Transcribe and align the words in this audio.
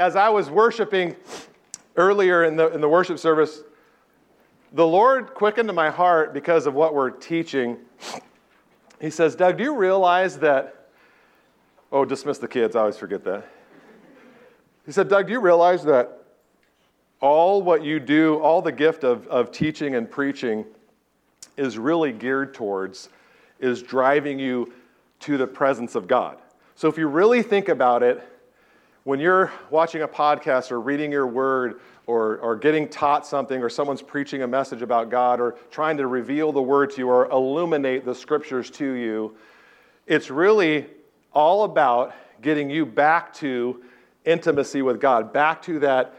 as 0.00 0.16
I 0.16 0.30
was 0.30 0.48
worshiping 0.48 1.14
earlier 1.94 2.44
in 2.44 2.56
the, 2.56 2.72
in 2.72 2.80
the 2.80 2.88
worship 2.88 3.18
service, 3.18 3.60
the 4.72 4.86
Lord 4.86 5.34
quickened 5.34 5.70
my 5.74 5.90
heart 5.90 6.32
because 6.32 6.66
of 6.66 6.72
what 6.72 6.94
we're 6.94 7.10
teaching. 7.10 7.76
He 8.98 9.10
says, 9.10 9.36
Doug, 9.36 9.58
do 9.58 9.64
you 9.64 9.76
realize 9.76 10.38
that? 10.38 10.88
Oh, 11.92 12.06
dismiss 12.06 12.38
the 12.38 12.48
kids. 12.48 12.76
I 12.76 12.80
always 12.80 12.96
forget 12.96 13.24
that. 13.24 13.46
He 14.86 14.92
said, 14.92 15.10
Doug, 15.10 15.26
do 15.26 15.34
you 15.34 15.40
realize 15.40 15.84
that 15.84 16.24
all 17.20 17.60
what 17.60 17.84
you 17.84 18.00
do, 18.00 18.38
all 18.38 18.62
the 18.62 18.72
gift 18.72 19.04
of, 19.04 19.26
of 19.26 19.52
teaching 19.52 19.96
and 19.96 20.10
preaching 20.10 20.64
is 21.58 21.76
really 21.76 22.12
geared 22.12 22.54
towards, 22.54 23.10
is 23.58 23.82
driving 23.82 24.38
you 24.38 24.72
to 25.20 25.36
the 25.36 25.46
presence 25.46 25.94
of 25.94 26.08
God? 26.08 26.38
So 26.74 26.88
if 26.88 26.96
you 26.96 27.06
really 27.06 27.42
think 27.42 27.68
about 27.68 28.02
it, 28.02 28.26
when 29.10 29.18
you're 29.18 29.50
watching 29.70 30.02
a 30.02 30.06
podcast 30.06 30.70
or 30.70 30.80
reading 30.80 31.10
your 31.10 31.26
word 31.26 31.80
or, 32.06 32.36
or 32.36 32.54
getting 32.54 32.88
taught 32.88 33.26
something 33.26 33.60
or 33.60 33.68
someone's 33.68 34.02
preaching 34.02 34.42
a 34.42 34.46
message 34.46 34.82
about 34.82 35.10
God 35.10 35.40
or 35.40 35.56
trying 35.72 35.96
to 35.96 36.06
reveal 36.06 36.52
the 36.52 36.62
word 36.62 36.90
to 36.90 36.98
you 36.98 37.08
or 37.08 37.28
illuminate 37.32 38.04
the 38.04 38.14
scriptures 38.14 38.70
to 38.70 38.92
you, 38.92 39.36
it's 40.06 40.30
really 40.30 40.86
all 41.32 41.64
about 41.64 42.14
getting 42.40 42.70
you 42.70 42.86
back 42.86 43.34
to 43.34 43.82
intimacy 44.26 44.80
with 44.80 45.00
God, 45.00 45.32
back 45.32 45.60
to 45.62 45.80
that 45.80 46.14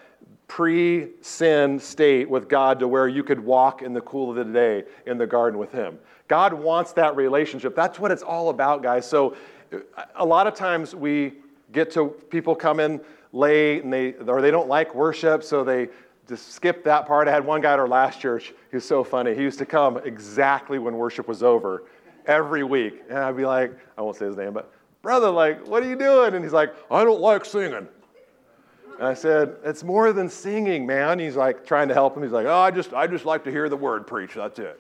pre 0.50 1.12
sin 1.22 1.80
state 1.80 2.30
with 2.30 2.50
God 2.50 2.78
to 2.80 2.90
where 2.90 3.08
you 3.08 3.24
could 3.24 3.40
walk 3.40 3.84
in 3.84 3.94
the 3.94 4.02
cool 4.02 4.32
of 4.32 4.36
the 4.36 4.44
day 4.44 4.84
in 5.06 5.18
the 5.18 5.26
garden 5.26 5.58
with 5.58 5.72
Him. 5.72 5.98
God 6.28 6.52
wants 6.52 6.92
that 6.92 7.16
relationship. 7.16 7.74
That's 7.74 8.00
what 8.00 8.12
it's 8.12 8.22
all 8.22 8.50
about, 8.50 8.84
guys. 8.84 9.08
So, 9.08 9.38
uh, 9.72 10.04
a 10.16 10.26
lot 10.26 10.46
of 10.46 10.56
times 10.56 10.94
we 10.94 11.36
get 11.72 11.92
to 11.92 12.10
people 12.30 12.56
come 12.56 12.80
in 12.80 13.02
late 13.34 13.84
and 13.84 13.92
they 13.92 14.14
or 14.14 14.42
they 14.42 14.52
don't 14.52 14.68
like 14.68 14.94
worship, 14.94 15.44
so 15.44 15.64
they 15.64 15.90
just 16.28 16.54
skip 16.54 16.84
that 16.84 17.08
part. 17.08 17.28
I 17.28 17.32
had 17.32 17.46
one 17.46 17.62
guy 17.62 17.74
at 17.74 17.80
our 17.80 17.88
last 17.88 18.20
church. 18.20 18.54
He 18.70 18.78
was 18.78 18.86
so 18.86 19.04
funny. 19.04 19.36
He 19.36 19.42
used 19.42 19.60
to 19.60 19.66
come 19.66 19.98
exactly 19.98 20.80
when 20.80 20.96
worship 20.96 21.28
was 21.28 21.44
over 21.44 21.84
every 22.26 22.64
week, 22.64 23.02
and 23.10 23.18
I'd 23.18 23.38
be 23.38 23.46
like, 23.46 23.78
I 23.98 24.02
won't 24.02 24.16
say 24.16 24.26
his 24.26 24.38
name, 24.38 24.54
but 24.54 24.72
brother, 25.02 25.30
like, 25.30 25.68
what 25.68 25.84
are 25.84 25.90
you 25.90 25.96
doing? 25.96 26.34
And 26.34 26.44
he's 26.44 26.54
like, 26.54 26.74
I 26.90 27.04
don't 27.04 27.22
like 27.22 27.46
singing. 27.46 27.88
And 29.02 29.08
I 29.08 29.16
said, 29.16 29.56
It's 29.64 29.84
more 29.84 30.14
than 30.14 30.30
singing, 30.30 30.86
man. 30.86 31.18
He's 31.18 31.36
like 31.36 31.66
trying 31.66 31.88
to 31.88 31.94
help 31.96 32.16
him. 32.16 32.22
He's 32.22 32.32
like, 32.32 32.46
Oh, 32.46 32.60
I 32.60 32.70
just, 32.70 32.94
I 32.94 33.08
just 33.08 33.26
like 33.26 33.44
to 33.46 33.52
hear 33.52 33.68
the 33.68 33.76
word 33.76 34.06
preached. 34.06 34.36
That's 34.36 34.60
it. 34.60 34.80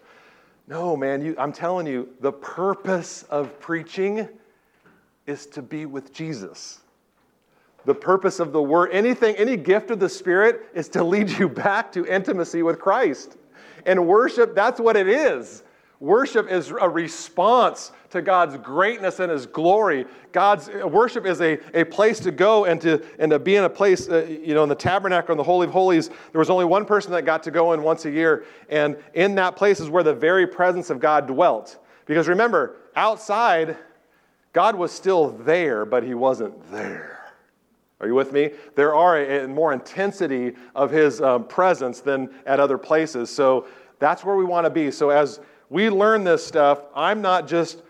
No, 0.67 0.95
man, 0.95 1.25
you, 1.25 1.35
I'm 1.39 1.51
telling 1.51 1.87
you, 1.87 2.07
the 2.19 2.31
purpose 2.31 3.23
of 3.23 3.59
preaching 3.59 4.29
is 5.25 5.47
to 5.47 5.63
be 5.63 5.87
with 5.87 6.13
Jesus. 6.13 6.80
The 7.85 7.95
purpose 7.95 8.39
of 8.39 8.51
the 8.51 8.61
word, 8.61 8.89
anything, 8.91 9.35
any 9.35 9.57
gift 9.57 9.89
of 9.91 9.99
the 9.99 10.09
Spirit 10.09 10.69
is 10.73 10.87
to 10.89 11.03
lead 11.03 11.29
you 11.29 11.49
back 11.49 11.91
to 11.93 12.05
intimacy 12.05 12.61
with 12.63 12.79
Christ. 12.79 13.37
And 13.85 14.07
worship, 14.07 14.53
that's 14.53 14.79
what 14.79 14.95
it 14.95 15.07
is. 15.07 15.63
Worship 15.99 16.49
is 16.49 16.71
a 16.71 16.89
response 16.89 17.91
to 18.09 18.23
God's 18.23 18.57
greatness 18.57 19.19
and 19.19 19.31
His 19.31 19.45
glory. 19.45 20.05
God's 20.31 20.67
worship 20.67 21.27
is 21.27 21.41
a, 21.41 21.59
a 21.79 21.83
place 21.83 22.19
to 22.21 22.31
go 22.31 22.65
and 22.65 22.81
to, 22.81 23.05
and 23.19 23.29
to 23.31 23.37
be 23.37 23.55
in 23.55 23.63
a 23.63 23.69
place, 23.69 24.09
uh, 24.09 24.25
you 24.25 24.55
know, 24.55 24.63
in 24.63 24.69
the 24.69 24.75
tabernacle 24.75 25.31
in 25.31 25.37
the 25.37 25.43
Holy 25.43 25.67
of 25.67 25.73
Holies. 25.73 26.09
There 26.31 26.39
was 26.39 26.49
only 26.49 26.65
one 26.65 26.85
person 26.85 27.11
that 27.11 27.23
got 27.23 27.43
to 27.43 27.51
go 27.51 27.73
in 27.73 27.83
once 27.83 28.05
a 28.05 28.11
year. 28.11 28.45
And 28.69 28.97
in 29.13 29.35
that 29.35 29.55
place 29.55 29.79
is 29.79 29.89
where 29.89 30.03
the 30.03 30.13
very 30.13 30.47
presence 30.47 30.89
of 30.89 30.99
God 30.99 31.27
dwelt. 31.27 31.77
Because 32.07 32.27
remember, 32.27 32.77
outside, 32.95 33.77
God 34.53 34.75
was 34.75 34.91
still 34.91 35.29
there, 35.29 35.85
but 35.85 36.03
He 36.03 36.15
wasn't 36.15 36.71
there. 36.71 37.10
Are 38.01 38.07
you 38.07 38.15
with 38.15 38.33
me? 38.33 38.51
There 38.75 38.93
are 38.93 39.17
a, 39.17 39.45
a 39.45 39.47
more 39.47 39.71
intensity 39.71 40.53
of 40.75 40.91
His 40.91 41.21
um, 41.21 41.45
presence 41.45 42.01
than 42.01 42.29
at 42.45 42.59
other 42.59 42.77
places. 42.77 43.29
So 43.29 43.67
that's 43.99 44.25
where 44.25 44.35
we 44.35 44.43
want 44.43 44.65
to 44.65 44.69
be. 44.69 44.91
So 44.91 45.09
as 45.11 45.39
we 45.71 45.89
learn 45.89 46.25
this 46.25 46.45
stuff. 46.45 46.83
I'm 46.93 47.21
not 47.21 47.47
just 47.47 47.81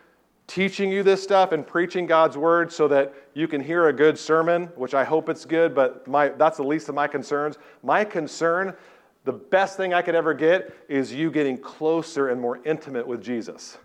teaching 0.46 0.92
you 0.92 1.02
this 1.02 1.24
stuff 1.24 1.52
and 1.52 1.66
preaching 1.66 2.06
God's 2.06 2.38
word 2.38 2.72
so 2.72 2.88
that 2.90 3.12
you 3.34 3.48
can 3.48 3.60
hear 3.60 3.88
a 3.88 3.94
good 3.94 4.20
sermon, 4.20 4.66
which 4.76 4.94
I 4.94 5.04
hope 5.04 5.30
it's 5.30 5.46
good, 5.46 5.74
but 5.74 6.08
my, 6.08 6.30
that's 6.30 6.58
the 6.58 6.64
least 6.64 6.90
of 6.90 6.96
my 6.96 7.08
concerns. 7.08 7.58
My 7.82 8.06
concern, 8.06 8.76
the 9.24 9.34
best 9.34 9.78
thing 9.78 9.96
I 9.96 10.04
could 10.04 10.14
ever 10.14 10.36
get, 10.36 10.76
is 10.88 11.12
you 11.12 11.32
getting 11.32 11.58
closer 11.58 12.30
and 12.30 12.40
more 12.40 12.60
intimate 12.66 13.08
with 13.08 13.24
Jesus. 13.24 13.80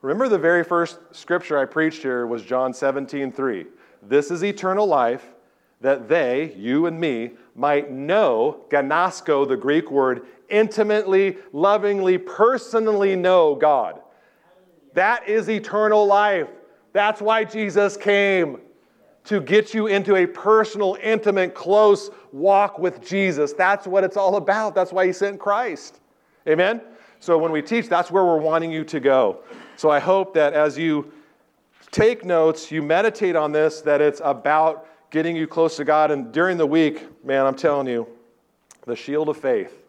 Remember 0.00 0.26
the 0.30 0.38
very 0.38 0.64
first 0.64 1.00
scripture 1.12 1.58
I 1.58 1.66
preached 1.66 2.00
here 2.00 2.26
was 2.26 2.42
John 2.42 2.72
17, 2.72 3.30
3. 3.30 3.66
This 4.04 4.30
is 4.30 4.42
eternal 4.42 4.86
life, 4.86 5.33
that 5.84 6.08
they, 6.08 6.54
you 6.56 6.86
and 6.86 6.98
me, 6.98 7.32
might 7.54 7.90
know, 7.90 8.64
gnosko, 8.70 9.46
the 9.46 9.54
Greek 9.56 9.90
word, 9.90 10.22
intimately, 10.48 11.36
lovingly, 11.52 12.16
personally 12.16 13.14
know 13.14 13.54
God. 13.54 14.00
That 14.94 15.28
is 15.28 15.50
eternal 15.50 16.06
life. 16.06 16.48
That's 16.94 17.20
why 17.20 17.44
Jesus 17.44 17.98
came 17.98 18.62
to 19.24 19.42
get 19.42 19.74
you 19.74 19.86
into 19.86 20.16
a 20.16 20.26
personal, 20.26 20.96
intimate, 21.02 21.54
close 21.54 22.08
walk 22.32 22.78
with 22.78 23.06
Jesus. 23.06 23.52
That's 23.52 23.86
what 23.86 24.04
it's 24.04 24.16
all 24.16 24.36
about. 24.36 24.74
That's 24.74 24.90
why 24.90 25.04
He 25.04 25.12
sent 25.12 25.38
Christ. 25.38 26.00
Amen? 26.48 26.80
So 27.20 27.36
when 27.36 27.52
we 27.52 27.60
teach, 27.60 27.90
that's 27.90 28.10
where 28.10 28.24
we're 28.24 28.38
wanting 28.38 28.72
you 28.72 28.84
to 28.84 29.00
go. 29.00 29.40
So 29.76 29.90
I 29.90 29.98
hope 29.98 30.32
that 30.32 30.54
as 30.54 30.78
you 30.78 31.12
take 31.90 32.24
notes, 32.24 32.72
you 32.72 32.80
meditate 32.80 33.36
on 33.36 33.52
this, 33.52 33.82
that 33.82 34.00
it's 34.00 34.22
about 34.24 34.88
getting 35.14 35.36
you 35.36 35.46
close 35.46 35.76
to 35.76 35.84
God. 35.84 36.10
And 36.10 36.32
during 36.32 36.58
the 36.58 36.66
week, 36.66 37.24
man, 37.24 37.46
I'm 37.46 37.54
telling 37.54 37.86
you, 37.86 38.08
the 38.84 38.96
shield 38.96 39.28
of 39.28 39.36
faith 39.36 39.84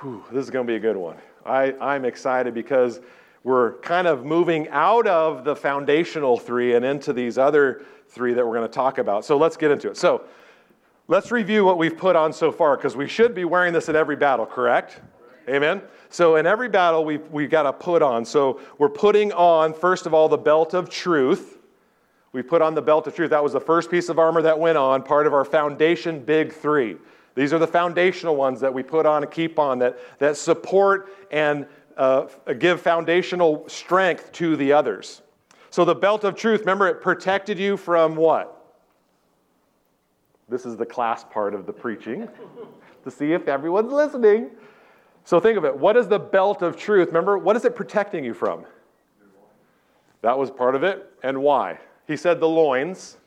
Whew, 0.00 0.24
this 0.32 0.44
is 0.44 0.50
going 0.50 0.66
to 0.66 0.70
be 0.70 0.76
a 0.76 0.80
good 0.80 0.96
one. 0.96 1.16
I, 1.44 1.74
I'm 1.78 2.06
excited 2.06 2.54
because 2.54 3.00
we're 3.44 3.74
kind 3.80 4.06
of 4.06 4.24
moving 4.24 4.66
out 4.70 5.06
of 5.06 5.44
the 5.44 5.54
foundational 5.54 6.38
three 6.38 6.74
and 6.74 6.86
into 6.86 7.12
these 7.12 7.36
other 7.36 7.82
three 8.08 8.32
that 8.32 8.46
we're 8.46 8.54
going 8.56 8.66
to 8.66 8.74
talk 8.74 8.96
about. 8.96 9.26
So 9.26 9.36
let's 9.36 9.58
get 9.58 9.70
into 9.70 9.90
it. 9.90 9.98
So 9.98 10.24
let's 11.08 11.30
review 11.30 11.66
what 11.66 11.76
we've 11.76 11.96
put 11.96 12.16
on 12.16 12.32
so 12.32 12.50
far 12.50 12.78
because 12.78 12.96
we 12.96 13.08
should 13.08 13.34
be 13.34 13.44
wearing 13.44 13.74
this 13.74 13.90
at 13.90 13.96
every 13.96 14.16
battle, 14.16 14.46
correct? 14.46 15.02
Amen? 15.48 15.82
So 16.08 16.36
in 16.36 16.46
every 16.46 16.70
battle, 16.70 17.04
we've, 17.04 17.26
we've 17.30 17.50
got 17.50 17.64
to 17.64 17.72
put 17.74 18.00
on. 18.00 18.24
So 18.24 18.60
we're 18.78 18.88
putting 18.88 19.32
on, 19.32 19.74
first 19.74 20.06
of 20.06 20.14
all, 20.14 20.30
the 20.30 20.38
belt 20.38 20.72
of 20.72 20.88
truth. 20.88 21.58
We 22.32 22.42
put 22.42 22.62
on 22.62 22.74
the 22.74 22.82
belt 22.82 23.06
of 23.06 23.14
truth. 23.14 23.30
That 23.30 23.42
was 23.42 23.52
the 23.52 23.60
first 23.60 23.90
piece 23.90 24.08
of 24.08 24.18
armor 24.18 24.42
that 24.42 24.58
went 24.58 24.78
on, 24.78 25.02
part 25.02 25.26
of 25.26 25.34
our 25.34 25.44
foundation 25.44 26.20
big 26.20 26.52
three. 26.52 26.96
These 27.34 27.52
are 27.52 27.58
the 27.58 27.66
foundational 27.66 28.36
ones 28.36 28.60
that 28.60 28.72
we 28.72 28.82
put 28.82 29.06
on 29.06 29.22
and 29.22 29.32
keep 29.32 29.58
on 29.58 29.78
that, 29.80 29.98
that 30.18 30.36
support 30.36 31.10
and 31.30 31.66
uh, 31.96 32.26
give 32.58 32.80
foundational 32.80 33.68
strength 33.68 34.32
to 34.32 34.56
the 34.56 34.72
others. 34.72 35.22
So 35.70 35.84
the 35.84 35.94
belt 35.94 36.24
of 36.24 36.34
truth, 36.34 36.60
remember, 36.60 36.88
it 36.88 37.00
protected 37.00 37.58
you 37.58 37.76
from 37.76 38.16
what? 38.16 38.56
This 40.48 40.66
is 40.66 40.76
the 40.76 40.86
class 40.86 41.24
part 41.24 41.54
of 41.54 41.66
the 41.66 41.72
preaching 41.72 42.28
to 43.04 43.10
see 43.10 43.32
if 43.32 43.46
everyone's 43.46 43.92
listening. 43.92 44.50
So 45.24 45.38
think 45.38 45.56
of 45.56 45.64
it. 45.64 45.76
What 45.76 45.96
is 45.96 46.08
the 46.08 46.18
belt 46.18 46.62
of 46.62 46.76
truth? 46.76 47.08
Remember, 47.08 47.38
what 47.38 47.54
is 47.54 47.64
it 47.64 47.76
protecting 47.76 48.24
you 48.24 48.34
from? 48.34 48.64
That 50.22 50.36
was 50.36 50.50
part 50.50 50.74
of 50.74 50.82
it. 50.82 51.12
And 51.22 51.40
why? 51.40 51.78
He 52.10 52.16
said 52.16 52.40
the 52.40 52.48
loins. 52.48 53.18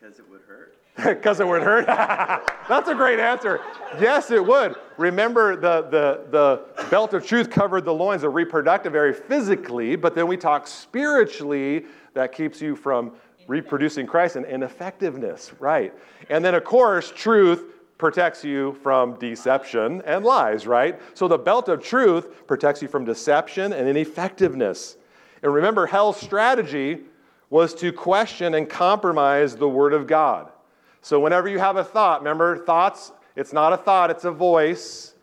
Because 0.00 0.18
it 0.18 0.28
would 0.28 0.40
hurt? 0.40 0.74
Because 0.96 1.38
it 1.38 1.46
would 1.46 1.62
hurt? 1.62 1.86
That's 2.68 2.88
a 2.88 2.96
great 2.96 3.20
answer. 3.20 3.60
Yes, 4.00 4.32
it 4.32 4.44
would. 4.44 4.74
Remember, 4.96 5.54
the, 5.54 5.82
the, 5.82 6.26
the 6.32 6.86
belt 6.90 7.14
of 7.14 7.24
truth 7.24 7.48
covered 7.48 7.84
the 7.84 7.94
loins, 7.94 8.22
the 8.22 8.28
reproductive 8.28 8.96
area 8.96 9.14
physically, 9.14 9.94
but 9.94 10.16
then 10.16 10.26
we 10.26 10.36
talk 10.36 10.66
spiritually 10.66 11.84
that 12.14 12.32
keeps 12.32 12.60
you 12.60 12.74
from 12.74 13.12
reproducing 13.46 14.04
Christ 14.04 14.34
and, 14.34 14.44
and 14.44 14.64
effectiveness, 14.64 15.52
right? 15.60 15.94
And 16.28 16.44
then, 16.44 16.56
of 16.56 16.64
course, 16.64 17.12
truth 17.14 17.66
protects 17.98 18.42
you 18.42 18.72
from 18.82 19.14
deception 19.20 20.02
and 20.06 20.24
lies, 20.24 20.66
right? 20.66 21.00
So 21.14 21.28
the 21.28 21.38
belt 21.38 21.68
of 21.68 21.80
truth 21.84 22.48
protects 22.48 22.82
you 22.82 22.88
from 22.88 23.04
deception 23.04 23.72
and 23.72 23.88
ineffectiveness. 23.88 24.96
And 25.42 25.52
remember, 25.52 25.86
hell's 25.86 26.20
strategy 26.20 27.00
was 27.50 27.74
to 27.74 27.92
question 27.92 28.54
and 28.54 28.68
compromise 28.68 29.56
the 29.56 29.68
Word 29.68 29.92
of 29.92 30.06
God. 30.06 30.50
So, 31.02 31.20
whenever 31.20 31.48
you 31.48 31.58
have 31.58 31.76
a 31.76 31.84
thought, 31.84 32.20
remember, 32.20 32.64
thoughts, 32.64 33.12
it's 33.36 33.52
not 33.52 33.72
a 33.72 33.76
thought, 33.76 34.10
it's 34.10 34.24
a 34.24 34.30
voice. 34.30 35.14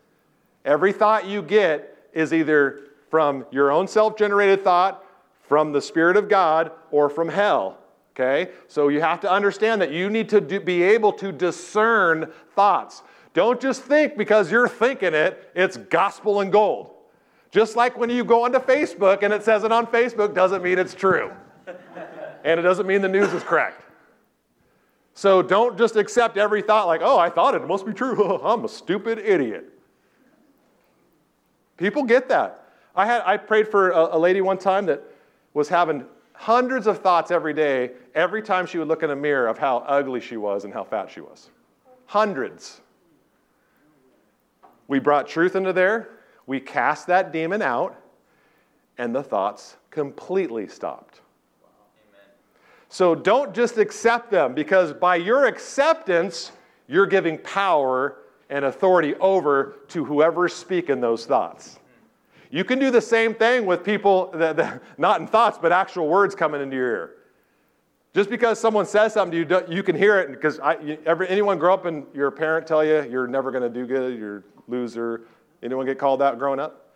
Every 0.66 0.92
thought 0.92 1.26
you 1.26 1.42
get 1.42 2.10
is 2.14 2.34
either 2.34 2.82
from 3.10 3.46
your 3.50 3.72
own 3.72 3.88
self 3.88 4.18
generated 4.18 4.64
thought, 4.64 5.04
from 5.48 5.72
the 5.72 5.82
Spirit 5.82 6.18
of 6.18 6.30
God, 6.30 6.72
or 6.92 7.10
from 7.10 7.30
hell. 7.30 7.78
Okay? 8.12 8.52
So, 8.68 8.90
you 8.90 9.00
have 9.00 9.22
to 9.22 9.32
understand 9.32 9.82
that 9.82 9.92
you 9.92 10.10
need 10.10 10.30
to 10.30 10.42
do, 10.42 10.60
be 10.60 10.84
able 10.84 11.14
to 11.14 11.32
discern 11.32 12.32
thoughts. 12.56 13.02
Don't 13.34 13.62
just 13.62 13.84
think 13.84 14.18
because 14.18 14.52
you're 14.52 14.68
thinking 14.68 15.14
it, 15.14 15.50
it's 15.56 15.78
gospel 15.78 16.42
and 16.42 16.52
gold. 16.52 16.92
Just 17.52 17.76
like 17.76 17.98
when 17.98 18.10
you 18.10 18.24
go 18.24 18.46
onto 18.46 18.60
Facebook 18.60 19.24
and 19.24 19.34
it 19.34 19.44
says 19.44 19.64
it 19.64 19.72
on 19.72 19.88
Facebook, 19.88 20.36
doesn't 20.36 20.64
mean 20.64 20.78
it's 20.78 20.94
true. 20.94 21.32
and 22.44 22.60
it 22.60 22.64
doesn't 22.64 22.86
mean 22.86 23.02
the 23.02 23.10
news 23.10 23.34
is 23.34 23.44
correct. 23.44 23.84
So 25.16 25.42
don't 25.42 25.78
just 25.78 25.96
accept 25.96 26.38
every 26.38 26.62
thought 26.62 26.88
like, 26.88 27.02
oh, 27.04 27.18
I 27.18 27.30
thought 27.30 27.56
it, 27.56 27.68
must 27.68 27.86
be 27.86 27.94
true. 27.94 28.40
I'm 28.44 28.64
a 28.64 28.70
stupid 28.70 29.20
idiot. 29.20 29.66
People 31.78 32.04
get 32.04 32.30
that. 32.30 32.66
I, 32.96 33.06
had, 33.06 33.24
I 33.26 33.38
prayed 33.38 33.68
for 33.68 33.92
a, 33.92 34.16
a 34.16 34.20
lady 34.20 34.42
one 34.42 34.58
time 34.58 34.86
that 34.86 35.04
was 35.54 35.70
having 35.70 36.06
hundreds 36.34 36.88
of 36.88 37.00
thoughts 37.00 37.32
every 37.32 37.54
day, 37.54 37.92
every 38.16 38.42
time 38.42 38.66
she 38.66 38.78
would 38.78 38.88
look 38.88 39.04
in 39.04 39.10
a 39.10 39.16
mirror 39.16 39.48
of 39.48 39.58
how 39.58 39.80
ugly 39.80 40.22
she 40.22 40.38
was 40.38 40.64
and 40.64 40.74
how 40.74 40.84
fat 40.84 41.10
she 41.10 41.20
was. 41.20 41.50
Hundreds. 42.06 42.82
We 44.88 45.00
brought 45.00 45.28
truth 45.28 45.56
into 45.56 45.74
there, 45.74 46.10
we 46.50 46.60
cast 46.60 47.06
that 47.06 47.32
demon 47.32 47.62
out, 47.62 47.96
and 48.98 49.14
the 49.14 49.22
thoughts 49.22 49.78
completely 49.92 50.68
stopped. 50.68 51.22
So 52.88 53.14
don't 53.14 53.54
just 53.54 53.78
accept 53.78 54.32
them 54.32 54.56
because 54.56 54.92
by 54.92 55.18
your 55.18 55.46
acceptance, 55.46 56.52
you're 56.88 57.06
giving 57.06 57.38
power 57.38 58.18
and 58.50 58.66
authority 58.66 59.14
over 59.20 59.76
to 59.90 60.04
whoever's 60.04 60.56
speaking 60.56 61.00
those 61.00 61.28
thoughts. 61.28 61.76
Hmm. 61.76 62.58
You 62.58 62.64
can 62.64 62.80
do 62.80 62.90
the 62.90 63.00
same 63.00 63.36
thing 63.36 63.68
with 63.68 63.84
people 63.84 64.32
that, 64.32 64.58
that, 64.58 64.82
not 64.98 65.22
in 65.22 65.28
thoughts, 65.28 65.60
but 65.62 65.72
actual 65.72 66.08
words 66.08 66.34
coming 66.34 66.64
into 66.64 66.76
your 66.76 66.88
ear. 66.88 67.12
Just 68.16 68.32
because 68.32 68.60
someone 68.60 68.88
says 68.88 69.14
something 69.14 69.48
to 69.48 69.56
you, 69.56 69.76
you 69.76 69.84
can 69.84 69.96
hear 69.96 70.20
it. 70.20 70.32
Because 70.32 70.60
I, 70.60 70.98
ever, 71.06 71.26
anyone 71.26 71.60
grow 71.60 71.76
up 71.76 71.86
and 71.86 72.08
your 72.12 72.32
parent 72.32 72.66
tell 72.66 72.84
you 72.84 73.08
you're 73.08 73.28
never 73.28 73.52
going 73.52 73.62
to 73.62 73.70
do 73.70 73.86
good, 73.86 74.18
you're 74.18 74.38
a 74.40 74.44
loser. 74.68 75.28
Anyone 75.62 75.86
get 75.86 76.00
called 76.00 76.22
out 76.22 76.40
growing 76.40 76.60
up? 76.60 76.94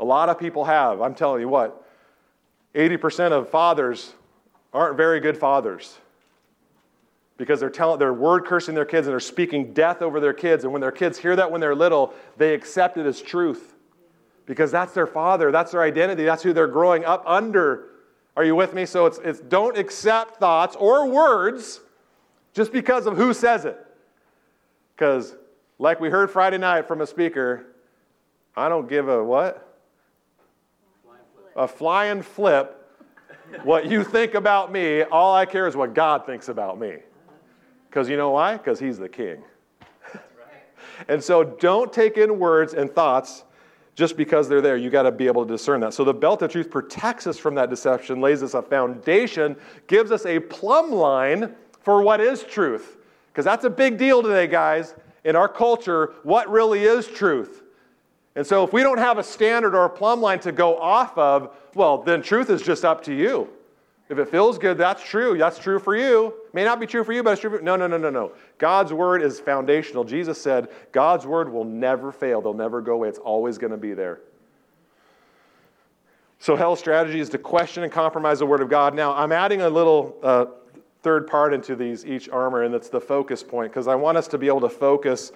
A 0.00 0.04
lot 0.04 0.28
of 0.28 0.38
people 0.38 0.64
have. 0.64 1.00
I'm 1.00 1.14
telling 1.14 1.40
you 1.40 1.48
what, 1.48 1.84
80% 2.74 3.32
of 3.32 3.50
fathers 3.50 4.12
aren't 4.72 4.96
very 4.96 5.20
good 5.20 5.36
fathers 5.36 5.98
because 7.36 7.60
they're 7.60 7.70
telling 7.70 7.98
they're 7.98 8.12
word 8.12 8.44
cursing 8.44 8.74
their 8.74 8.84
kids 8.84 9.06
and 9.06 9.12
they're 9.12 9.20
speaking 9.20 9.72
death 9.72 10.02
over 10.02 10.20
their 10.20 10.32
kids. 10.32 10.64
And 10.64 10.72
when 10.72 10.80
their 10.80 10.92
kids 10.92 11.18
hear 11.18 11.34
that 11.36 11.50
when 11.50 11.60
they're 11.60 11.74
little 11.74 12.12
they 12.36 12.54
accept 12.54 12.96
it 12.98 13.06
as 13.06 13.20
truth 13.20 13.74
because 14.46 14.70
that's 14.70 14.92
their 14.92 15.06
father. 15.06 15.50
That's 15.52 15.72
their 15.72 15.82
identity. 15.82 16.24
That's 16.24 16.42
who 16.42 16.52
they're 16.52 16.66
growing 16.66 17.04
up 17.04 17.22
under. 17.26 17.86
Are 18.36 18.44
you 18.44 18.54
with 18.54 18.74
me? 18.74 18.86
So 18.86 19.06
it's, 19.06 19.18
it's 19.18 19.40
don't 19.40 19.76
accept 19.76 20.38
thoughts 20.38 20.76
or 20.76 21.06
words 21.06 21.80
just 22.54 22.72
because 22.72 23.06
of 23.06 23.16
who 23.16 23.32
says 23.34 23.64
it. 23.64 23.78
Because 24.94 25.34
like 25.78 26.00
we 26.00 26.10
heard 26.10 26.30
friday 26.30 26.58
night 26.58 26.88
from 26.88 27.00
a 27.00 27.06
speaker 27.06 27.66
i 28.58 28.68
don't 28.68 28.88
give 28.88 29.08
a 29.08 29.22
what 29.22 29.64
a 31.56 31.66
flying 31.66 32.22
flip 32.22 32.78
what 33.62 33.86
you 33.86 34.04
think 34.04 34.34
about 34.34 34.72
me. 34.72 35.02
All 35.02 35.34
I 35.34 35.46
care 35.46 35.66
is 35.66 35.76
what 35.76 35.94
God 35.94 36.26
thinks 36.26 36.48
about 36.48 36.78
me. 36.78 36.96
Because 37.88 38.08
you 38.08 38.16
know 38.16 38.30
why? 38.30 38.56
Because 38.56 38.78
He's 38.78 38.98
the 38.98 39.08
King. 39.08 39.42
and 41.08 41.22
so 41.22 41.44
don't 41.44 41.92
take 41.92 42.16
in 42.16 42.38
words 42.38 42.74
and 42.74 42.90
thoughts 42.90 43.44
just 43.94 44.16
because 44.16 44.48
they're 44.48 44.60
there. 44.60 44.76
You 44.76 44.90
got 44.90 45.02
to 45.02 45.10
be 45.10 45.26
able 45.26 45.44
to 45.44 45.52
discern 45.52 45.80
that. 45.80 45.94
So 45.94 46.04
the 46.04 46.14
belt 46.14 46.42
of 46.42 46.52
truth 46.52 46.70
protects 46.70 47.26
us 47.26 47.38
from 47.38 47.54
that 47.56 47.70
deception, 47.70 48.20
lays 48.20 48.42
us 48.42 48.54
a 48.54 48.62
foundation, 48.62 49.56
gives 49.86 50.12
us 50.12 50.26
a 50.26 50.38
plumb 50.38 50.92
line 50.92 51.54
for 51.80 52.02
what 52.02 52.20
is 52.20 52.44
truth. 52.44 52.98
Because 53.32 53.44
that's 53.44 53.64
a 53.64 53.70
big 53.70 53.98
deal 53.98 54.22
today, 54.22 54.46
guys. 54.46 54.94
In 55.24 55.34
our 55.34 55.48
culture, 55.48 56.14
what 56.22 56.48
really 56.48 56.84
is 56.84 57.06
truth? 57.06 57.62
And 58.38 58.46
so 58.46 58.62
if 58.62 58.72
we 58.72 58.84
don't 58.84 58.98
have 58.98 59.18
a 59.18 59.24
standard 59.24 59.74
or 59.74 59.84
a 59.84 59.90
plumb 59.90 60.20
line 60.20 60.38
to 60.40 60.52
go 60.52 60.78
off 60.78 61.18
of, 61.18 61.56
well, 61.74 61.98
then 61.98 62.22
truth 62.22 62.50
is 62.50 62.62
just 62.62 62.84
up 62.84 63.02
to 63.02 63.12
you. 63.12 63.48
If 64.08 64.18
it 64.18 64.28
feels 64.28 64.58
good, 64.58 64.78
that's 64.78 65.02
true. 65.02 65.36
That's 65.36 65.58
true 65.58 65.80
for 65.80 65.96
you. 65.96 66.32
May 66.52 66.62
not 66.62 66.78
be 66.78 66.86
true 66.86 67.02
for 67.02 67.12
you, 67.12 67.24
but 67.24 67.32
it's 67.32 67.40
true 67.40 67.50
for 67.50 67.60
No, 67.60 67.74
no, 67.74 67.88
no, 67.88 67.96
no, 67.96 68.10
no. 68.10 68.30
God's 68.58 68.92
word 68.92 69.22
is 69.22 69.40
foundational. 69.40 70.04
Jesus 70.04 70.40
said, 70.40 70.68
God's 70.92 71.26
word 71.26 71.52
will 71.52 71.64
never 71.64 72.12
fail. 72.12 72.40
They'll 72.40 72.54
never 72.54 72.80
go 72.80 72.92
away. 72.92 73.08
It's 73.08 73.18
always 73.18 73.58
going 73.58 73.72
to 73.72 73.76
be 73.76 73.92
there. 73.92 74.20
So 76.38 76.54
hell's 76.54 76.78
strategy 76.78 77.18
is 77.18 77.28
to 77.30 77.38
question 77.38 77.82
and 77.82 77.90
compromise 77.90 78.38
the 78.38 78.46
word 78.46 78.60
of 78.60 78.68
God. 78.68 78.94
Now, 78.94 79.16
I'm 79.16 79.32
adding 79.32 79.62
a 79.62 79.68
little 79.68 80.16
uh, 80.22 80.46
third 81.02 81.26
part 81.26 81.52
into 81.52 81.74
these 81.74 82.06
each 82.06 82.28
armor, 82.28 82.62
and 82.62 82.72
it's 82.72 82.88
the 82.88 83.00
focus 83.00 83.42
point, 83.42 83.72
because 83.72 83.88
I 83.88 83.96
want 83.96 84.16
us 84.16 84.28
to 84.28 84.38
be 84.38 84.46
able 84.46 84.60
to 84.60 84.68
focus 84.68 85.32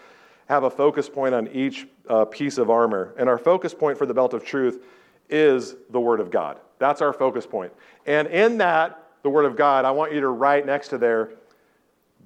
have 0.53 0.65
a 0.65 0.71
focus 0.71 1.09
point 1.09 1.35
on 1.35 1.49
each 1.49 1.89
uh, 2.09 2.27
piece 2.27 2.59
of 2.59 2.69
armor. 2.69 3.15
And 3.17 3.27
our 3.27 3.39
focus 3.39 3.73
point 3.73 3.97
for 3.97 4.05
the 4.05 4.13
belt 4.13 4.35
of 4.35 4.45
truth 4.45 4.85
is 5.31 5.77
the 5.89 5.99
Word 5.99 6.21
of 6.21 6.31
God. 6.31 6.59
That's 6.79 7.01
our 7.01 7.15
focus 7.15 7.47
point. 7.47 7.73
And 8.07 8.29
in 8.29 8.59
that, 8.59 9.03
the 9.23 9.31
Word 9.31 9.47
of 9.47 9.57
God, 9.57 9.87
I 9.87 9.91
want 9.93 10.13
you 10.13 10.21
to 10.21 10.29
write 10.29 10.67
next 10.67 10.89
to 10.89 10.99
there, 10.99 11.31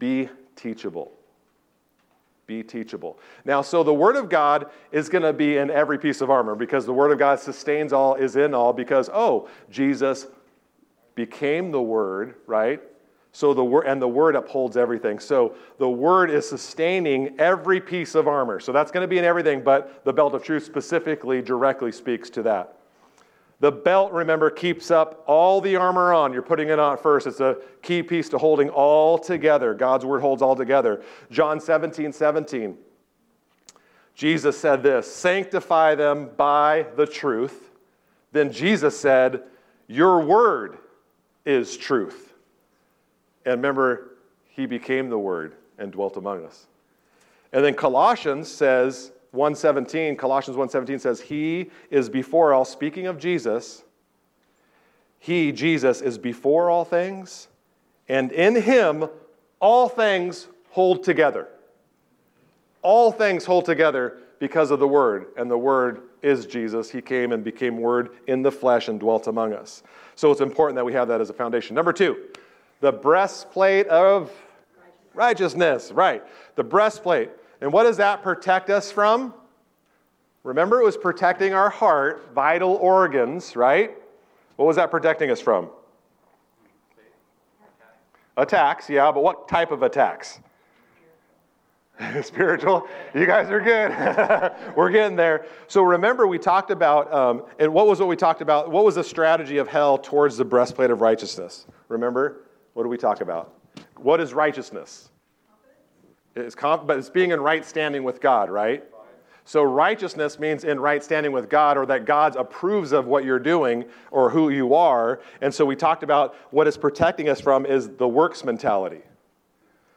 be 0.00 0.28
teachable. 0.56 1.12
Be 2.48 2.64
teachable. 2.64 3.20
Now, 3.44 3.62
so 3.62 3.84
the 3.84 3.94
Word 3.94 4.16
of 4.16 4.28
God 4.28 4.70
is 4.90 5.08
going 5.08 5.22
to 5.22 5.32
be 5.32 5.58
in 5.58 5.70
every 5.70 5.98
piece 5.98 6.20
of 6.20 6.28
armor 6.28 6.56
because 6.56 6.84
the 6.84 6.92
Word 6.92 7.12
of 7.12 7.20
God 7.20 7.38
sustains 7.38 7.92
all, 7.92 8.16
is 8.16 8.34
in 8.34 8.54
all, 8.54 8.72
because, 8.72 9.08
oh, 9.14 9.48
Jesus 9.70 10.26
became 11.14 11.70
the 11.70 11.82
Word, 11.82 12.34
right? 12.48 12.82
So 13.36 13.52
the 13.52 13.62
word 13.62 13.82
and 13.86 14.00
the 14.00 14.08
word 14.08 14.34
upholds 14.34 14.78
everything. 14.78 15.18
So 15.18 15.56
the 15.76 15.90
word 15.90 16.30
is 16.30 16.48
sustaining 16.48 17.38
every 17.38 17.82
piece 17.82 18.14
of 18.14 18.26
armor. 18.26 18.60
So 18.60 18.72
that's 18.72 18.90
going 18.90 19.04
to 19.04 19.06
be 19.06 19.18
in 19.18 19.26
everything, 19.26 19.60
but 19.62 20.02
the 20.06 20.12
belt 20.14 20.32
of 20.32 20.42
truth 20.42 20.64
specifically 20.64 21.42
directly 21.42 21.92
speaks 21.92 22.30
to 22.30 22.42
that. 22.44 22.78
The 23.60 23.70
belt, 23.70 24.12
remember, 24.12 24.48
keeps 24.48 24.90
up 24.90 25.22
all 25.26 25.60
the 25.60 25.76
armor 25.76 26.14
on. 26.14 26.32
You're 26.32 26.40
putting 26.40 26.70
it 26.70 26.78
on 26.78 26.96
first. 26.96 27.26
It's 27.26 27.40
a 27.40 27.58
key 27.82 28.02
piece 28.02 28.30
to 28.30 28.38
holding 28.38 28.70
all 28.70 29.18
together. 29.18 29.74
God's 29.74 30.06
word 30.06 30.22
holds 30.22 30.40
all 30.40 30.56
together. 30.56 31.02
John 31.30 31.60
17, 31.60 32.14
17. 32.14 32.78
Jesus 34.14 34.58
said 34.58 34.82
this 34.82 35.14
Sanctify 35.14 35.94
them 35.94 36.30
by 36.38 36.86
the 36.96 37.06
truth. 37.06 37.68
Then 38.32 38.50
Jesus 38.50 38.98
said, 38.98 39.42
Your 39.88 40.22
word 40.22 40.78
is 41.44 41.76
truth. 41.76 42.25
And 43.46 43.54
remember, 43.54 44.10
he 44.48 44.66
became 44.66 45.08
the 45.08 45.18
Word 45.18 45.54
and 45.78 45.92
dwelt 45.92 46.16
among 46.16 46.44
us. 46.44 46.66
And 47.52 47.64
then 47.64 47.74
Colossians 47.74 48.48
says, 48.48 49.12
117, 49.30 50.16
Colossians 50.16 50.58
1:17 50.58 51.00
says, 51.00 51.20
He 51.20 51.70
is 51.90 52.08
before 52.08 52.52
all, 52.52 52.64
speaking 52.64 53.06
of 53.06 53.18
Jesus, 53.18 53.84
He, 55.18 55.52
Jesus, 55.52 56.00
is 56.00 56.18
before 56.18 56.70
all 56.70 56.84
things, 56.84 57.48
and 58.08 58.32
in 58.32 58.56
Him 58.56 59.08
all 59.60 59.88
things 59.88 60.48
hold 60.70 61.04
together. 61.04 61.48
All 62.82 63.12
things 63.12 63.44
hold 63.44 63.64
together 63.64 64.18
because 64.38 64.70
of 64.70 64.80
the 64.80 64.88
Word, 64.88 65.26
and 65.36 65.50
the 65.50 65.58
Word 65.58 66.02
is 66.22 66.46
Jesus. 66.46 66.90
He 66.90 67.00
came 67.00 67.32
and 67.32 67.44
became 67.44 67.78
Word 67.78 68.10
in 68.26 68.42
the 68.42 68.50
flesh 68.50 68.88
and 68.88 68.98
dwelt 68.98 69.28
among 69.28 69.52
us. 69.52 69.82
So 70.16 70.30
it's 70.30 70.40
important 70.40 70.76
that 70.76 70.84
we 70.84 70.92
have 70.94 71.08
that 71.08 71.20
as 71.20 71.30
a 71.30 71.34
foundation. 71.34 71.74
Number 71.74 71.92
two, 71.92 72.16
the 72.80 72.92
breastplate 72.92 73.86
of 73.88 74.30
righteousness, 75.14 75.90
right. 75.92 76.22
The 76.56 76.64
breastplate. 76.64 77.30
And 77.60 77.72
what 77.72 77.84
does 77.84 77.96
that 77.96 78.22
protect 78.22 78.70
us 78.70 78.92
from? 78.92 79.34
Remember, 80.42 80.80
it 80.80 80.84
was 80.84 80.96
protecting 80.96 81.54
our 81.54 81.70
heart, 81.70 82.30
vital 82.34 82.74
organs, 82.74 83.56
right? 83.56 83.96
What 84.56 84.66
was 84.66 84.76
that 84.76 84.90
protecting 84.90 85.30
us 85.30 85.40
from? 85.40 85.70
Attacks, 88.36 88.88
yeah, 88.88 89.10
but 89.10 89.22
what 89.22 89.48
type 89.48 89.70
of 89.70 89.82
attacks? 89.82 90.38
Spiritual. 92.22 92.86
You 93.14 93.24
guys 93.24 93.50
are 93.50 93.60
good. 93.60 94.52
We're 94.76 94.90
getting 94.90 95.16
there. 95.16 95.46
So 95.66 95.82
remember, 95.82 96.26
we 96.26 96.38
talked 96.38 96.70
about, 96.70 97.12
um, 97.12 97.44
and 97.58 97.72
what 97.72 97.86
was 97.86 97.98
what 97.98 98.08
we 98.08 98.16
talked 98.16 98.42
about? 98.42 98.70
What 98.70 98.84
was 98.84 98.96
the 98.96 99.04
strategy 99.04 99.56
of 99.56 99.66
hell 99.66 99.96
towards 99.96 100.36
the 100.36 100.44
breastplate 100.44 100.90
of 100.90 101.00
righteousness? 101.00 101.66
Remember? 101.88 102.45
What 102.76 102.82
do 102.82 102.90
we 102.90 102.98
talk 102.98 103.22
about? 103.22 103.54
What 103.96 104.20
is 104.20 104.34
righteousness? 104.34 105.08
It's 106.34 106.54
comp- 106.54 106.86
but 106.86 106.98
it's 106.98 107.08
being 107.08 107.30
in 107.30 107.40
right 107.40 107.64
standing 107.64 108.04
with 108.04 108.20
God, 108.20 108.50
right? 108.50 108.84
So 109.46 109.62
righteousness 109.62 110.38
means 110.38 110.62
in 110.62 110.78
right 110.78 111.02
standing 111.02 111.32
with 111.32 111.48
God 111.48 111.78
or 111.78 111.86
that 111.86 112.04
God 112.04 112.36
approves 112.36 112.92
of 112.92 113.06
what 113.06 113.24
you're 113.24 113.38
doing 113.38 113.86
or 114.10 114.28
who 114.28 114.50
you 114.50 114.74
are. 114.74 115.22
And 115.40 115.54
so 115.54 115.64
we 115.64 115.74
talked 115.74 116.02
about 116.02 116.34
what 116.50 116.66
is 116.66 116.76
protecting 116.76 117.30
us 117.30 117.40
from 117.40 117.64
is 117.64 117.88
the 117.88 118.06
works 118.06 118.44
mentality. 118.44 119.00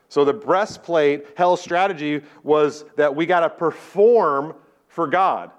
So 0.08 0.24
the 0.24 0.32
breastplate, 0.32 1.26
hell's 1.36 1.60
strategy 1.60 2.22
was 2.44 2.86
that 2.96 3.14
we 3.14 3.26
got 3.26 3.42
to 3.42 3.50
perform 3.50 4.56
for 4.88 5.06
God. 5.06 5.52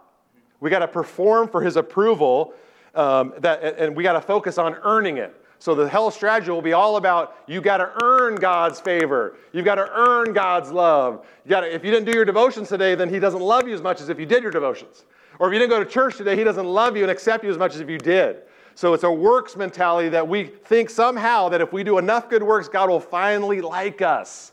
We 0.60 0.70
got 0.70 0.78
to 0.78 0.88
perform 0.88 1.48
for 1.48 1.60
his 1.60 1.76
approval 1.76 2.54
um, 2.94 3.34
that, 3.40 3.62
and 3.78 3.94
we 3.94 4.04
got 4.04 4.14
to 4.14 4.22
focus 4.22 4.56
on 4.56 4.74
earning 4.84 5.18
it. 5.18 5.36
So 5.60 5.74
the 5.74 5.86
hell 5.86 6.10
strategy 6.10 6.50
will 6.50 6.62
be 6.62 6.72
all 6.72 6.96
about 6.96 7.36
you 7.46 7.60
got 7.60 7.76
to 7.76 7.92
earn 8.02 8.36
God's 8.36 8.80
favor. 8.80 9.36
You've 9.52 9.66
got 9.66 9.74
to 9.74 9.86
earn 9.92 10.32
God's 10.32 10.72
love. 10.72 11.26
You 11.44 11.50
got 11.50 11.60
to, 11.60 11.72
if 11.72 11.84
you 11.84 11.90
didn't 11.90 12.06
do 12.06 12.12
your 12.12 12.24
devotions 12.24 12.70
today, 12.70 12.94
then 12.94 13.10
He 13.10 13.18
doesn't 13.18 13.42
love 13.42 13.68
you 13.68 13.74
as 13.74 13.82
much 13.82 14.00
as 14.00 14.08
if 14.08 14.18
you 14.18 14.24
did 14.24 14.42
your 14.42 14.52
devotions. 14.52 15.04
Or 15.38 15.48
if 15.48 15.52
you 15.52 15.58
didn't 15.58 15.70
go 15.70 15.84
to 15.84 15.88
church 15.88 16.16
today, 16.16 16.34
He 16.34 16.44
doesn't 16.44 16.64
love 16.64 16.96
you 16.96 17.02
and 17.02 17.10
accept 17.10 17.44
you 17.44 17.50
as 17.50 17.58
much 17.58 17.74
as 17.74 17.82
if 17.82 17.90
you 17.90 17.98
did. 17.98 18.38
So 18.74 18.94
it's 18.94 19.04
a 19.04 19.12
works 19.12 19.54
mentality 19.54 20.08
that 20.08 20.26
we 20.26 20.44
think 20.44 20.88
somehow 20.88 21.50
that 21.50 21.60
if 21.60 21.74
we 21.74 21.84
do 21.84 21.98
enough 21.98 22.30
good 22.30 22.42
works, 22.42 22.66
God 22.66 22.88
will 22.88 22.98
finally 22.98 23.60
like 23.60 24.00
us. 24.00 24.52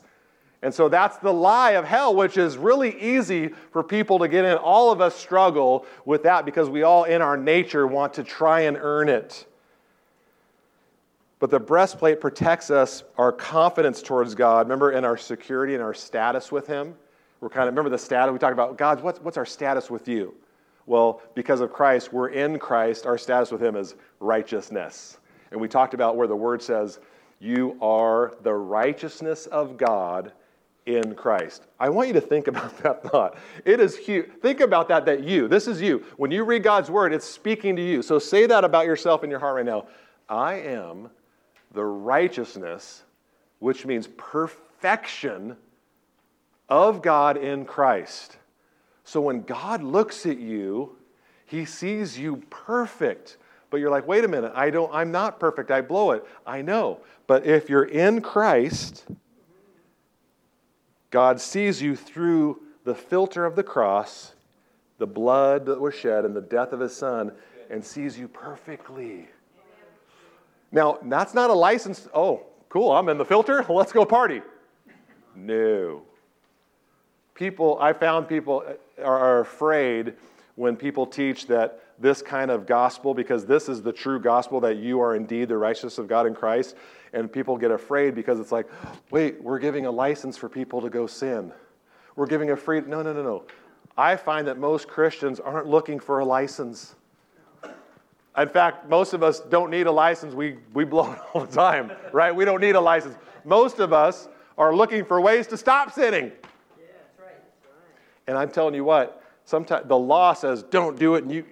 And 0.60 0.74
so 0.74 0.90
that's 0.90 1.16
the 1.16 1.32
lie 1.32 1.70
of 1.70 1.86
hell, 1.86 2.14
which 2.14 2.36
is 2.36 2.58
really 2.58 3.00
easy 3.00 3.48
for 3.70 3.82
people 3.82 4.18
to 4.18 4.28
get 4.28 4.44
in. 4.44 4.58
All 4.58 4.92
of 4.92 5.00
us 5.00 5.14
struggle 5.14 5.86
with 6.04 6.24
that 6.24 6.44
because 6.44 6.68
we 6.68 6.82
all, 6.82 7.04
in 7.04 7.22
our 7.22 7.38
nature, 7.38 7.86
want 7.86 8.12
to 8.14 8.24
try 8.24 8.62
and 8.62 8.76
earn 8.76 9.08
it. 9.08 9.46
But 11.38 11.50
the 11.50 11.60
breastplate 11.60 12.20
protects 12.20 12.70
us, 12.70 13.04
our 13.16 13.30
confidence 13.30 14.02
towards 14.02 14.34
God. 14.34 14.66
Remember, 14.66 14.92
in 14.92 15.04
our 15.04 15.16
security 15.16 15.74
and 15.74 15.82
our 15.82 15.94
status 15.94 16.50
with 16.50 16.66
Him? 16.66 16.94
We're 17.40 17.48
kind 17.48 17.68
of, 17.68 17.74
remember 17.74 17.90
the 17.90 17.98
status? 17.98 18.32
We 18.32 18.38
talked 18.38 18.52
about, 18.52 18.76
God, 18.76 19.02
what's, 19.02 19.20
what's 19.20 19.36
our 19.36 19.46
status 19.46 19.90
with 19.90 20.08
you? 20.08 20.34
Well, 20.86 21.22
because 21.34 21.60
of 21.60 21.72
Christ, 21.72 22.12
we're 22.12 22.30
in 22.30 22.58
Christ. 22.58 23.06
Our 23.06 23.18
status 23.18 23.52
with 23.52 23.62
Him 23.62 23.76
is 23.76 23.94
righteousness. 24.18 25.18
And 25.52 25.60
we 25.60 25.68
talked 25.68 25.94
about 25.94 26.16
where 26.16 26.26
the 26.26 26.36
word 26.36 26.60
says, 26.60 26.98
You 27.38 27.76
are 27.80 28.34
the 28.42 28.54
righteousness 28.54 29.46
of 29.46 29.76
God 29.76 30.32
in 30.86 31.14
Christ. 31.14 31.66
I 31.78 31.90
want 31.90 32.08
you 32.08 32.14
to 32.14 32.20
think 32.20 32.48
about 32.48 32.76
that 32.82 33.04
thought. 33.04 33.36
It 33.64 33.78
is 33.78 33.96
huge. 33.96 34.30
Think 34.40 34.60
about 34.60 34.88
that, 34.88 35.04
that 35.04 35.22
you, 35.22 35.46
this 35.46 35.68
is 35.68 35.80
you. 35.80 36.04
When 36.16 36.30
you 36.30 36.44
read 36.44 36.64
God's 36.64 36.90
word, 36.90 37.12
it's 37.12 37.26
speaking 37.26 37.76
to 37.76 37.82
you. 37.82 38.02
So 38.02 38.18
say 38.18 38.46
that 38.46 38.64
about 38.64 38.86
yourself 38.86 39.22
in 39.22 39.30
your 39.30 39.38
heart 39.38 39.56
right 39.56 39.66
now. 39.66 39.86
I 40.28 40.54
am 40.54 41.10
the 41.72 41.84
righteousness, 41.84 43.02
which 43.58 43.86
means 43.86 44.08
perfection 44.16 45.56
of 46.68 47.02
God 47.02 47.36
in 47.36 47.64
Christ. 47.64 48.36
So 49.04 49.20
when 49.20 49.42
God 49.42 49.82
looks 49.82 50.26
at 50.26 50.38
you, 50.38 50.96
he 51.46 51.64
sees 51.64 52.18
you 52.18 52.42
perfect. 52.50 53.38
But 53.70 53.78
you're 53.78 53.90
like, 53.90 54.06
wait 54.06 54.24
a 54.24 54.28
minute, 54.28 54.52
I 54.54 54.70
don't, 54.70 54.92
I'm 54.94 55.10
not 55.10 55.40
perfect. 55.40 55.70
I 55.70 55.80
blow 55.80 56.12
it. 56.12 56.24
I 56.46 56.62
know. 56.62 57.00
But 57.26 57.46
if 57.46 57.68
you're 57.68 57.84
in 57.84 58.20
Christ, 58.20 59.04
God 61.10 61.40
sees 61.40 61.80
you 61.80 61.96
through 61.96 62.60
the 62.84 62.94
filter 62.94 63.44
of 63.44 63.56
the 63.56 63.62
cross, 63.62 64.34
the 64.98 65.06
blood 65.06 65.66
that 65.66 65.80
was 65.80 65.94
shed, 65.94 66.24
and 66.24 66.34
the 66.34 66.40
death 66.40 66.72
of 66.72 66.80
his 66.80 66.94
son, 66.94 67.32
and 67.70 67.84
sees 67.84 68.18
you 68.18 68.28
perfectly. 68.28 69.28
Now, 70.70 70.98
that's 71.02 71.34
not 71.34 71.50
a 71.50 71.54
license. 71.54 72.08
Oh, 72.14 72.42
cool, 72.68 72.92
I'm 72.92 73.08
in 73.08 73.18
the 73.18 73.24
filter. 73.24 73.64
Let's 73.68 73.92
go 73.92 74.04
party. 74.04 74.42
No 75.34 76.02
people, 77.38 77.78
I 77.80 77.92
found 77.92 78.28
people 78.28 78.64
uh, 78.66 79.02
are 79.02 79.40
afraid 79.40 80.14
when 80.56 80.76
people 80.76 81.06
teach 81.06 81.46
that 81.46 81.80
this 82.00 82.20
kind 82.20 82.50
of 82.50 82.66
gospel, 82.66 83.14
because 83.14 83.46
this 83.46 83.68
is 83.68 83.80
the 83.80 83.92
true 83.92 84.20
gospel 84.20 84.60
that 84.60 84.76
you 84.76 85.00
are 85.00 85.14
indeed 85.14 85.48
the 85.48 85.56
righteousness 85.56 85.98
of 85.98 86.08
God 86.08 86.26
in 86.26 86.34
Christ, 86.34 86.74
and 87.12 87.32
people 87.32 87.56
get 87.56 87.70
afraid 87.70 88.14
because 88.14 88.40
it's 88.40 88.52
like, 88.52 88.66
wait, 89.10 89.40
we're 89.40 89.60
giving 89.60 89.86
a 89.86 89.90
license 89.90 90.36
for 90.36 90.48
people 90.48 90.80
to 90.80 90.90
go 90.90 91.06
sin. 91.06 91.52
We're 92.16 92.26
giving 92.26 92.50
a 92.50 92.56
free. 92.56 92.80
No, 92.80 93.02
no, 93.02 93.12
no, 93.12 93.22
no. 93.22 93.44
I 93.96 94.16
find 94.16 94.46
that 94.48 94.58
most 94.58 94.88
Christians 94.88 95.38
aren't 95.38 95.66
looking 95.66 96.00
for 96.00 96.18
a 96.18 96.24
license. 96.24 96.96
In 98.38 98.48
fact, 98.48 98.88
most 98.88 99.14
of 99.14 99.22
us 99.22 99.40
don't 99.40 99.70
need 99.70 99.86
a 99.86 99.92
license. 99.92 100.34
We, 100.34 100.58
we 100.72 100.84
blow 100.84 101.12
it 101.12 101.18
all 101.34 101.44
the 101.44 101.54
time, 101.54 101.90
right? 102.12 102.34
We 102.34 102.44
don't 102.44 102.60
need 102.60 102.76
a 102.76 102.80
license. 102.80 103.16
Most 103.44 103.80
of 103.80 103.92
us 103.92 104.28
are 104.56 104.74
looking 104.74 105.04
for 105.04 105.20
ways 105.20 105.46
to 105.48 105.56
stop 105.56 105.92
sinning. 105.92 106.32
And 108.26 108.36
I'm 108.36 108.50
telling 108.50 108.74
you 108.74 108.84
what, 108.84 109.22
sometimes 109.44 109.88
the 109.88 109.98
law 109.98 110.34
says, 110.34 110.62
don't 110.62 110.98
do 110.98 111.14
it. 111.14 111.24
And 111.24 111.32
you, 111.32 111.44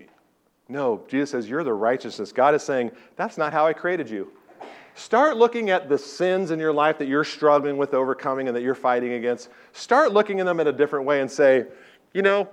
no, 0.69 1.05
Jesus 1.09 1.31
says, 1.31 1.49
you're 1.49 1.65
the 1.65 1.73
righteousness. 1.73 2.33
God 2.33 2.55
is 2.55 2.63
saying, 2.63 2.93
that's 3.17 3.39
not 3.39 3.53
how 3.53 3.67
I 3.67 3.73
created 3.73 4.11
you. 4.11 4.31
Start 4.95 5.37
looking 5.37 5.71
at 5.71 5.89
the 5.89 5.99
sins 5.99 6.51
in 6.51 6.59
your 6.59 6.73
life 6.73 6.99
that 6.99 7.09
you're 7.09 7.25
struggling 7.25 7.77
with 7.77 7.95
overcoming 7.95 8.49
and 8.49 8.57
that 8.57 8.63
you're 8.63 8.75
fighting 8.75 9.13
against. 9.13 9.49
Start 9.73 10.13
looking 10.13 10.41
at 10.41 10.47
them 10.47 10.61
in 10.61 10.67
a 10.67 10.73
different 10.73 11.07
way 11.07 11.21
and 11.21 11.31
say, 11.31 11.67
you 12.13 12.23
know, 12.23 12.49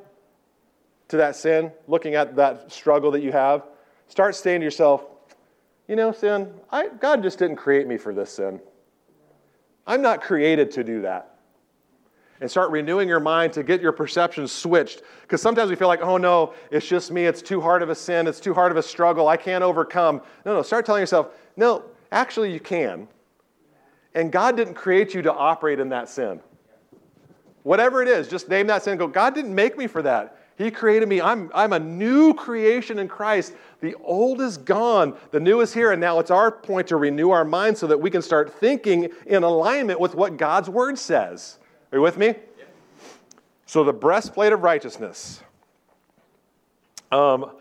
to 1.10 1.18
that 1.18 1.36
sin, 1.36 1.72
looking 1.88 2.16
at 2.16 2.36
that 2.36 2.72
struggle 2.72 3.12
that 3.12 3.22
you 3.22 3.32
have, 3.32 3.64
start 4.08 4.36
saying 4.36 4.62
to 4.62 4.66
yourself, 4.66 5.06
you 5.88 5.96
know, 5.96 6.12
sin, 6.12 6.54
I, 6.72 6.88
God 6.88 7.24
just 7.24 7.40
didn't 7.40 7.58
create 7.58 7.88
me 7.88 7.98
for 7.98 8.14
this 8.14 8.32
sin. 8.32 8.60
I'm 9.86 10.02
not 10.02 10.22
created 10.22 10.72
to 10.72 10.84
do 10.84 11.02
that 11.02 11.34
and 12.44 12.52
start 12.52 12.72
renewing 12.72 13.08
your 13.08 13.22
mind 13.22 13.54
to 13.54 13.64
get 13.64 13.82
your 13.82 13.94
perception 13.94 14.48
switched. 14.48 15.02
Because 15.22 15.42
sometimes 15.42 15.70
we 15.70 15.78
feel 15.78 15.88
like, 15.88 16.02
oh 16.02 16.18
no, 16.18 16.54
it's 16.72 16.86
just 16.86 17.10
me, 17.10 17.26
it's 17.26 17.42
too 17.42 17.62
hard 17.62 17.82
of 17.82 17.90
a 17.90 17.96
sin, 17.96 18.28
it's 18.28 18.42
too 18.42 18.54
hard 18.54 18.70
of 18.70 18.78
a 18.78 18.84
struggle, 18.84 19.30
I 19.30 19.38
can't 19.38 19.64
overcome. 19.64 20.22
No, 20.46 20.56
no, 20.56 20.62
start 20.62 20.86
telling 20.86 21.02
yourself, 21.02 21.30
no, 21.56 21.84
actually 22.12 22.52
you 22.52 22.60
can. 22.60 23.08
And 24.14 24.30
God 24.30 24.58
didn't 24.58 24.74
create 24.74 25.14
you 25.14 25.22
to 25.22 25.34
operate 25.34 25.80
in 25.80 25.88
that 25.90 26.10
sin. 26.10 26.42
Whatever 27.64 28.02
it 28.02 28.10
is, 28.10 28.28
just 28.28 28.50
name 28.50 28.68
that 28.68 28.84
sin 28.84 28.92
and 28.92 29.00
go, 29.00 29.08
God 29.08 29.34
didn't 29.34 29.56
make 29.56 29.78
me 29.78 29.88
for 29.88 30.02
that. 30.02 30.38
He 30.58 30.70
created 30.70 31.10
me. 31.10 31.20
I'm, 31.20 31.50
I'm 31.54 31.74
a 31.74 31.80
new 31.80 32.34
creation 32.34 33.00
in 33.00 33.08
Christ. 33.08 33.54
The 33.82 33.96
old 34.04 34.40
is 34.40 34.58
gone, 34.58 35.18
the 35.32 35.40
new 35.40 35.62
is 35.62 35.74
here, 35.74 35.92
and 35.92 36.00
now 36.00 36.20
it's 36.20 36.32
our 36.32 36.52
point 36.52 36.88
to 36.88 36.98
renew 36.98 37.32
our 37.32 37.44
minds 37.44 37.80
so 37.80 37.88
that 37.88 38.00
we 38.00 38.10
can 38.10 38.22
start 38.22 38.54
thinking 38.54 39.10
in 39.26 39.44
alignment 39.44 40.00
with 40.00 40.16
what 40.16 40.38
God's 40.38 40.70
word 40.70 40.98
says. 40.98 41.58
Are 41.92 41.98
you 41.98 42.02
with 42.02 42.18
me? 42.18 42.36
So, 43.66 43.84
the 43.84 43.94
breastplate 43.94 44.54
of 44.54 44.62
righteousness. 44.62 45.42
Um, 47.12 47.52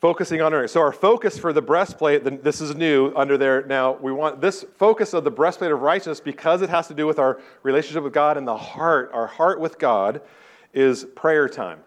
focusing 0.00 0.40
on 0.40 0.54
earning. 0.54 0.68
So, 0.68 0.80
our 0.80 0.92
focus 0.92 1.36
for 1.36 1.52
the 1.52 1.62
breastplate, 1.62 2.22
this 2.44 2.60
is 2.60 2.76
new 2.76 3.12
under 3.16 3.36
there. 3.36 3.64
Now, 3.66 3.92
we 3.92 4.12
want 4.12 4.40
this 4.40 4.64
focus 4.76 5.14
of 5.14 5.24
the 5.24 5.30
breastplate 5.30 5.72
of 5.72 5.82
righteousness 5.82 6.20
because 6.20 6.62
it 6.62 6.70
has 6.70 6.86
to 6.88 6.94
do 6.94 7.06
with 7.06 7.18
our 7.18 7.40
relationship 7.64 8.04
with 8.04 8.12
God 8.12 8.36
and 8.36 8.46
the 8.46 8.56
heart. 8.56 9.10
Our 9.12 9.26
heart 9.26 9.58
with 9.60 9.78
God 9.78 10.20
is 10.72 11.04
prayer 11.16 11.48
time. 11.48 11.80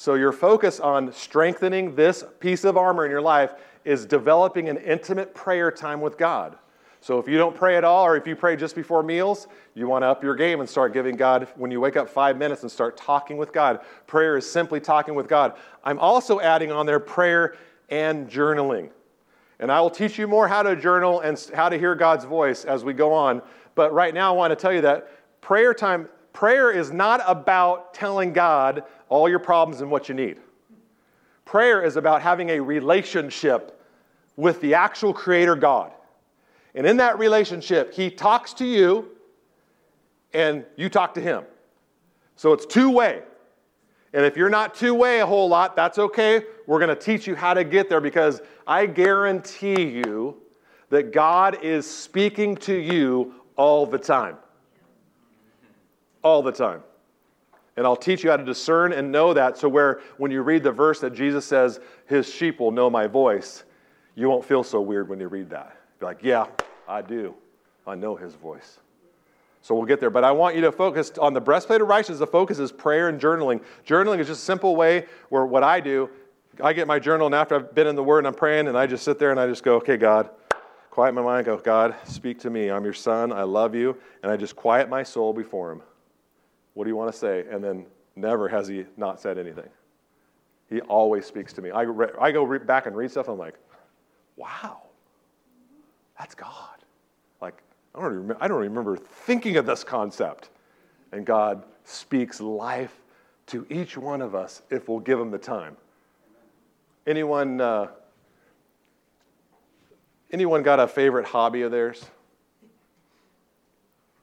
So, 0.00 0.14
your 0.14 0.32
focus 0.32 0.80
on 0.80 1.12
strengthening 1.12 1.94
this 1.94 2.24
piece 2.38 2.64
of 2.64 2.78
armor 2.78 3.04
in 3.04 3.10
your 3.10 3.20
life 3.20 3.52
is 3.84 4.06
developing 4.06 4.70
an 4.70 4.78
intimate 4.78 5.34
prayer 5.34 5.70
time 5.70 6.00
with 6.00 6.16
God. 6.16 6.56
So 7.00 7.18
if 7.18 7.28
you 7.28 7.36
don't 7.36 7.54
pray 7.54 7.76
at 7.76 7.84
all, 7.84 8.06
or 8.06 8.16
if 8.16 8.26
you 8.26 8.34
pray 8.34 8.56
just 8.56 8.74
before 8.74 9.02
meals, 9.02 9.46
you 9.74 9.86
want 9.88 10.02
to 10.02 10.06
up 10.06 10.22
your 10.22 10.34
game 10.34 10.60
and 10.60 10.66
start 10.66 10.94
giving 10.94 11.16
God, 11.16 11.48
when 11.54 11.70
you 11.70 11.82
wake 11.82 11.98
up 11.98 12.08
five 12.08 12.38
minutes 12.38 12.62
and 12.62 12.72
start 12.72 12.96
talking 12.96 13.36
with 13.36 13.52
God. 13.52 13.80
Prayer 14.06 14.38
is 14.38 14.50
simply 14.50 14.80
talking 14.80 15.14
with 15.14 15.28
God. 15.28 15.58
I'm 15.84 15.98
also 15.98 16.40
adding 16.40 16.72
on 16.72 16.86
there 16.86 16.98
prayer 16.98 17.56
and 17.90 18.26
journaling. 18.26 18.88
And 19.58 19.70
I 19.70 19.82
will 19.82 19.90
teach 19.90 20.18
you 20.18 20.26
more 20.26 20.48
how 20.48 20.62
to 20.62 20.76
journal 20.76 21.20
and 21.20 21.38
how 21.54 21.68
to 21.68 21.78
hear 21.78 21.94
God's 21.94 22.24
voice 22.24 22.64
as 22.64 22.84
we 22.84 22.94
go 22.94 23.12
on. 23.12 23.42
But 23.74 23.92
right 23.92 24.14
now, 24.14 24.32
I 24.32 24.34
want 24.34 24.50
to 24.50 24.56
tell 24.56 24.72
you 24.72 24.80
that 24.80 25.42
prayer 25.42 25.74
time, 25.74 26.08
prayer 26.32 26.70
is 26.70 26.90
not 26.90 27.20
about 27.26 27.92
telling 27.92 28.32
God 28.32 28.84
all 29.10 29.28
your 29.28 29.38
problems 29.38 29.82
and 29.82 29.90
what 29.90 30.08
you 30.08 30.14
need. 30.14 30.38
Prayer 31.44 31.82
is 31.82 31.96
about 31.96 32.22
having 32.22 32.48
a 32.50 32.60
relationship 32.60 33.78
with 34.36 34.60
the 34.62 34.72
actual 34.74 35.12
Creator 35.12 35.56
God. 35.56 35.92
And 36.74 36.86
in 36.86 36.96
that 36.98 37.18
relationship, 37.18 37.92
he 37.92 38.08
talks 38.08 38.54
to 38.54 38.64
you 38.64 39.10
and 40.32 40.64
you 40.76 40.88
talk 40.88 41.12
to 41.14 41.20
him. 41.20 41.44
So 42.36 42.52
it's 42.52 42.64
two 42.64 42.90
way. 42.90 43.22
And 44.12 44.24
if 44.24 44.36
you're 44.36 44.48
not 44.48 44.74
two 44.74 44.94
way 44.94 45.20
a 45.20 45.26
whole 45.26 45.48
lot, 45.48 45.76
that's 45.76 45.98
okay. 45.98 46.44
We're 46.66 46.78
going 46.78 46.88
to 46.88 47.00
teach 47.00 47.26
you 47.26 47.34
how 47.34 47.52
to 47.54 47.64
get 47.64 47.88
there 47.88 48.00
because 48.00 48.40
I 48.66 48.86
guarantee 48.86 49.82
you 49.82 50.36
that 50.90 51.12
God 51.12 51.64
is 51.64 51.88
speaking 51.88 52.56
to 52.58 52.74
you 52.74 53.34
all 53.56 53.86
the 53.86 53.98
time. 53.98 54.36
All 56.22 56.42
the 56.42 56.52
time. 56.52 56.82
And 57.80 57.86
I'll 57.86 57.96
teach 57.96 58.22
you 58.22 58.28
how 58.28 58.36
to 58.36 58.44
discern 58.44 58.92
and 58.92 59.10
know 59.10 59.32
that 59.32 59.56
so 59.56 59.66
where 59.66 60.02
when 60.18 60.30
you 60.30 60.42
read 60.42 60.62
the 60.62 60.70
verse 60.70 61.00
that 61.00 61.14
Jesus 61.14 61.46
says, 61.46 61.80
his 62.04 62.30
sheep 62.30 62.60
will 62.60 62.72
know 62.72 62.90
my 62.90 63.06
voice, 63.06 63.64
you 64.14 64.28
won't 64.28 64.44
feel 64.44 64.62
so 64.62 64.82
weird 64.82 65.08
when 65.08 65.18
you 65.18 65.28
read 65.28 65.48
that. 65.48 65.78
Be 65.98 66.04
like, 66.04 66.18
yeah, 66.22 66.44
I 66.86 67.00
do. 67.00 67.34
I 67.86 67.94
know 67.94 68.16
his 68.16 68.34
voice. 68.34 68.80
So 69.62 69.74
we'll 69.74 69.86
get 69.86 69.98
there. 69.98 70.10
But 70.10 70.24
I 70.24 70.30
want 70.30 70.56
you 70.56 70.60
to 70.60 70.72
focus 70.72 71.12
on 71.16 71.32
the 71.32 71.40
breastplate 71.40 71.80
of 71.80 71.88
righteousness. 71.88 72.18
The 72.18 72.26
focus 72.26 72.58
is 72.58 72.70
prayer 72.70 73.08
and 73.08 73.18
journaling. 73.18 73.62
Journaling 73.86 74.18
is 74.18 74.26
just 74.26 74.42
a 74.42 74.44
simple 74.44 74.76
way 74.76 75.06
where 75.30 75.46
what 75.46 75.62
I 75.62 75.80
do, 75.80 76.10
I 76.62 76.74
get 76.74 76.86
my 76.86 76.98
journal, 76.98 77.24
and 77.28 77.34
after 77.34 77.54
I've 77.54 77.74
been 77.74 77.86
in 77.86 77.96
the 77.96 78.04
Word 78.04 78.18
and 78.18 78.26
I'm 78.26 78.34
praying, 78.34 78.68
and 78.68 78.76
I 78.76 78.86
just 78.86 79.04
sit 79.04 79.18
there 79.18 79.30
and 79.30 79.40
I 79.40 79.46
just 79.46 79.62
go, 79.62 79.76
okay, 79.76 79.96
God, 79.96 80.28
quiet 80.90 81.14
my 81.14 81.22
mind, 81.22 81.46
go, 81.46 81.56
God, 81.56 81.94
speak 82.04 82.40
to 82.40 82.50
me. 82.50 82.70
I'm 82.70 82.84
your 82.84 82.92
son. 82.92 83.32
I 83.32 83.44
love 83.44 83.74
you. 83.74 83.96
And 84.22 84.30
I 84.30 84.36
just 84.36 84.54
quiet 84.54 84.90
my 84.90 85.02
soul 85.02 85.32
before 85.32 85.72
him. 85.72 85.80
What 86.80 86.84
do 86.84 86.90
you 86.92 86.96
want 86.96 87.12
to 87.12 87.18
say? 87.18 87.44
And 87.50 87.62
then 87.62 87.84
never 88.16 88.48
has 88.48 88.66
he 88.66 88.86
not 88.96 89.20
said 89.20 89.36
anything. 89.36 89.68
He 90.70 90.80
always 90.80 91.26
speaks 91.26 91.52
to 91.52 91.60
me. 91.60 91.70
I, 91.70 91.82
re- 91.82 92.08
I 92.18 92.32
go 92.32 92.42
re- 92.42 92.58
back 92.58 92.86
and 92.86 92.96
read 92.96 93.10
stuff, 93.10 93.28
I'm 93.28 93.36
like, 93.36 93.56
wow. 94.36 94.80
That's 96.18 96.34
God. 96.34 96.78
Like, 97.42 97.62
I 97.94 98.00
don't, 98.00 98.14
remember, 98.14 98.38
I 98.40 98.48
don't 98.48 98.62
remember 98.62 98.96
thinking 98.96 99.58
of 99.58 99.66
this 99.66 99.84
concept. 99.84 100.48
And 101.12 101.26
God 101.26 101.64
speaks 101.84 102.40
life 102.40 103.02
to 103.48 103.66
each 103.68 103.98
one 103.98 104.22
of 104.22 104.34
us 104.34 104.62
if 104.70 104.88
we'll 104.88 105.00
give 105.00 105.20
him 105.20 105.30
the 105.30 105.36
time. 105.36 105.76
Anyone 107.06 107.60
uh, 107.60 107.88
Anyone 110.32 110.62
got 110.62 110.80
a 110.80 110.88
favorite 110.88 111.26
hobby 111.26 111.60
of 111.60 111.70
theirs? 111.70 112.06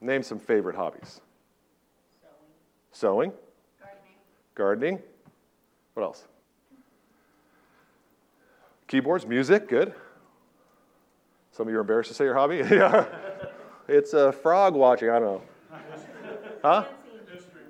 Name 0.00 0.24
some 0.24 0.40
favorite 0.40 0.74
hobbies. 0.74 1.20
Sewing. 2.98 3.30
Sewing. 3.30 3.32
Gardening. 4.56 4.98
Gardening. 4.98 5.02
What 5.94 6.02
else? 6.02 6.24
Keyboards, 8.88 9.24
music, 9.24 9.68
good. 9.68 9.94
Some 11.52 11.68
of 11.68 11.70
you 11.70 11.78
are 11.78 11.82
embarrassed 11.82 12.08
to 12.08 12.14
say 12.14 12.24
your 12.24 12.34
hobby? 12.34 12.56
yeah. 12.70 13.06
It's 13.86 14.14
a 14.14 14.30
uh, 14.30 14.32
frog 14.32 14.74
watching, 14.74 15.10
I 15.10 15.20
don't 15.20 15.22
know. 15.22 15.42
Huh? 16.64 16.84
History. 17.30 17.60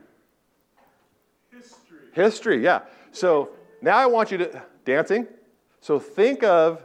History. 1.53 1.99
History, 2.15 2.65
yeah. 2.65 2.81
So 3.13 3.51
now 3.83 3.99
I 3.99 4.07
want 4.07 4.31
you 4.31 4.39
to, 4.39 4.63
dancing? 4.87 5.27
So 5.83 5.99
think 5.99 6.43
of 6.43 6.83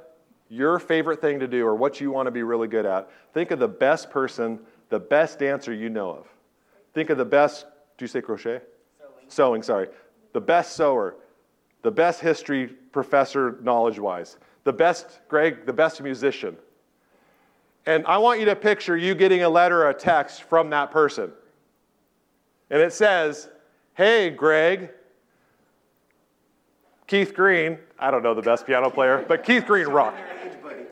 your 0.50 0.80
favorite 0.80 1.22
thing 1.22 1.40
to 1.40 1.48
do 1.48 1.66
or 1.66 1.76
what 1.76 2.02
you 2.02 2.12
want 2.12 2.28
to 2.28 2.32
be 2.32 2.44
really 2.44 2.68
good 2.68 2.86
at. 2.86 3.10
Think 3.34 3.52
of 3.52 3.60
the 3.60 3.70
best 3.70 4.10
person, 4.10 4.60
the 4.90 5.00
best 5.00 5.40
dancer 5.40 5.74
you 5.74 5.90
know 5.90 6.10
of. 6.10 6.28
Think 6.94 7.10
of 7.10 7.18
the 7.18 7.24
best, 7.24 7.66
do 7.66 7.73
you 8.04 8.08
say 8.08 8.22
crochet? 8.22 8.62
Sewing. 8.98 9.30
Sewing, 9.30 9.64
sorry. 9.64 9.88
The 10.34 10.42
best 10.42 10.76
sewer, 10.76 11.16
the 11.82 11.92
best 11.92 12.20
history 12.20 12.68
professor 12.92 13.58
knowledge 13.62 14.00
wise, 14.00 14.38
the 14.64 14.74
best, 14.74 15.20
Greg, 15.28 15.66
the 15.66 15.74
best 15.74 16.02
musician. 16.02 16.58
And 17.86 18.06
I 18.06 18.18
want 18.18 18.40
you 18.40 18.46
to 18.46 18.56
picture 18.56 18.96
you 18.96 19.14
getting 19.16 19.44
a 19.44 19.50
letter 19.50 19.84
or 19.84 19.90
a 19.90 19.94
text 19.94 20.44
from 20.44 20.70
that 20.70 20.92
person. 20.92 21.32
And 22.70 22.82
it 22.82 22.94
says, 22.94 23.50
Hey, 23.96 24.30
Greg, 24.30 24.90
Keith 27.08 27.34
Green, 27.34 27.78
I 28.00 28.10
don't 28.10 28.24
know 28.24 28.34
the 28.34 28.42
best 28.42 28.66
piano 28.66 28.90
player, 28.90 29.24
but 29.28 29.44
Keith 29.44 29.66
Green 29.66 29.88
rocked. 29.88 30.20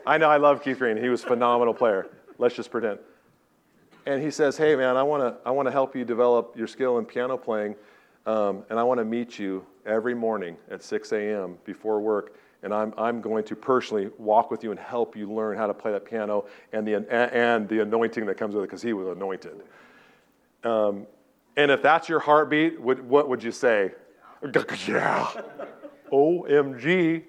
I 0.06 0.18
know, 0.18 0.28
I 0.28 0.36
love 0.36 0.62
Keith 0.62 0.78
Green. 0.78 0.96
He 0.96 1.08
was 1.08 1.24
a 1.24 1.26
phenomenal 1.26 1.74
player. 1.74 2.08
Let's 2.38 2.54
just 2.54 2.70
pretend. 2.70 2.98
And 4.06 4.22
he 4.22 4.30
says, 4.30 4.56
Hey, 4.56 4.74
man, 4.76 4.96
I 4.96 5.02
want 5.02 5.22
to 5.22 5.48
I 5.48 5.50
wanna 5.50 5.70
help 5.70 5.94
you 5.94 6.04
develop 6.04 6.56
your 6.56 6.66
skill 6.66 6.98
in 6.98 7.04
piano 7.04 7.36
playing, 7.36 7.76
um, 8.26 8.64
and 8.70 8.78
I 8.78 8.82
want 8.82 8.98
to 8.98 9.04
meet 9.04 9.38
you 9.38 9.64
every 9.86 10.14
morning 10.14 10.56
at 10.70 10.82
6 10.82 11.12
a.m. 11.12 11.58
before 11.64 12.00
work. 12.00 12.36
And 12.64 12.72
I'm, 12.72 12.94
I'm 12.96 13.20
going 13.20 13.42
to 13.44 13.56
personally 13.56 14.10
walk 14.18 14.52
with 14.52 14.62
you 14.62 14.70
and 14.70 14.78
help 14.78 15.16
you 15.16 15.30
learn 15.32 15.56
how 15.56 15.66
to 15.66 15.74
play 15.74 15.90
that 15.90 16.04
piano 16.04 16.44
and 16.72 16.86
the, 16.86 16.94
and 17.12 17.68
the 17.68 17.80
anointing 17.80 18.24
that 18.26 18.36
comes 18.36 18.54
with 18.54 18.62
it, 18.62 18.68
because 18.68 18.82
he 18.82 18.92
was 18.92 19.08
anointed. 19.08 19.62
Um, 20.62 21.08
and 21.56 21.72
if 21.72 21.82
that's 21.82 22.08
your 22.08 22.20
heartbeat, 22.20 22.80
what, 22.80 23.02
what 23.02 23.28
would 23.28 23.42
you 23.42 23.50
say? 23.50 23.92
Yeah. 25.34 25.42
OMG. 26.12 27.24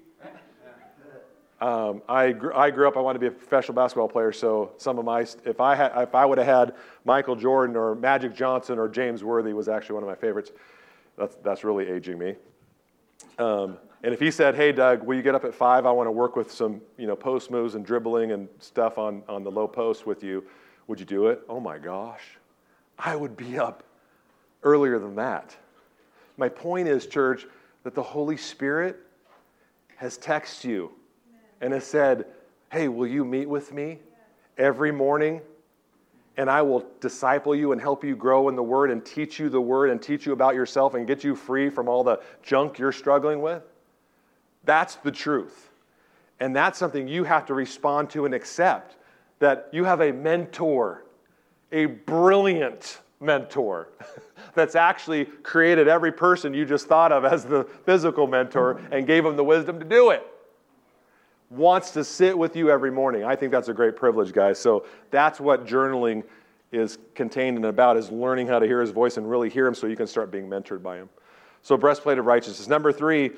Um, 1.64 2.02
I, 2.10 2.32
grew, 2.32 2.52
I 2.54 2.70
grew 2.70 2.86
up, 2.86 2.98
I 2.98 3.00
wanted 3.00 3.20
to 3.20 3.20
be 3.20 3.26
a 3.28 3.30
professional 3.30 3.74
basketball 3.74 4.06
player, 4.06 4.32
so 4.32 4.72
some 4.76 4.98
of 4.98 5.06
my, 5.06 5.20
if 5.46 5.62
I, 5.62 5.74
had, 5.74 5.92
if 5.96 6.14
I 6.14 6.26
would 6.26 6.36
have 6.36 6.46
had 6.46 6.74
Michael 7.06 7.36
Jordan 7.36 7.74
or 7.74 7.94
Magic 7.94 8.34
Johnson 8.34 8.78
or 8.78 8.86
James 8.86 9.24
Worthy 9.24 9.54
was 9.54 9.66
actually 9.66 9.94
one 9.94 10.02
of 10.02 10.08
my 10.10 10.14
favorites. 10.14 10.52
That's, 11.16 11.36
that's 11.36 11.64
really 11.64 11.88
aging 11.88 12.18
me. 12.18 12.34
Um, 13.38 13.78
and 14.02 14.12
if 14.12 14.20
he 14.20 14.30
said, 14.30 14.56
hey, 14.56 14.72
Doug, 14.72 15.04
will 15.04 15.16
you 15.16 15.22
get 15.22 15.34
up 15.34 15.46
at 15.46 15.54
5? 15.54 15.86
I 15.86 15.90
want 15.90 16.06
to 16.06 16.10
work 16.10 16.36
with 16.36 16.52
some 16.52 16.82
you 16.98 17.06
know, 17.06 17.16
post 17.16 17.50
moves 17.50 17.76
and 17.76 17.86
dribbling 17.86 18.32
and 18.32 18.46
stuff 18.58 18.98
on, 18.98 19.22
on 19.26 19.42
the 19.42 19.50
low 19.50 19.66
post 19.66 20.06
with 20.06 20.22
you. 20.22 20.44
Would 20.86 21.00
you 21.00 21.06
do 21.06 21.28
it? 21.28 21.40
Oh 21.48 21.60
my 21.60 21.78
gosh. 21.78 22.36
I 22.98 23.16
would 23.16 23.38
be 23.38 23.58
up 23.58 23.84
earlier 24.64 24.98
than 24.98 25.14
that. 25.14 25.56
My 26.36 26.50
point 26.50 26.88
is, 26.88 27.06
church, 27.06 27.46
that 27.84 27.94
the 27.94 28.02
Holy 28.02 28.36
Spirit 28.36 28.98
has 29.96 30.18
texted 30.18 30.64
you 30.64 30.92
and 31.60 31.72
has 31.72 31.84
said, 31.84 32.26
Hey, 32.70 32.88
will 32.88 33.06
you 33.06 33.24
meet 33.24 33.48
with 33.48 33.72
me 33.72 33.98
every 34.58 34.92
morning? 34.92 35.40
And 36.36 36.50
I 36.50 36.62
will 36.62 36.84
disciple 37.00 37.54
you 37.54 37.72
and 37.72 37.80
help 37.80 38.02
you 38.02 38.16
grow 38.16 38.48
in 38.48 38.56
the 38.56 38.62
Word 38.62 38.90
and 38.90 39.04
teach 39.04 39.38
you 39.38 39.48
the 39.48 39.60
Word 39.60 39.90
and 39.90 40.02
teach 40.02 40.26
you 40.26 40.32
about 40.32 40.54
yourself 40.54 40.94
and 40.94 41.06
get 41.06 41.22
you 41.22 41.36
free 41.36 41.70
from 41.70 41.88
all 41.88 42.02
the 42.02 42.20
junk 42.42 42.78
you're 42.78 42.90
struggling 42.90 43.40
with. 43.40 43.62
That's 44.64 44.96
the 44.96 45.12
truth. 45.12 45.70
And 46.40 46.54
that's 46.54 46.78
something 46.78 47.06
you 47.06 47.24
have 47.24 47.46
to 47.46 47.54
respond 47.54 48.10
to 48.10 48.24
and 48.24 48.34
accept 48.34 48.96
that 49.38 49.68
you 49.72 49.84
have 49.84 50.00
a 50.00 50.12
mentor, 50.12 51.04
a 51.70 51.86
brilliant 51.86 53.00
mentor 53.20 53.88
that's 54.54 54.74
actually 54.74 55.24
created 55.24 55.86
every 55.86 56.12
person 56.12 56.52
you 56.52 56.64
just 56.64 56.86
thought 56.86 57.12
of 57.12 57.24
as 57.24 57.44
the 57.44 57.64
physical 57.84 58.26
mentor 58.26 58.80
and 58.90 59.06
gave 59.06 59.24
them 59.24 59.36
the 59.36 59.44
wisdom 59.44 59.78
to 59.78 59.84
do 59.84 60.10
it. 60.10 60.26
Wants 61.54 61.90
to 61.92 62.04
sit 62.04 62.36
with 62.36 62.56
you 62.56 62.70
every 62.70 62.90
morning. 62.90 63.24
I 63.24 63.36
think 63.36 63.52
that's 63.52 63.68
a 63.68 63.74
great 63.74 63.96
privilege, 63.96 64.32
guys. 64.32 64.58
So 64.58 64.86
that's 65.10 65.38
what 65.38 65.66
journaling 65.66 66.24
is 66.72 66.98
contained 67.14 67.56
and 67.56 67.66
about 67.66 67.96
is 67.96 68.10
learning 68.10 68.48
how 68.48 68.58
to 68.58 68.66
hear 68.66 68.80
his 68.80 68.90
voice 68.90 69.16
and 69.16 69.30
really 69.30 69.48
hear 69.48 69.66
him 69.66 69.74
so 69.74 69.86
you 69.86 69.96
can 69.96 70.08
start 70.08 70.30
being 70.30 70.48
mentored 70.48 70.82
by 70.82 70.96
him. 70.96 71.08
So 71.62 71.76
breastplate 71.76 72.18
of 72.18 72.26
righteousness. 72.26 72.66
Number 72.66 72.92
three, 72.92 73.30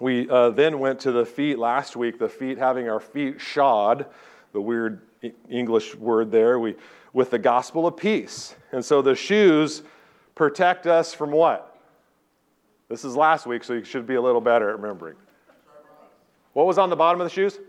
we 0.00 0.28
uh, 0.30 0.50
then 0.50 0.78
went 0.78 1.00
to 1.00 1.12
the 1.12 1.26
feet 1.26 1.58
last 1.58 1.96
week, 1.96 2.18
the 2.18 2.28
feet 2.28 2.56
having 2.56 2.88
our 2.88 3.00
feet 3.00 3.40
shod, 3.40 4.06
the 4.52 4.60
weird 4.60 5.02
English 5.50 5.94
word 5.96 6.30
there. 6.30 6.58
We 6.58 6.76
with 7.12 7.30
the 7.30 7.38
gospel 7.38 7.86
of 7.86 7.96
peace. 7.96 8.54
And 8.72 8.84
so 8.84 9.02
the 9.02 9.14
shoes 9.14 9.82
protect 10.34 10.86
us 10.86 11.14
from 11.14 11.30
what? 11.30 11.76
This 12.88 13.04
is 13.04 13.16
last 13.16 13.46
week, 13.46 13.64
so 13.64 13.74
you 13.74 13.84
should 13.84 14.06
be 14.06 14.14
a 14.14 14.22
little 14.22 14.40
better 14.40 14.70
at 14.70 14.78
remembering. 14.78 15.16
What 16.58 16.66
was 16.66 16.76
on 16.76 16.90
the 16.90 16.96
bottom 16.96 17.20
of 17.20 17.24
the 17.24 17.32
shoes? 17.32 17.60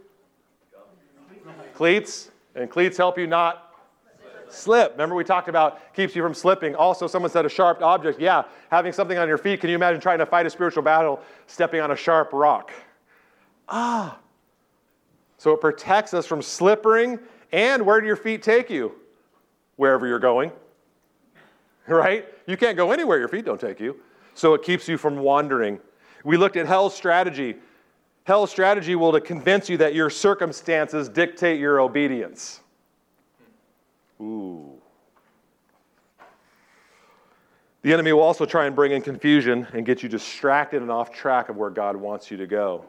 Cleats. 1.75 2.31
And 2.55 2.71
cleats 2.71 2.97
help 2.97 3.19
you 3.19 3.27
not 3.27 3.75
slip. 4.49 4.93
Remember, 4.93 5.13
we 5.13 5.23
talked 5.23 5.47
about 5.47 5.93
keeps 5.93 6.15
you 6.15 6.23
from 6.23 6.33
slipping. 6.33 6.73
Also, 6.73 7.05
someone 7.05 7.29
said 7.29 7.45
a 7.45 7.49
sharp 7.49 7.83
object. 7.83 8.19
Yeah, 8.19 8.45
having 8.71 8.91
something 8.91 9.19
on 9.19 9.27
your 9.27 9.37
feet. 9.37 9.61
Can 9.61 9.69
you 9.69 9.75
imagine 9.75 10.01
trying 10.01 10.17
to 10.17 10.25
fight 10.25 10.47
a 10.47 10.49
spiritual 10.49 10.81
battle 10.81 11.21
stepping 11.45 11.81
on 11.81 11.91
a 11.91 11.95
sharp 11.95 12.33
rock? 12.33 12.71
Ah. 13.67 14.17
So 15.37 15.53
it 15.53 15.61
protects 15.61 16.15
us 16.15 16.25
from 16.25 16.41
slipping. 16.41 17.19
And 17.51 17.85
where 17.85 18.01
do 18.01 18.07
your 18.07 18.15
feet 18.15 18.41
take 18.41 18.71
you? 18.71 18.95
wherever 19.75 20.07
you're 20.07 20.17
going. 20.17 20.51
Right? 21.87 22.25
You 22.47 22.57
can't 22.57 22.75
go 22.75 22.91
anywhere 22.91 23.19
your 23.19 23.27
feet 23.27 23.45
don't 23.45 23.61
take 23.61 23.79
you. 23.79 23.97
So 24.33 24.55
it 24.55 24.63
keeps 24.63 24.87
you 24.87 24.97
from 24.97 25.19
wandering. 25.19 25.79
We 26.23 26.37
looked 26.37 26.57
at 26.57 26.65
hell's 26.65 26.95
strategy. 26.95 27.55
Hell's 28.23 28.51
strategy 28.51 28.95
will 28.95 29.11
to 29.11 29.21
convince 29.21 29.69
you 29.69 29.77
that 29.77 29.95
your 29.95 30.09
circumstances 30.09 31.09
dictate 31.09 31.59
your 31.59 31.79
obedience. 31.79 32.61
Ooh. 34.21 34.73
The 37.81 37.93
enemy 37.93 38.11
will 38.11 38.21
also 38.21 38.45
try 38.45 38.65
and 38.65 38.75
bring 38.75 38.91
in 38.91 39.01
confusion 39.01 39.65
and 39.73 39.85
get 39.85 40.03
you 40.03 40.09
distracted 40.09 40.81
and 40.81 40.91
off 40.91 41.11
track 41.11 41.49
of 41.49 41.55
where 41.55 41.69
God 41.69 41.95
wants 41.95 42.29
you 42.29 42.37
to 42.37 42.45
go. 42.45 42.85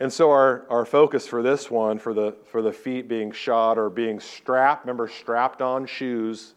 And 0.00 0.12
so 0.12 0.30
our, 0.30 0.66
our 0.68 0.84
focus 0.84 1.26
for 1.26 1.42
this 1.42 1.70
one, 1.70 1.98
for 1.98 2.12
the, 2.12 2.36
for 2.44 2.60
the 2.60 2.72
feet 2.72 3.08
being 3.08 3.30
shod 3.30 3.78
or 3.78 3.88
being 3.88 4.20
strapped, 4.20 4.84
remember 4.84 5.08
strapped 5.08 5.62
on 5.62 5.86
shoes, 5.86 6.54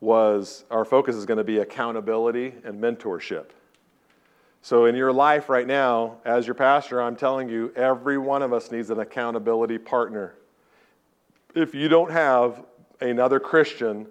was 0.00 0.64
our 0.70 0.84
focus 0.84 1.16
is 1.16 1.24
going 1.24 1.38
to 1.38 1.44
be 1.44 1.58
accountability 1.58 2.54
and 2.64 2.80
mentorship. 2.80 3.46
So 4.64 4.86
in 4.86 4.96
your 4.96 5.12
life 5.12 5.50
right 5.50 5.66
now, 5.66 6.16
as 6.24 6.46
your 6.46 6.54
pastor, 6.54 7.02
I'm 7.02 7.16
telling 7.16 7.50
you, 7.50 7.70
every 7.76 8.16
one 8.16 8.40
of 8.40 8.54
us 8.54 8.70
needs 8.70 8.88
an 8.88 8.98
accountability 8.98 9.76
partner. 9.76 10.36
If 11.54 11.74
you 11.74 11.86
don't 11.86 12.10
have 12.10 12.64
another 12.98 13.38
Christian 13.38 14.06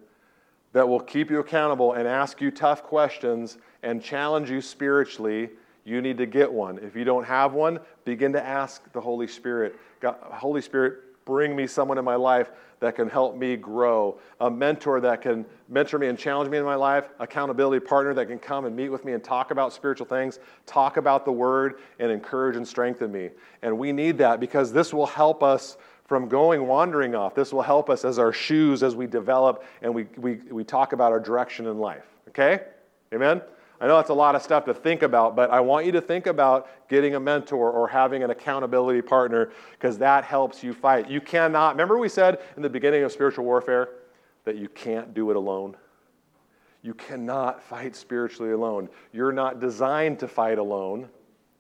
that 0.73 0.87
will 0.87 0.99
keep 0.99 1.31
you 1.31 1.39
accountable 1.39 1.93
and 1.93 2.07
ask 2.07 2.39
you 2.39 2.51
tough 2.51 2.83
questions 2.83 3.57
and 3.81 3.99
challenge 3.99 4.51
you 4.51 4.61
spiritually, 4.61 5.49
you 5.85 6.03
need 6.03 6.19
to 6.19 6.27
get 6.27 6.53
one. 6.53 6.77
If 6.77 6.95
you 6.95 7.03
don't 7.03 7.25
have 7.25 7.53
one, 7.53 7.79
begin 8.05 8.31
to 8.33 8.45
ask 8.45 8.93
the 8.93 9.01
Holy 9.01 9.25
Spirit 9.25 9.75
God, 10.01 10.17
Holy 10.21 10.61
Spirit, 10.61 10.99
bring 11.25 11.55
me 11.55 11.67
someone 11.67 11.97
in 11.97 12.05
my 12.05 12.15
life 12.15 12.51
that 12.79 12.95
can 12.95 13.09
help 13.09 13.37
me 13.37 13.55
grow, 13.55 14.19
a 14.41 14.51
mentor 14.51 14.99
that 14.99 15.21
can 15.21 15.45
mentor 15.69 15.97
me 15.97 16.07
and 16.07 16.19
challenge 16.19 16.49
me 16.49 16.57
in 16.57 16.65
my 16.65 16.75
life, 16.75 17.07
accountability 17.19 17.79
partner 17.85 18.13
that 18.13 18.27
can 18.27 18.37
come 18.37 18.65
and 18.65 18.75
meet 18.75 18.89
with 18.89 19.05
me 19.05 19.13
and 19.13 19.23
talk 19.23 19.51
about 19.51 19.71
spiritual 19.71 20.05
things, 20.05 20.39
talk 20.65 20.97
about 20.97 21.23
the 21.23 21.31
word, 21.31 21.79
and 21.99 22.11
encourage 22.11 22.57
and 22.57 22.67
strengthen 22.67 23.11
me. 23.11 23.29
And 23.61 23.77
we 23.77 23.93
need 23.93 24.17
that 24.17 24.41
because 24.41 24.73
this 24.73 24.93
will 24.93 25.05
help 25.05 25.43
us 25.43 25.77
from 26.05 26.27
going 26.27 26.67
wandering 26.67 27.15
off. 27.15 27.33
This 27.33 27.53
will 27.53 27.61
help 27.61 27.89
us 27.89 28.03
as 28.03 28.19
our 28.19 28.33
shoes 28.33 28.83
as 28.83 28.95
we 28.95 29.07
develop 29.07 29.63
and 29.81 29.95
we, 29.95 30.07
we, 30.17 30.35
we 30.51 30.63
talk 30.65 30.91
about 30.91 31.13
our 31.13 31.19
direction 31.19 31.67
in 31.67 31.77
life. 31.77 32.05
Okay? 32.29 32.65
Amen? 33.13 33.41
I 33.83 33.87
know 33.87 33.97
that's 33.97 34.11
a 34.11 34.13
lot 34.13 34.33
of 34.33 34.41
stuff 34.41 34.63
to 34.65 34.73
think 34.73 35.01
about, 35.01 35.35
but 35.35 35.51
I 35.51 35.59
want 35.59 35.85
you 35.85 35.91
to 35.91 35.99
think 35.99 36.25
about 36.25 36.87
getting 36.87 37.15
a 37.15 37.19
mentor 37.19 37.69
or 37.69 37.85
having 37.85 38.23
an 38.23 38.29
accountability 38.29 39.01
partner 39.01 39.51
because 39.73 39.97
that 39.97 40.23
helps 40.23 40.63
you 40.63 40.71
fight. 40.71 41.09
You 41.09 41.19
cannot, 41.19 41.71
remember 41.71 41.97
we 41.97 42.07
said 42.07 42.39
in 42.55 42.61
the 42.61 42.69
beginning 42.69 43.03
of 43.03 43.11
spiritual 43.11 43.43
warfare 43.43 43.89
that 44.45 44.55
you 44.55 44.69
can't 44.69 45.13
do 45.13 45.31
it 45.31 45.35
alone? 45.35 45.75
You 46.81 46.93
cannot 46.93 47.61
fight 47.61 47.97
spiritually 47.97 48.53
alone. 48.53 48.87
You're 49.11 49.33
not 49.33 49.59
designed 49.59 50.17
to 50.19 50.29
fight 50.29 50.59
alone. 50.59 51.09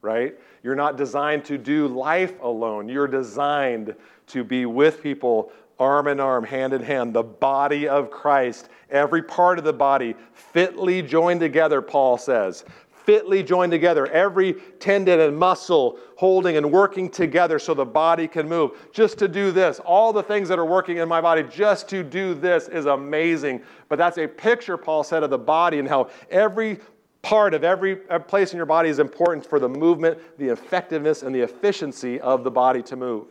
right? 0.03 0.37
You're 0.63 0.75
not 0.75 0.97
designed 0.97 1.45
to 1.45 1.57
do 1.57 1.87
life 1.87 2.33
alone. 2.41 2.89
You're 2.89 3.07
designed 3.07 3.95
to 4.27 4.43
be 4.43 4.65
with 4.65 5.01
people 5.01 5.51
arm 5.79 6.07
in 6.07 6.19
arm, 6.19 6.43
hand 6.43 6.73
in 6.73 6.81
hand, 6.81 7.13
the 7.13 7.23
body 7.23 7.87
of 7.87 8.11
Christ, 8.11 8.69
every 8.89 9.21
part 9.21 9.57
of 9.57 9.65
the 9.65 9.73
body 9.73 10.15
fitly 10.33 11.01
joined 11.01 11.39
together, 11.39 11.81
Paul 11.81 12.17
says. 12.17 12.63
Fitly 13.05 13.43
joined 13.43 13.71
together, 13.71 14.07
every 14.07 14.53
tendon 14.79 15.19
and 15.19 15.37
muscle 15.37 15.99
holding 16.15 16.55
and 16.55 16.71
working 16.71 17.09
together 17.09 17.59
so 17.59 17.73
the 17.73 17.83
body 17.83 18.29
can 18.29 18.47
move. 18.47 18.71
Just 18.93 19.17
to 19.17 19.27
do 19.27 19.51
this, 19.51 19.79
all 19.79 20.13
the 20.13 20.23
things 20.23 20.47
that 20.47 20.57
are 20.57 20.65
working 20.65 20.97
in 20.97 21.09
my 21.09 21.19
body, 21.19 21.43
just 21.43 21.89
to 21.89 22.01
do 22.01 22.33
this 22.33 22.69
is 22.69 22.85
amazing. 22.85 23.61
But 23.89 23.97
that's 23.97 24.17
a 24.17 24.27
picture, 24.27 24.77
Paul 24.77 25.03
said, 25.03 25.21
of 25.21 25.31
the 25.31 25.37
body 25.37 25.79
and 25.79 25.87
how 25.87 26.09
every 26.29 26.79
part 27.21 27.53
of 27.53 27.63
every 27.63 27.97
place 28.27 28.53
in 28.53 28.57
your 28.57 28.65
body 28.65 28.89
is 28.89 28.99
important 28.99 29.45
for 29.45 29.59
the 29.59 29.69
movement, 29.69 30.19
the 30.37 30.47
effectiveness, 30.47 31.23
and 31.23 31.35
the 31.35 31.41
efficiency 31.41 32.21
of 32.21 32.45
the 32.45 32.51
body 32.51 32.81
to 32.83 32.95
move. 32.95 33.27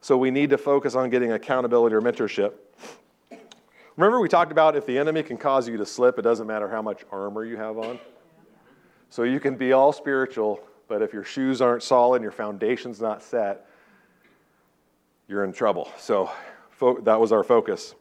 So 0.00 0.16
we 0.16 0.30
need 0.30 0.50
to 0.50 0.58
focus 0.58 0.94
on 0.94 1.10
getting 1.10 1.32
accountability 1.32 1.94
or 1.94 2.00
mentorship. 2.00 2.52
Remember, 3.96 4.20
we 4.20 4.28
talked 4.28 4.52
about 4.52 4.76
if 4.76 4.86
the 4.86 4.96
enemy 4.96 5.24
can 5.24 5.36
cause 5.36 5.68
you 5.68 5.76
to 5.76 5.84
slip, 5.84 6.18
it 6.18 6.22
doesn't 6.22 6.46
matter 6.46 6.68
how 6.68 6.80
much 6.80 7.04
armor 7.10 7.44
you 7.44 7.56
have 7.56 7.78
on. 7.78 7.98
So 9.10 9.24
you 9.24 9.40
can 9.40 9.56
be 9.56 9.72
all 9.72 9.92
spiritual, 9.92 10.60
but 10.86 11.02
if 11.02 11.12
your 11.12 11.24
shoes 11.24 11.60
aren't 11.60 11.82
solid 11.82 12.22
your 12.22 12.30
foundation's 12.30 13.00
not 13.00 13.22
set, 13.22 13.66
you're 15.26 15.44
in 15.44 15.52
trouble. 15.52 15.90
So 15.98 16.30
fo- 16.70 17.00
that 17.00 17.20
was 17.20 17.32
our 17.32 17.42
focus. 17.42 17.94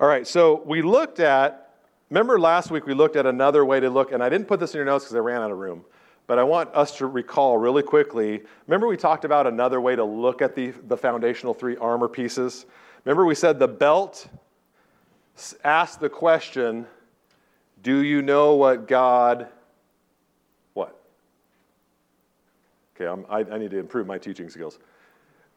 All 0.00 0.08
right, 0.08 0.26
so 0.26 0.62
we 0.66 0.82
looked 0.82 1.20
at, 1.20 1.74
remember 2.10 2.40
last 2.40 2.70
week 2.72 2.86
we 2.86 2.94
looked 2.94 3.14
at 3.14 3.24
another 3.24 3.64
way 3.64 3.78
to 3.78 3.90
look, 3.90 4.10
and 4.10 4.22
I 4.22 4.28
didn't 4.28 4.48
put 4.48 4.58
this 4.58 4.74
in 4.74 4.78
your 4.78 4.86
notes 4.86 5.04
because 5.04 5.14
I 5.14 5.20
ran 5.20 5.40
out 5.40 5.52
of 5.52 5.58
room. 5.58 5.84
But 6.32 6.38
I 6.38 6.44
want 6.44 6.74
us 6.74 6.96
to 6.96 7.06
recall 7.08 7.58
really 7.58 7.82
quickly. 7.82 8.40
Remember, 8.66 8.86
we 8.86 8.96
talked 8.96 9.26
about 9.26 9.46
another 9.46 9.82
way 9.82 9.94
to 9.94 10.02
look 10.02 10.40
at 10.40 10.54
the, 10.54 10.70
the 10.88 10.96
foundational 10.96 11.52
three 11.52 11.76
armor 11.76 12.08
pieces? 12.08 12.64
Remember, 13.04 13.26
we 13.26 13.34
said 13.34 13.58
the 13.58 13.68
belt 13.68 14.26
asks 15.62 15.96
the 15.96 16.08
question 16.08 16.86
Do 17.82 18.02
you 18.02 18.22
know 18.22 18.54
what 18.54 18.88
God. 18.88 19.48
What? 20.72 20.98
Okay, 22.98 23.24
I, 23.28 23.40
I 23.54 23.58
need 23.58 23.72
to 23.72 23.78
improve 23.78 24.06
my 24.06 24.16
teaching 24.16 24.48
skills. 24.48 24.78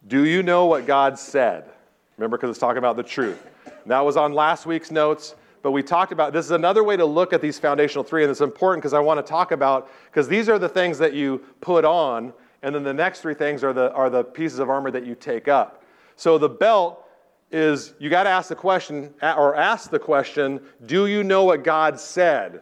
Do 0.07 0.25
you 0.25 0.43
know 0.43 0.65
what 0.65 0.85
God 0.85 1.17
said? 1.17 1.69
Remember, 2.17 2.35
because 2.35 2.49
it's 2.49 2.59
talking 2.59 2.79
about 2.79 2.97
the 2.97 3.03
truth. 3.03 3.47
And 3.65 3.91
that 3.93 4.01
was 4.01 4.17
on 4.17 4.33
last 4.33 4.65
week's 4.65 4.91
notes. 4.91 5.35
But 5.65 5.71
we 5.71 5.81
talked 5.81 6.11
about 6.11 6.31
this 6.31 6.45
is 6.45 6.51
another 6.51 6.83
way 6.83 6.95
to 6.95 7.05
look 7.05 7.33
at 7.33 7.41
these 7.41 7.57
foundational 7.57 8.03
three, 8.03 8.21
and 8.21 8.29
it's 8.29 8.39
important 8.39 8.83
because 8.83 8.93
I 8.93 8.99
want 8.99 9.17
to 9.17 9.27
talk 9.27 9.51
about 9.51 9.89
because 10.05 10.27
these 10.27 10.47
are 10.47 10.59
the 10.59 10.69
things 10.69 10.99
that 10.99 11.13
you 11.13 11.39
put 11.59 11.83
on, 11.83 12.33
and 12.61 12.75
then 12.75 12.83
the 12.83 12.93
next 12.93 13.21
three 13.21 13.33
things 13.33 13.63
are 13.63 13.73
the 13.73 13.91
are 13.93 14.11
the 14.11 14.23
pieces 14.23 14.59
of 14.59 14.69
armor 14.69 14.91
that 14.91 15.07
you 15.07 15.15
take 15.15 15.47
up. 15.47 15.83
So 16.17 16.37
the 16.37 16.47
belt 16.47 17.03
is 17.51 17.95
you 17.97 18.11
got 18.11 18.25
to 18.25 18.29
ask 18.29 18.47
the 18.47 18.55
question 18.55 19.11
or 19.23 19.55
ask 19.55 19.89
the 19.89 19.97
question, 19.97 20.61
do 20.85 21.07
you 21.07 21.23
know 21.23 21.45
what 21.45 21.63
God 21.63 21.99
said? 21.99 22.61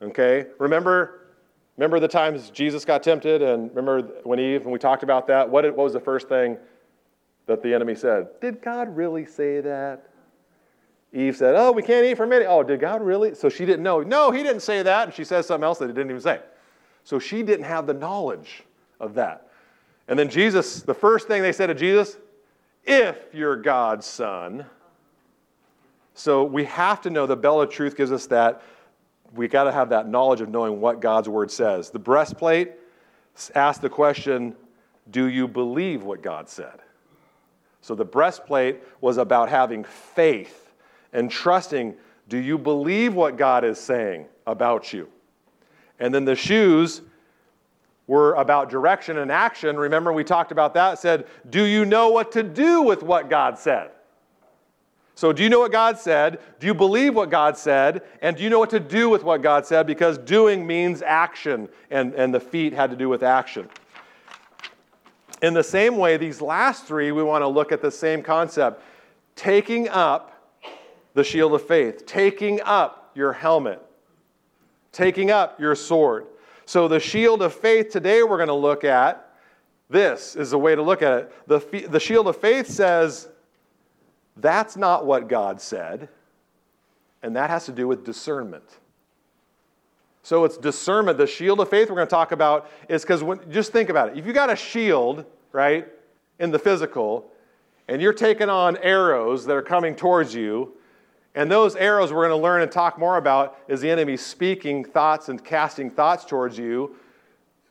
Okay? 0.00 0.46
Remember 0.60 1.32
remember 1.76 1.98
the 1.98 2.06
times 2.06 2.50
Jesus 2.50 2.84
got 2.84 3.02
tempted 3.02 3.42
and 3.42 3.68
remember 3.74 4.02
when 4.22 4.38
Eve 4.38 4.62
when 4.62 4.72
we 4.72 4.78
talked 4.78 5.02
about 5.02 5.26
that, 5.26 5.50
what, 5.50 5.64
what 5.64 5.82
was 5.82 5.92
the 5.92 5.98
first 5.98 6.28
thing 6.28 6.56
that 7.46 7.64
the 7.64 7.74
enemy 7.74 7.96
said? 7.96 8.28
Did 8.40 8.62
God 8.62 8.94
really 8.94 9.24
say 9.24 9.60
that? 9.60 10.04
Eve 11.12 11.36
said, 11.36 11.54
Oh, 11.56 11.72
we 11.72 11.82
can't 11.82 12.04
eat 12.04 12.16
from 12.16 12.32
it. 12.32 12.44
Oh, 12.46 12.62
did 12.62 12.80
God 12.80 13.02
really? 13.02 13.34
So 13.34 13.48
she 13.48 13.64
didn't 13.64 13.82
know. 13.82 14.02
No, 14.02 14.30
he 14.30 14.42
didn't 14.42 14.60
say 14.60 14.82
that. 14.82 15.08
And 15.08 15.14
she 15.14 15.24
says 15.24 15.46
something 15.46 15.64
else 15.64 15.78
that 15.78 15.86
he 15.86 15.94
didn't 15.94 16.10
even 16.10 16.20
say. 16.20 16.40
So 17.04 17.18
she 17.18 17.42
didn't 17.42 17.64
have 17.64 17.86
the 17.86 17.94
knowledge 17.94 18.64
of 19.00 19.14
that. 19.14 19.48
And 20.08 20.18
then 20.18 20.28
Jesus, 20.28 20.82
the 20.82 20.94
first 20.94 21.26
thing 21.28 21.42
they 21.42 21.52
said 21.52 21.66
to 21.68 21.74
Jesus, 21.74 22.16
if 22.84 23.16
you're 23.32 23.56
God's 23.56 24.06
son. 24.06 24.64
So 26.14 26.44
we 26.44 26.64
have 26.64 27.00
to 27.02 27.10
know 27.10 27.26
the 27.26 27.36
bell 27.36 27.60
of 27.60 27.70
truth 27.70 27.96
gives 27.96 28.12
us 28.12 28.26
that. 28.26 28.62
We 29.34 29.46
got 29.48 29.64
to 29.64 29.72
have 29.72 29.90
that 29.90 30.08
knowledge 30.08 30.40
of 30.40 30.48
knowing 30.48 30.80
what 30.80 31.00
God's 31.00 31.28
word 31.28 31.50
says. 31.50 31.90
The 31.90 31.98
breastplate 31.98 32.72
asks 33.54 33.80
the 33.80 33.90
question, 33.90 34.54
do 35.10 35.26
you 35.26 35.46
believe 35.46 36.02
what 36.02 36.22
God 36.22 36.48
said? 36.48 36.80
So 37.80 37.94
the 37.94 38.04
breastplate 38.04 38.82
was 39.00 39.16
about 39.16 39.48
having 39.48 39.84
faith 39.84 40.67
and 41.12 41.30
trusting 41.30 41.94
do 42.28 42.36
you 42.36 42.58
believe 42.58 43.14
what 43.14 43.36
God 43.36 43.64
is 43.64 43.80
saying 43.80 44.26
about 44.46 44.92
you? 44.92 45.08
And 45.98 46.14
then 46.14 46.24
the 46.24 46.36
shoes 46.36 47.00
were 48.06 48.34
about 48.34 48.70
direction 48.70 49.18
and 49.18 49.32
action. 49.32 49.76
Remember, 49.76 50.12
we 50.12 50.24
talked 50.24 50.52
about 50.52 50.74
that. 50.74 50.98
Said, 50.98 51.26
Do 51.48 51.64
you 51.64 51.84
know 51.84 52.10
what 52.10 52.32
to 52.32 52.42
do 52.42 52.82
with 52.82 53.02
what 53.02 53.30
God 53.30 53.58
said? 53.58 53.90
So, 55.14 55.32
do 55.32 55.42
you 55.42 55.48
know 55.48 55.58
what 55.58 55.72
God 55.72 55.98
said? 55.98 56.38
Do 56.60 56.66
you 56.66 56.74
believe 56.74 57.14
what 57.14 57.28
God 57.28 57.58
said? 57.58 58.02
And 58.22 58.36
do 58.36 58.44
you 58.44 58.50
know 58.50 58.60
what 58.60 58.70
to 58.70 58.78
do 58.78 59.08
with 59.08 59.24
what 59.24 59.42
God 59.42 59.66
said? 59.66 59.86
Because 59.86 60.16
doing 60.16 60.64
means 60.66 61.02
action, 61.02 61.68
and, 61.90 62.14
and 62.14 62.32
the 62.32 62.38
feet 62.38 62.72
had 62.72 62.90
to 62.90 62.96
do 62.96 63.08
with 63.08 63.24
action. 63.24 63.68
In 65.42 65.54
the 65.54 65.64
same 65.64 65.96
way, 65.96 66.18
these 66.18 66.40
last 66.40 66.84
three, 66.84 67.10
we 67.10 67.22
want 67.22 67.42
to 67.42 67.48
look 67.48 67.72
at 67.72 67.82
the 67.82 67.90
same 67.90 68.22
concept 68.22 68.82
taking 69.34 69.88
up 69.88 70.37
the 71.18 71.24
shield 71.24 71.52
of 71.52 71.66
faith, 71.66 72.06
taking 72.06 72.60
up 72.60 73.10
your 73.12 73.32
helmet, 73.32 73.82
taking 74.92 75.32
up 75.32 75.58
your 75.58 75.74
sword. 75.74 76.28
So, 76.64 76.86
the 76.86 77.00
shield 77.00 77.42
of 77.42 77.52
faith 77.52 77.90
today 77.90 78.22
we're 78.22 78.36
going 78.36 78.46
to 78.46 78.54
look 78.54 78.84
at, 78.84 79.34
this 79.90 80.36
is 80.36 80.52
the 80.52 80.58
way 80.60 80.76
to 80.76 80.82
look 80.82 81.02
at 81.02 81.18
it. 81.18 81.32
The, 81.48 81.88
the 81.88 81.98
shield 81.98 82.28
of 82.28 82.36
faith 82.36 82.68
says, 82.68 83.26
that's 84.36 84.76
not 84.76 85.06
what 85.06 85.28
God 85.28 85.60
said, 85.60 86.08
and 87.24 87.34
that 87.34 87.50
has 87.50 87.66
to 87.66 87.72
do 87.72 87.88
with 87.88 88.04
discernment. 88.04 88.78
So, 90.22 90.44
it's 90.44 90.56
discernment. 90.56 91.18
The 91.18 91.26
shield 91.26 91.58
of 91.58 91.68
faith 91.68 91.88
we're 91.88 91.96
going 91.96 92.06
to 92.06 92.10
talk 92.10 92.30
about 92.30 92.70
is 92.88 93.02
because 93.02 93.24
just 93.50 93.72
think 93.72 93.88
about 93.88 94.10
it. 94.10 94.18
If 94.18 94.24
you 94.24 94.32
got 94.32 94.50
a 94.50 94.56
shield, 94.56 95.24
right, 95.50 95.88
in 96.38 96.52
the 96.52 96.60
physical, 96.60 97.28
and 97.88 98.00
you're 98.00 98.12
taking 98.12 98.48
on 98.48 98.76
arrows 98.76 99.46
that 99.46 99.56
are 99.56 99.62
coming 99.62 99.96
towards 99.96 100.32
you, 100.32 100.74
and 101.38 101.48
those 101.48 101.76
arrows 101.76 102.12
we're 102.12 102.26
going 102.26 102.36
to 102.36 102.42
learn 102.42 102.62
and 102.62 102.72
talk 102.72 102.98
more 102.98 103.16
about 103.16 103.60
is 103.68 103.80
the 103.80 103.88
enemy 103.88 104.16
speaking 104.16 104.84
thoughts 104.84 105.28
and 105.28 105.44
casting 105.44 105.88
thoughts 105.88 106.24
towards 106.24 106.58
you. 106.58 106.96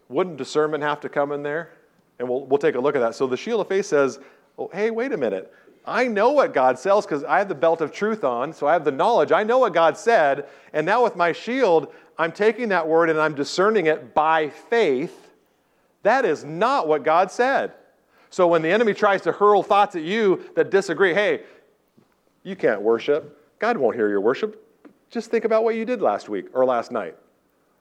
Wouldn't 0.08 0.38
discernment 0.38 0.86
have 0.86 1.02
to 1.02 1.10
come 1.10 1.34
in 1.34 1.44
there? 1.44 1.72
And 2.18 2.30
we'll, 2.30 2.46
we'll 2.46 2.60
take 2.60 2.76
a 2.76 2.80
look 2.80 2.96
at 2.96 3.00
that. 3.00 3.14
So 3.14 3.28
the 3.28 3.36
shield 3.36 3.60
of 3.60 3.68
faith 3.68 3.86
says, 3.86 4.20
oh, 4.58 4.70
hey, 4.72 4.90
wait 4.90 5.12
a 5.12 5.18
minute. 5.18 5.54
I 5.86 6.08
know 6.08 6.32
what 6.32 6.54
God 6.54 6.80
says 6.80 7.06
because 7.06 7.26
I 7.26 7.40
have 7.40 7.50
the 7.50 7.56
belt 7.56 7.82
of 7.82 7.92
truth 7.92 8.24
on, 8.24 8.54
so 8.54 8.68
I 8.68 8.72
have 8.72 8.86
the 8.86 8.92
knowledge. 8.92 9.34
I 9.34 9.44
know 9.44 9.58
what 9.58 9.74
God 9.74 9.98
said. 9.98 10.48
And 10.72 10.86
now 10.86 11.04
with 11.04 11.18
my 11.18 11.34
shield, 11.34 11.94
I'm 12.18 12.32
taking 12.32 12.70
that 12.70 12.88
word 12.88 13.10
and 13.10 13.20
I'm 13.20 13.36
discerning 13.36 13.88
it 13.88 14.14
by 14.14 14.48
faith. 14.48 15.34
That 16.04 16.24
is 16.24 16.46
not 16.46 16.88
what 16.88 17.04
God 17.04 17.32
said. 17.32 17.74
So 18.30 18.48
when 18.48 18.62
the 18.62 18.70
enemy 18.70 18.94
tries 18.94 19.24
to 19.24 19.34
hurl 19.34 19.62
thoughts 19.62 19.98
at 19.98 20.04
you 20.04 20.46
that 20.56 20.72
disagree, 20.72 21.14
hey, 21.14 21.42
you 22.44 22.56
can't 22.56 22.82
worship. 22.82 23.34
God 23.60 23.78
won't 23.78 23.96
hear 23.96 24.10
your 24.10 24.22
worship. 24.22 24.64
Just 25.10 25.32
think 25.32 25.46
about 25.46 25.64
what 25.64 25.76
you 25.76 25.86
did 25.86 26.02
last 26.02 26.30
week 26.30 26.48
or 26.54 26.66
last 26.66 26.92
night. 26.92 27.16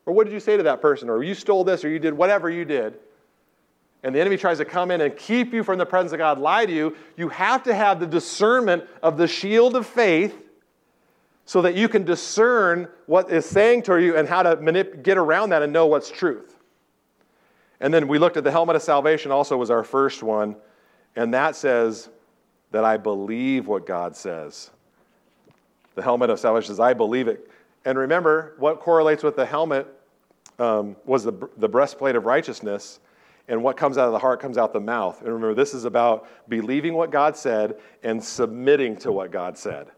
Or 0.07 0.15
what 0.15 0.25
did 0.25 0.33
you 0.33 0.41
say 0.41 0.57
to 0.57 0.63
that 0.65 0.81
person? 0.81 1.11
Or 1.11 1.23
you 1.23 1.35
stole 1.35 1.65
this 1.65 1.85
or 1.85 1.89
you 1.89 1.99
did 1.99 2.15
whatever 2.15 2.49
you 2.49 2.65
did. 2.65 2.95
And 4.03 4.15
the 4.15 4.21
enemy 4.21 4.37
tries 4.37 4.59
to 4.59 4.65
come 4.65 4.91
in 4.91 5.01
and 5.01 5.17
keep 5.17 5.53
you 5.53 5.65
from 5.65 5.79
the 5.79 5.87
presence 5.87 6.13
of 6.13 6.19
God, 6.19 6.39
lie 6.39 6.65
to 6.65 6.73
you. 6.73 6.97
You 7.17 7.29
have 7.31 7.65
to 7.65 7.75
have 7.75 7.99
the 7.99 8.07
discernment 8.07 8.85
of 9.03 9.17
the 9.17 9.27
shield 9.27 9.75
of 9.75 9.87
faith 9.87 10.39
so 11.45 11.63
that 11.63 11.75
you 11.75 11.89
can 11.89 12.05
discern 12.05 12.89
what 13.07 13.31
is 13.31 13.47
saying 13.47 13.83
to 13.83 14.01
you 14.01 14.17
and 14.17 14.29
how 14.29 14.43
to 14.43 14.57
manip- 14.57 15.03
get 15.03 15.19
around 15.19 15.51
that 15.51 15.63
and 15.63 15.73
know 15.73 15.87
what's 15.87 16.11
truth. 16.11 16.57
And 17.81 17.93
then 17.93 18.09
we 18.09 18.19
looked 18.19 18.37
at 18.37 18.45
the 18.45 18.51
helmet 18.51 18.77
of 18.77 18.83
salvation, 18.83 19.33
also 19.33 19.57
was 19.57 19.71
our 19.71 19.85
first 19.85 20.23
one. 20.23 20.57
And 21.15 21.35
that 21.35 21.57
says 21.57 22.09
that 22.71 22.85
I 22.85 22.97
believe 22.97 23.67
what 23.67 23.87
God 23.87 24.17
says 24.17 24.71
the 25.97 26.03
helmet 26.03 26.31
of 26.31 26.39
salvation 26.39 26.69
says, 26.69 26.79
I 26.79 26.93
believe 26.93 27.27
it. 27.27 27.51
And 27.85 27.99
remember, 27.99 28.55
what 28.59 28.81
correlates 28.81 29.25
with 29.25 29.35
the 29.35 29.47
helmet 29.47 29.89
um, 30.59 30.97
was 31.05 31.25
the, 31.25 31.49
the 31.57 31.69
breastplate 31.69 32.15
of 32.15 32.25
righteousness. 32.25 33.01
And 33.49 33.63
what 33.63 33.77
comes 33.77 33.97
out 33.97 34.07
of 34.07 34.13
the 34.13 34.19
heart 34.19 34.41
comes 34.41 34.59
out 34.59 34.73
the 34.73 34.81
mouth. 34.81 35.21
And 35.21 35.29
remember, 35.29 35.55
this 35.55 35.73
is 35.73 35.85
about 35.85 36.29
believing 36.49 36.95
what 36.95 37.11
God 37.11 37.37
said 37.37 37.77
and 38.03 38.23
submitting 38.23 38.97
to 38.99 39.13
what 39.13 39.31
God 39.31 39.57
said. 39.57 39.89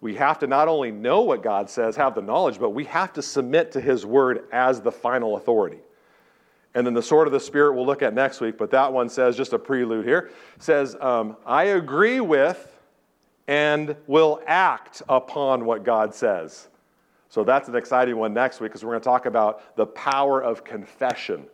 We 0.00 0.14
have 0.16 0.38
to 0.40 0.46
not 0.46 0.68
only 0.68 0.90
know 0.92 1.22
what 1.22 1.42
God 1.42 1.70
says, 1.70 1.96
have 1.96 2.14
the 2.14 2.22
knowledge, 2.22 2.58
but 2.58 2.70
we 2.70 2.84
have 2.84 3.12
to 3.14 3.22
submit 3.22 3.72
to 3.72 3.80
His 3.80 4.04
word 4.04 4.44
as 4.52 4.80
the 4.80 4.92
final 4.92 5.36
authority. 5.36 5.78
And 6.74 6.86
then 6.86 6.94
the 6.94 7.02
sword 7.02 7.26
of 7.26 7.32
the 7.32 7.40
Spirit 7.40 7.74
we'll 7.74 7.86
look 7.86 8.02
at 8.02 8.14
next 8.14 8.40
week, 8.40 8.58
but 8.58 8.70
that 8.72 8.92
one 8.92 9.08
says, 9.08 9.36
just 9.36 9.52
a 9.52 9.58
prelude 9.58 10.04
here, 10.04 10.30
says, 10.58 10.96
um, 11.00 11.36
I 11.46 11.64
agree 11.64 12.20
with 12.20 12.77
and 13.48 13.96
will 14.06 14.40
act 14.46 15.02
upon 15.08 15.64
what 15.64 15.82
God 15.82 16.14
says. 16.14 16.68
So 17.30 17.42
that's 17.42 17.68
an 17.68 17.74
exciting 17.74 18.16
one 18.16 18.32
next 18.32 18.60
week 18.60 18.70
because 18.70 18.84
we're 18.84 18.92
going 18.92 19.00
to 19.00 19.04
talk 19.04 19.26
about 19.26 19.76
the 19.76 19.86
power 19.86 20.40
of 20.40 20.64
confession. 20.64 21.46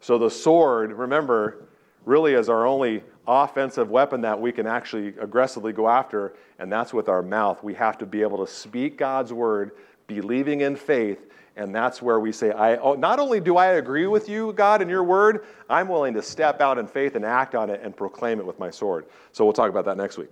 So 0.00 0.18
the 0.18 0.30
sword, 0.30 0.92
remember, 0.92 1.68
really 2.04 2.34
is 2.34 2.48
our 2.48 2.66
only 2.66 3.04
offensive 3.26 3.90
weapon 3.90 4.20
that 4.22 4.40
we 4.40 4.50
can 4.50 4.66
actually 4.66 5.08
aggressively 5.20 5.72
go 5.72 5.88
after, 5.88 6.34
and 6.58 6.70
that's 6.70 6.92
with 6.92 7.08
our 7.08 7.22
mouth. 7.22 7.62
We 7.62 7.74
have 7.74 7.96
to 7.98 8.06
be 8.06 8.22
able 8.22 8.44
to 8.44 8.52
speak 8.52 8.98
God's 8.98 9.32
word, 9.32 9.72
believing 10.06 10.62
in 10.62 10.74
faith, 10.74 11.26
and 11.56 11.74
that's 11.74 12.00
where 12.00 12.18
we 12.18 12.32
say, 12.32 12.50
I, 12.50 12.76
oh, 12.76 12.94
not 12.94 13.20
only 13.20 13.40
do 13.40 13.56
I 13.56 13.72
agree 13.72 14.06
with 14.06 14.28
you, 14.28 14.52
God, 14.54 14.80
and 14.80 14.90
your 14.90 15.04
word, 15.04 15.44
I'm 15.68 15.88
willing 15.88 16.14
to 16.14 16.22
step 16.22 16.60
out 16.60 16.78
in 16.78 16.86
faith 16.86 17.14
and 17.14 17.24
act 17.24 17.54
on 17.54 17.70
it 17.70 17.80
and 17.84 17.96
proclaim 17.96 18.40
it 18.40 18.46
with 18.46 18.58
my 18.58 18.70
sword. 18.70 19.06
So 19.32 19.44
we'll 19.44 19.52
talk 19.52 19.68
about 19.68 19.84
that 19.84 19.96
next 19.96 20.16
week. 20.16 20.30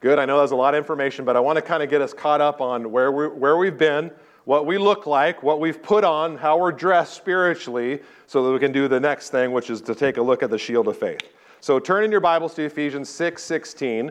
Good. 0.00 0.18
I 0.18 0.24
know 0.26 0.40
that's 0.40 0.52
a 0.52 0.56
lot 0.56 0.74
of 0.74 0.78
information, 0.78 1.24
but 1.24 1.36
I 1.36 1.40
want 1.40 1.56
to 1.56 1.62
kind 1.62 1.82
of 1.82 1.88
get 1.88 2.02
us 2.02 2.12
caught 2.12 2.40
up 2.40 2.60
on 2.60 2.90
where, 2.90 3.10
we, 3.10 3.28
where 3.28 3.56
we've 3.56 3.78
been, 3.78 4.10
what 4.44 4.66
we 4.66 4.76
look 4.76 5.06
like, 5.06 5.42
what 5.42 5.60
we've 5.60 5.82
put 5.82 6.04
on, 6.04 6.36
how 6.36 6.58
we're 6.58 6.72
dressed 6.72 7.14
spiritually, 7.14 8.00
so 8.26 8.44
that 8.44 8.52
we 8.52 8.58
can 8.58 8.72
do 8.72 8.88
the 8.88 9.00
next 9.00 9.30
thing, 9.30 9.52
which 9.52 9.70
is 9.70 9.80
to 9.80 9.94
take 9.94 10.18
a 10.18 10.22
look 10.22 10.42
at 10.42 10.50
the 10.50 10.58
shield 10.58 10.88
of 10.88 10.98
faith. 10.98 11.22
So 11.60 11.78
turn 11.78 12.04
in 12.04 12.10
your 12.10 12.20
Bibles 12.20 12.54
to 12.54 12.62
Ephesians 12.64 13.08
6 13.08 13.42
16. 13.42 14.10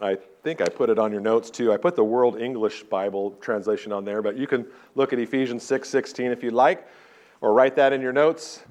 I 0.00 0.18
think 0.42 0.60
I 0.60 0.64
put 0.64 0.90
it 0.90 0.98
on 0.98 1.12
your 1.12 1.20
notes 1.20 1.50
too. 1.50 1.72
I 1.72 1.76
put 1.76 1.94
the 1.94 2.02
World 2.02 2.40
English 2.40 2.82
Bible 2.84 3.30
translation 3.40 3.92
on 3.92 4.04
there, 4.04 4.20
but 4.20 4.36
you 4.36 4.48
can 4.48 4.66
look 4.96 5.12
at 5.12 5.20
Ephesians 5.20 5.62
6 5.62 5.88
16 5.88 6.32
if 6.32 6.42
you'd 6.42 6.52
like, 6.52 6.88
or 7.40 7.52
write 7.52 7.76
that 7.76 7.92
in 7.92 8.00
your 8.00 8.12
notes. 8.12 8.64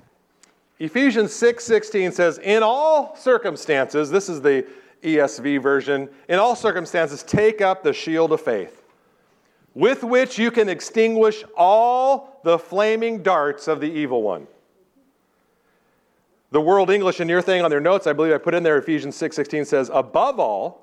Ephesians 0.81 1.31
6:16 1.31 2.11
says, 2.11 2.39
"In 2.39 2.63
all 2.63 3.15
circumstances, 3.15 4.09
this 4.09 4.27
is 4.27 4.41
the 4.41 4.65
ESV 5.03 5.57
version, 5.57 6.09
in 6.27 6.39
all 6.39 6.55
circumstances 6.55 7.21
take 7.21 7.61
up 7.61 7.83
the 7.83 7.93
shield 7.93 8.31
of 8.31 8.41
faith, 8.41 8.81
with 9.75 10.03
which 10.03 10.39
you 10.39 10.49
can 10.49 10.67
extinguish 10.67 11.43
all 11.55 12.39
the 12.43 12.57
flaming 12.57 13.21
darts 13.21 13.67
of 13.67 13.79
the 13.79 13.91
evil 13.91 14.23
one." 14.23 14.47
The 16.49 16.59
World 16.59 16.89
English 16.89 17.21
in 17.21 17.29
your 17.29 17.43
thing 17.43 17.61
on 17.61 17.69
their 17.69 17.79
notes, 17.79 18.07
I 18.07 18.13
believe 18.13 18.33
I 18.33 18.39
put 18.39 18.55
in 18.55 18.63
there 18.63 18.77
Ephesians 18.77 19.15
6:16 19.15 19.65
says, 19.65 19.91
"Above 19.93 20.39
all." 20.39 20.81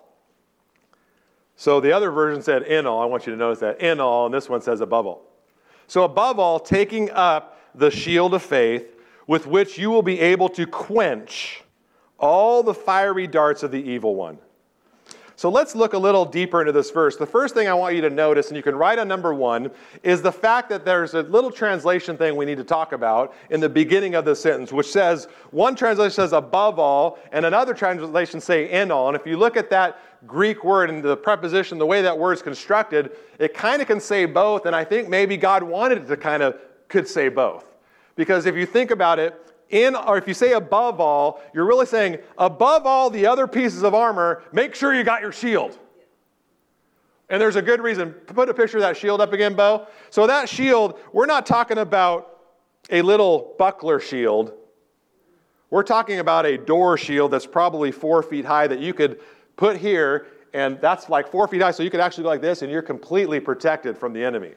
So 1.57 1.81
the 1.81 1.91
other 1.91 2.13
version 2.13 2.41
said 2.41 2.63
in 2.63 2.87
all. 2.87 3.03
I 3.03 3.05
want 3.07 3.27
you 3.27 3.33
to 3.33 3.39
notice 3.39 3.59
that 3.59 3.81
in 3.81 3.99
all, 3.99 4.27
and 4.27 4.35
this 4.35 4.49
one 4.49 4.61
says 4.61 4.81
above 4.81 5.09
all. 5.09 5.23
So 5.89 6.05
above 6.05 6.39
all, 6.39 6.61
taking 6.61 7.11
up 7.11 7.59
the 7.75 7.91
shield 7.91 8.33
of 8.33 8.45
faith 8.45 8.95
with 9.29 9.47
which 9.47 9.79
you 9.79 9.91
will 9.91 10.03
be 10.03 10.19
able 10.19 10.49
to 10.49 10.67
quench 10.67 11.62
all 12.19 12.64
the 12.64 12.75
fiery 12.75 13.29
darts 13.29 13.62
of 13.62 13.71
the 13.71 13.81
evil 13.81 14.17
one. 14.17 14.38
So 15.37 15.49
let's 15.49 15.77
look 15.77 15.93
a 15.93 15.99
little 15.99 16.25
deeper 16.25 16.61
into 16.61 16.73
this 16.73 16.91
verse. 16.91 17.17
The 17.17 17.25
first 17.25 17.55
thing 17.55 17.69
I 17.69 17.75
want 17.75 17.95
you 17.95 18.01
to 18.01 18.11
notice, 18.11 18.49
and 18.49 18.57
you 18.57 18.62
can 18.62 18.75
write 18.75 18.99
on 18.99 19.07
number 19.07 19.33
one, 19.33 19.71
is 20.03 20.21
the 20.21 20.33
fact 20.33 20.69
that 20.71 20.85
there's 20.85 21.14
a 21.14 21.23
little 21.23 21.53
translation 21.53 22.17
thing 22.17 22.35
we 22.35 22.45
need 22.45 22.57
to 22.57 22.64
talk 22.64 22.91
about 22.91 23.37
in 23.51 23.61
the 23.61 23.69
beginning 23.69 24.17
of 24.17 24.25
the 24.25 24.35
sentence, 24.35 24.73
which 24.73 24.91
says, 24.91 25.29
one 25.53 25.77
translation 25.77 26.11
says 26.11 26.33
above 26.33 26.81
all, 26.81 27.21
and 27.31 27.47
another 27.47 27.73
translation 27.73 28.41
say 28.41 28.69
in 28.69 28.91
all. 28.91 29.07
And 29.07 29.17
if 29.17 29.29
you 29.29 29.37
look 29.37 29.57
at 29.57 29.71
that 29.71 30.01
Greek 30.27 30.64
word 30.64 30.91
and 30.91 31.05
the 31.05 31.17
preposition, 31.17 31.79
the 31.79 31.87
way 31.87 32.03
that 32.03 32.19
word 32.19 32.33
is 32.33 32.43
constructed, 32.43 33.12
it 33.38 33.55
kind 33.55 33.81
of 33.81 33.87
can 33.87 34.01
say 34.01 34.25
both, 34.25 34.67
and 34.67 34.75
I 34.75 34.83
think 34.83 35.09
maybe 35.09 35.37
God 35.37 35.62
wanted 35.62 35.99
it 35.99 36.09
to 36.09 36.17
kind 36.17 36.43
of 36.43 36.59
could 36.88 37.07
say 37.07 37.29
both. 37.29 37.68
Because 38.19 38.47
if 38.47 38.57
you 38.57 38.67
think 38.67 38.91
about 38.91 39.21
it, 39.21 39.41
in, 39.71 39.95
or 39.95 40.19
if 40.19 40.27
you 40.27 40.35
say 40.35 40.55
above 40.55 40.99
all, 40.99 41.41
you're 41.55 41.65
really 41.65 41.87
saying 41.87 42.19
above 42.37 42.85
all 42.85 43.11
the 43.11 43.25
other 43.25 43.47
pieces 43.47 43.85
of 43.85 43.95
armor, 43.95 44.43
make 44.53 44.75
sure 44.75 44.93
you 44.93 45.05
got 45.05 45.23
your 45.23 45.31
shield. 45.31 45.79
And 47.29 47.41
there's 47.41 47.55
a 47.55 47.63
good 47.63 47.81
reason. 47.81 48.11
Put 48.11 48.49
a 48.49 48.55
picture 48.55 48.79
of 48.79 48.83
that 48.83 48.97
shield 48.97 49.21
up 49.21 49.33
again, 49.33 49.55
Bo. 49.55 49.87
So 50.11 50.27
that 50.27 50.49
shield, 50.49 50.99
we're 51.13 51.27
not 51.27 51.47
talking 51.47 51.79
about 51.79 52.41
a 52.91 53.03
little 53.03 53.55
buckler 53.57 54.01
shield. 54.01 54.53
We're 55.71 55.85
talking 55.85 56.19
about 56.19 56.45
a 56.45 56.59
door 56.59 56.99
shield 56.99 57.31
that's 57.31 57.47
probably 57.47 57.93
four 57.93 58.25
feet 58.25 58.45
high 58.45 58.67
that 58.67 58.81
you 58.81 58.95
could 58.95 59.21
put 59.55 59.77
here, 59.77 60.27
and 60.53 60.81
that's 60.81 61.09
like 61.09 61.31
four 61.31 61.47
feet 61.47 61.63
high, 61.63 61.71
so 61.71 61.85
you 61.85 61.91
could 61.91 62.01
actually 62.01 62.25
go 62.25 62.31
like 62.31 62.41
this, 62.41 62.63
and 62.63 62.73
you're 62.73 62.83
completely 62.83 63.39
protected 63.39 63.97
from 63.97 64.13
the 64.13 64.25
enemy. 64.25 64.55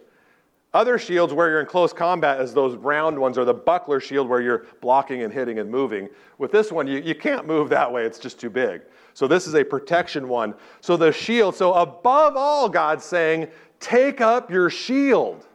Other 0.73 0.97
shields 0.97 1.34
where 1.34 1.49
you're 1.49 1.60
in 1.60 1.65
close 1.65 1.91
combat 1.91 2.39
is 2.39 2.53
those 2.53 2.75
round 2.75 3.19
ones 3.19 3.38
or 3.38 3.43
the 3.43 3.53
buckler 3.53 3.99
shield 3.99 4.29
where 4.29 4.39
you're 4.39 4.65
blocking 4.79 5.23
and 5.23 5.34
hitting 5.34 5.60
and 5.60 5.69
moving. 5.69 6.07
With 6.38 6.51
this 6.51 6.71
one, 6.71 6.88
you, 6.88 6.99
you 6.99 7.13
can't 7.13 7.45
move 7.45 7.69
that 7.69 7.91
way, 7.91 8.05
it's 8.05 8.19
just 8.19 8.39
too 8.39 8.49
big. 8.49 8.81
So 9.13 9.27
this 9.27 9.47
is 9.47 9.55
a 9.55 9.65
protection 9.65 10.29
one. 10.29 10.53
So 10.79 10.95
the 10.95 11.12
shield, 11.12 11.55
so 11.55 11.73
above 11.73 12.38
all, 12.38 12.69
God's 12.69 13.03
saying, 13.03 13.49
take 13.81 14.21
up 14.21 14.49
your 14.49 14.69
shield. 14.69 15.45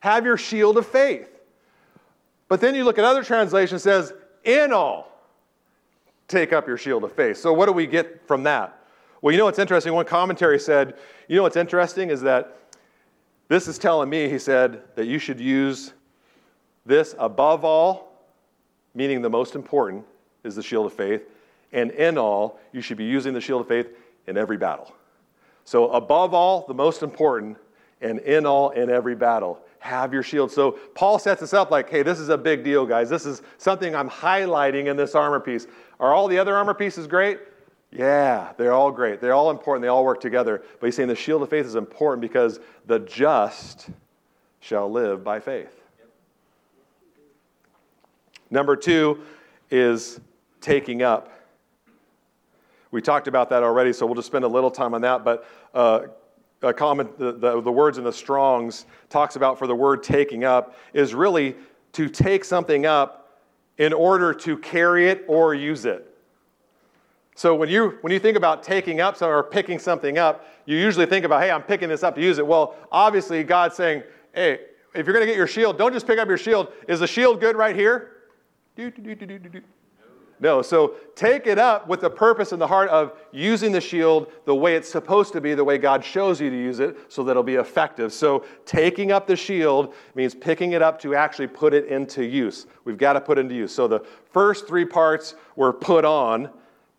Have 0.00 0.24
your 0.24 0.38
shield 0.38 0.78
of 0.78 0.86
faith. 0.86 1.28
But 2.48 2.62
then 2.62 2.74
you 2.74 2.84
look 2.84 2.98
at 2.98 3.04
other 3.04 3.22
translations, 3.22 3.82
says, 3.82 4.14
in 4.44 4.72
all, 4.72 5.12
take 6.28 6.54
up 6.54 6.66
your 6.66 6.78
shield 6.78 7.04
of 7.04 7.12
faith. 7.12 7.36
So 7.36 7.52
what 7.52 7.66
do 7.66 7.72
we 7.72 7.86
get 7.86 8.26
from 8.26 8.44
that? 8.44 8.76
Well, 9.20 9.32
you 9.32 9.38
know 9.38 9.44
what's 9.44 9.58
interesting? 9.58 9.92
One 9.92 10.06
commentary 10.06 10.58
said, 10.58 10.96
you 11.28 11.36
know 11.36 11.42
what's 11.42 11.56
interesting 11.56 12.08
is 12.08 12.22
that 12.22 12.56
this 13.50 13.66
is 13.66 13.78
telling 13.78 14.08
me, 14.08 14.28
he 14.28 14.38
said, 14.38 14.80
that 14.94 15.06
you 15.06 15.18
should 15.18 15.40
use 15.40 15.92
this 16.86 17.16
above 17.18 17.64
all, 17.64 18.12
meaning 18.94 19.22
the 19.22 19.28
most 19.28 19.56
important 19.56 20.04
is 20.44 20.54
the 20.54 20.62
shield 20.62 20.86
of 20.86 20.92
faith, 20.92 21.24
and 21.72 21.90
in 21.90 22.16
all, 22.16 22.60
you 22.72 22.80
should 22.80 22.96
be 22.96 23.04
using 23.04 23.34
the 23.34 23.40
shield 23.40 23.60
of 23.60 23.66
faith 23.66 23.88
in 24.28 24.38
every 24.38 24.56
battle. 24.56 24.94
So, 25.64 25.90
above 25.90 26.32
all, 26.32 26.64
the 26.68 26.74
most 26.74 27.02
important, 27.02 27.58
and 28.00 28.20
in 28.20 28.46
all, 28.46 28.70
in 28.70 28.88
every 28.88 29.16
battle, 29.16 29.58
have 29.80 30.14
your 30.14 30.22
shield. 30.22 30.52
So, 30.52 30.78
Paul 30.94 31.18
sets 31.18 31.40
this 31.40 31.52
up 31.52 31.72
like, 31.72 31.90
hey, 31.90 32.04
this 32.04 32.20
is 32.20 32.28
a 32.28 32.38
big 32.38 32.62
deal, 32.62 32.86
guys. 32.86 33.10
This 33.10 33.26
is 33.26 33.42
something 33.58 33.96
I'm 33.96 34.08
highlighting 34.08 34.86
in 34.86 34.96
this 34.96 35.16
armor 35.16 35.40
piece. 35.40 35.66
Are 35.98 36.14
all 36.14 36.28
the 36.28 36.38
other 36.38 36.56
armor 36.56 36.74
pieces 36.74 37.08
great? 37.08 37.40
Yeah, 37.92 38.52
they're 38.56 38.72
all 38.72 38.92
great. 38.92 39.20
They're 39.20 39.34
all 39.34 39.50
important. 39.50 39.82
They 39.82 39.88
all 39.88 40.04
work 40.04 40.20
together. 40.20 40.62
But 40.78 40.86
he's 40.86 40.94
saying 40.94 41.08
the 41.08 41.16
shield 41.16 41.42
of 41.42 41.50
faith 41.50 41.66
is 41.66 41.74
important 41.74 42.20
because 42.20 42.60
the 42.86 43.00
just 43.00 43.88
shall 44.60 44.90
live 44.90 45.24
by 45.24 45.40
faith. 45.40 45.80
Number 48.50 48.76
two 48.76 49.20
is 49.70 50.20
taking 50.60 51.02
up. 51.02 51.32
We 52.90 53.00
talked 53.00 53.28
about 53.28 53.50
that 53.50 53.62
already, 53.62 53.92
so 53.92 54.06
we'll 54.06 54.16
just 54.16 54.26
spend 54.26 54.44
a 54.44 54.48
little 54.48 54.70
time 54.70 54.94
on 54.94 55.00
that. 55.02 55.24
But 55.24 55.46
uh, 55.74 56.02
a 56.62 56.72
the, 56.72 57.32
the, 57.38 57.60
the 57.60 57.72
words 57.72 57.98
in 57.98 58.04
the 58.04 58.12
Strongs 58.12 58.86
talks 59.08 59.36
about 59.36 59.58
for 59.58 59.66
the 59.66 59.74
word 59.74 60.02
taking 60.02 60.44
up 60.44 60.76
is 60.92 61.14
really 61.14 61.56
to 61.92 62.08
take 62.08 62.44
something 62.44 62.86
up 62.86 63.38
in 63.78 63.92
order 63.92 64.34
to 64.34 64.58
carry 64.58 65.08
it 65.08 65.24
or 65.26 65.54
use 65.54 65.84
it. 65.84 66.09
So 67.40 67.54
when 67.54 67.70
you, 67.70 67.96
when 68.02 68.12
you 68.12 68.18
think 68.18 68.36
about 68.36 68.62
taking 68.62 69.00
up 69.00 69.22
or 69.22 69.42
picking 69.42 69.78
something 69.78 70.18
up, 70.18 70.46
you 70.66 70.76
usually 70.76 71.06
think 71.06 71.24
about, 71.24 71.42
hey, 71.42 71.50
I'm 71.50 71.62
picking 71.62 71.88
this 71.88 72.02
up 72.02 72.14
to 72.16 72.20
use 72.20 72.36
it. 72.36 72.46
Well, 72.46 72.76
obviously, 72.92 73.42
God's 73.44 73.76
saying, 73.76 74.02
hey, 74.34 74.58
if 74.94 75.06
you're 75.06 75.14
going 75.14 75.22
to 75.22 75.26
get 75.26 75.38
your 75.38 75.46
shield, 75.46 75.78
don't 75.78 75.94
just 75.94 76.06
pick 76.06 76.18
up 76.18 76.28
your 76.28 76.36
shield. 76.36 76.70
Is 76.86 77.00
the 77.00 77.06
shield 77.06 77.40
good 77.40 77.56
right 77.56 77.74
here? 77.74 78.26
No, 80.38 80.60
so 80.60 80.96
take 81.14 81.46
it 81.46 81.58
up 81.58 81.88
with 81.88 82.02
the 82.02 82.10
purpose 82.10 82.52
in 82.52 82.58
the 82.58 82.66
heart 82.66 82.90
of 82.90 83.18
using 83.32 83.72
the 83.72 83.80
shield 83.80 84.30
the 84.44 84.54
way 84.54 84.76
it's 84.76 84.90
supposed 84.90 85.32
to 85.32 85.40
be, 85.40 85.54
the 85.54 85.64
way 85.64 85.78
God 85.78 86.04
shows 86.04 86.42
you 86.42 86.50
to 86.50 86.56
use 86.56 86.78
it, 86.78 86.98
so 87.08 87.24
that 87.24 87.30
it'll 87.30 87.42
be 87.42 87.54
effective. 87.54 88.12
So 88.12 88.44
taking 88.66 89.12
up 89.12 89.26
the 89.26 89.36
shield 89.36 89.94
means 90.14 90.34
picking 90.34 90.72
it 90.72 90.82
up 90.82 91.00
to 91.00 91.14
actually 91.14 91.48
put 91.48 91.72
it 91.72 91.86
into 91.86 92.22
use. 92.22 92.66
We've 92.84 92.98
got 92.98 93.14
to 93.14 93.20
put 93.22 93.38
it 93.38 93.42
into 93.42 93.54
use. 93.54 93.74
So 93.74 93.88
the 93.88 94.04
first 94.30 94.68
three 94.68 94.84
parts 94.84 95.36
were 95.56 95.72
put 95.72 96.04
on, 96.04 96.50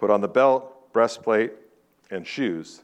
Put 0.02 0.10
on 0.10 0.20
the 0.20 0.28
belt, 0.28 0.92
breastplate, 0.94 1.54
and 2.10 2.26
shoes. 2.26 2.82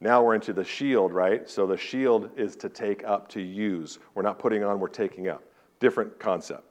Now 0.00 0.22
we're 0.22 0.36
into 0.36 0.52
the 0.52 0.62
shield, 0.62 1.12
right? 1.12 1.50
So 1.50 1.66
the 1.66 1.76
shield 1.76 2.30
is 2.36 2.54
to 2.56 2.68
take 2.68 3.02
up, 3.02 3.28
to 3.30 3.40
use. 3.42 3.98
We're 4.14 4.22
not 4.22 4.38
putting 4.38 4.62
on, 4.62 4.78
we're 4.78 4.86
taking 4.86 5.26
up. 5.26 5.42
Different 5.80 6.16
concept. 6.20 6.62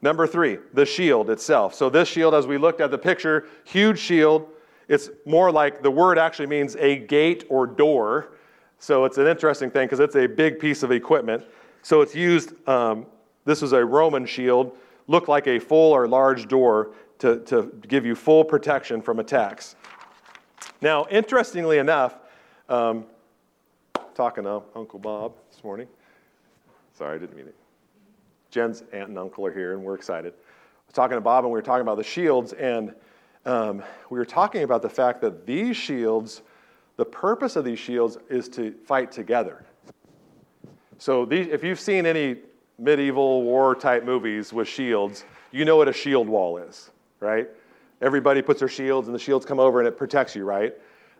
Number 0.00 0.28
three, 0.28 0.58
the 0.72 0.86
shield 0.86 1.30
itself. 1.30 1.74
So 1.74 1.90
this 1.90 2.08
shield, 2.08 2.32
as 2.32 2.46
we 2.46 2.58
looked 2.58 2.80
at 2.80 2.92
the 2.92 2.96
picture, 2.96 3.48
huge 3.64 3.98
shield. 3.98 4.46
It's 4.86 5.10
more 5.26 5.50
like 5.50 5.82
the 5.82 5.90
word 5.90 6.16
actually 6.16 6.46
means 6.46 6.76
a 6.76 6.98
gate 6.98 7.44
or 7.48 7.66
door. 7.66 8.36
So 8.78 9.04
it's 9.04 9.18
an 9.18 9.26
interesting 9.26 9.68
thing 9.68 9.86
because 9.86 9.98
it's 9.98 10.14
a 10.14 10.28
big 10.28 10.60
piece 10.60 10.84
of 10.84 10.92
equipment. 10.92 11.44
So 11.82 12.02
it's 12.02 12.14
used, 12.14 12.52
um, 12.68 13.06
this 13.44 13.64
is 13.64 13.72
a 13.72 13.84
Roman 13.84 14.26
shield, 14.26 14.76
looked 15.08 15.28
like 15.28 15.48
a 15.48 15.58
full 15.58 15.92
or 15.92 16.06
large 16.06 16.46
door 16.46 16.92
to, 17.18 17.40
to 17.40 17.72
give 17.86 18.04
you 18.04 18.14
full 18.14 18.44
protection 18.44 19.00
from 19.00 19.18
attacks. 19.18 19.76
Now, 20.80 21.06
interestingly 21.10 21.78
enough, 21.78 22.16
um, 22.68 23.06
talking 24.14 24.44
to 24.44 24.62
Uncle 24.74 24.98
Bob 24.98 25.34
this 25.50 25.64
morning. 25.64 25.88
Sorry, 26.96 27.16
I 27.16 27.18
didn't 27.18 27.36
mean 27.36 27.46
it. 27.46 27.56
Jen's 28.50 28.84
aunt 28.92 29.08
and 29.08 29.18
uncle 29.18 29.44
are 29.46 29.52
here, 29.52 29.72
and 29.72 29.82
we're 29.82 29.96
excited. 29.96 30.32
I 30.32 30.86
was 30.86 30.94
talking 30.94 31.16
to 31.16 31.20
Bob, 31.20 31.44
and 31.44 31.52
we 31.52 31.58
were 31.58 31.62
talking 31.62 31.82
about 31.82 31.96
the 31.96 32.04
shields, 32.04 32.52
and 32.52 32.94
um, 33.44 33.82
we 34.10 34.18
were 34.18 34.24
talking 34.24 34.62
about 34.62 34.80
the 34.80 34.88
fact 34.88 35.20
that 35.22 35.44
these 35.44 35.76
shields, 35.76 36.42
the 36.96 37.04
purpose 37.04 37.56
of 37.56 37.64
these 37.64 37.80
shields 37.80 38.16
is 38.30 38.48
to 38.50 38.72
fight 38.86 39.10
together. 39.10 39.64
So, 40.98 41.24
these, 41.24 41.48
if 41.48 41.64
you've 41.64 41.80
seen 41.80 42.06
any 42.06 42.36
medieval 42.78 43.42
war 43.42 43.74
type 43.74 44.04
movies 44.04 44.52
with 44.52 44.68
shields, 44.68 45.24
you 45.50 45.64
know 45.64 45.76
what 45.76 45.88
a 45.88 45.92
shield 45.92 46.28
wall 46.28 46.58
is, 46.58 46.90
right? 47.24 47.48
Everybody 48.00 48.42
puts 48.42 48.60
their 48.60 48.68
shields 48.68 49.08
and 49.08 49.14
the 49.14 49.18
shields 49.18 49.46
come 49.46 49.58
over 49.58 49.80
and 49.80 49.88
it 49.88 49.96
protects 49.96 50.36
you, 50.36 50.44
right? 50.44 50.74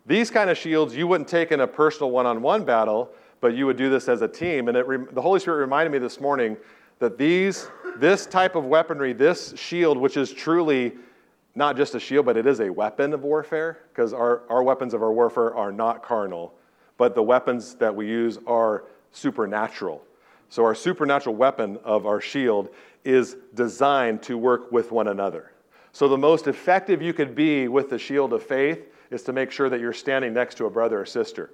These 0.07 0.31
kind 0.31 0.51
of 0.51 0.59
shields 0.59 0.95
you 0.95 1.07
wouldn't 1.07 1.29
take 1.29 1.51
in 1.51 1.61
a 1.61 1.67
personal 1.67 2.11
one 2.11 2.27
on 2.27 2.43
one 2.43 2.65
battle, 2.65 3.11
but 3.41 3.55
you 3.55 3.67
would 3.67 3.77
do 3.77 3.89
this 3.89 4.09
as 4.09 4.23
a 4.23 4.29
team. 4.29 4.69
And 4.69 4.77
it, 4.77 5.15
the 5.15 5.23
Holy 5.23 5.41
Spirit 5.41 5.59
reminded 5.59 5.91
me 5.91 5.99
this 5.99 6.21
morning 6.21 6.57
that 6.99 7.17
these, 7.17 7.69
this 7.97 8.27
type 8.27 8.55
of 8.55 8.67
weaponry, 8.67 9.13
this 9.13 9.55
shield, 9.57 9.97
which 9.97 10.17
is 10.17 10.33
truly 10.33 10.93
not 11.55 11.77
just 11.77 11.95
a 11.95 12.01
shield, 12.01 12.27
but 12.27 12.37
it 12.37 12.47
is 12.47 12.61
a 12.61 12.71
weapon 12.71 13.13
of 13.13 13.23
warfare, 13.23 13.79
because 13.91 14.13
our, 14.13 14.43
our 14.49 14.63
weapons 14.63 14.93
of 14.93 15.03
our 15.03 15.13
warfare 15.13 15.55
are 15.55 15.73
not 15.73 16.03
carnal, 16.03 16.53
but 16.99 17.15
the 17.15 17.23
weapons 17.23 17.75
that 17.77 17.95
we 17.95 18.07
use 18.07 18.39
are 18.47 18.85
supernatural. 19.13 20.03
So, 20.49 20.65
our 20.65 20.75
supernatural 20.75 21.35
weapon 21.35 21.79
of 21.85 22.07
our 22.07 22.21
shield 22.21 22.69
is 23.05 23.37
designed 23.55 24.23
to 24.25 24.37
work 24.37 24.71
with 24.71 24.93
one 24.93 25.09
another. 25.09 25.54
So, 25.95 26.09
the 26.09 26.19
most 26.19 26.49
effective 26.49 27.01
you 27.01 27.13
could 27.13 27.37
be 27.37 27.69
with 27.69 27.89
the 27.89 28.01
shield 28.01 28.33
of 28.33 28.43
faith 28.43 28.89
is 29.13 29.23
to 29.23 29.33
make 29.33 29.53
sure 29.53 29.69
that 29.71 29.79
you're 29.79 29.93
standing 29.93 30.35
next 30.35 30.57
to 30.57 30.67
a 30.67 30.71
brother 30.71 31.01
or 31.01 31.07
sister, 31.07 31.53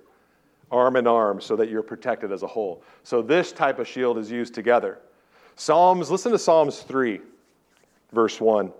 arm 0.70 0.96
in 0.96 1.06
arm, 1.06 1.42
so 1.42 1.56
that 1.56 1.68
you're 1.68 1.82
protected 1.82 2.32
as 2.32 2.42
a 2.42 2.46
whole. 2.46 2.82
So, 3.02 3.20
this 3.20 3.52
type 3.52 3.78
of 3.78 3.86
shield 3.86 4.16
is 4.16 4.30
used 4.30 4.54
together. 4.54 4.98
Psalms, 5.56 6.10
listen 6.10 6.32
to 6.32 6.38
Psalms 6.38 6.80
3, 6.80 7.20
verse 8.12 8.40
1. 8.40 8.72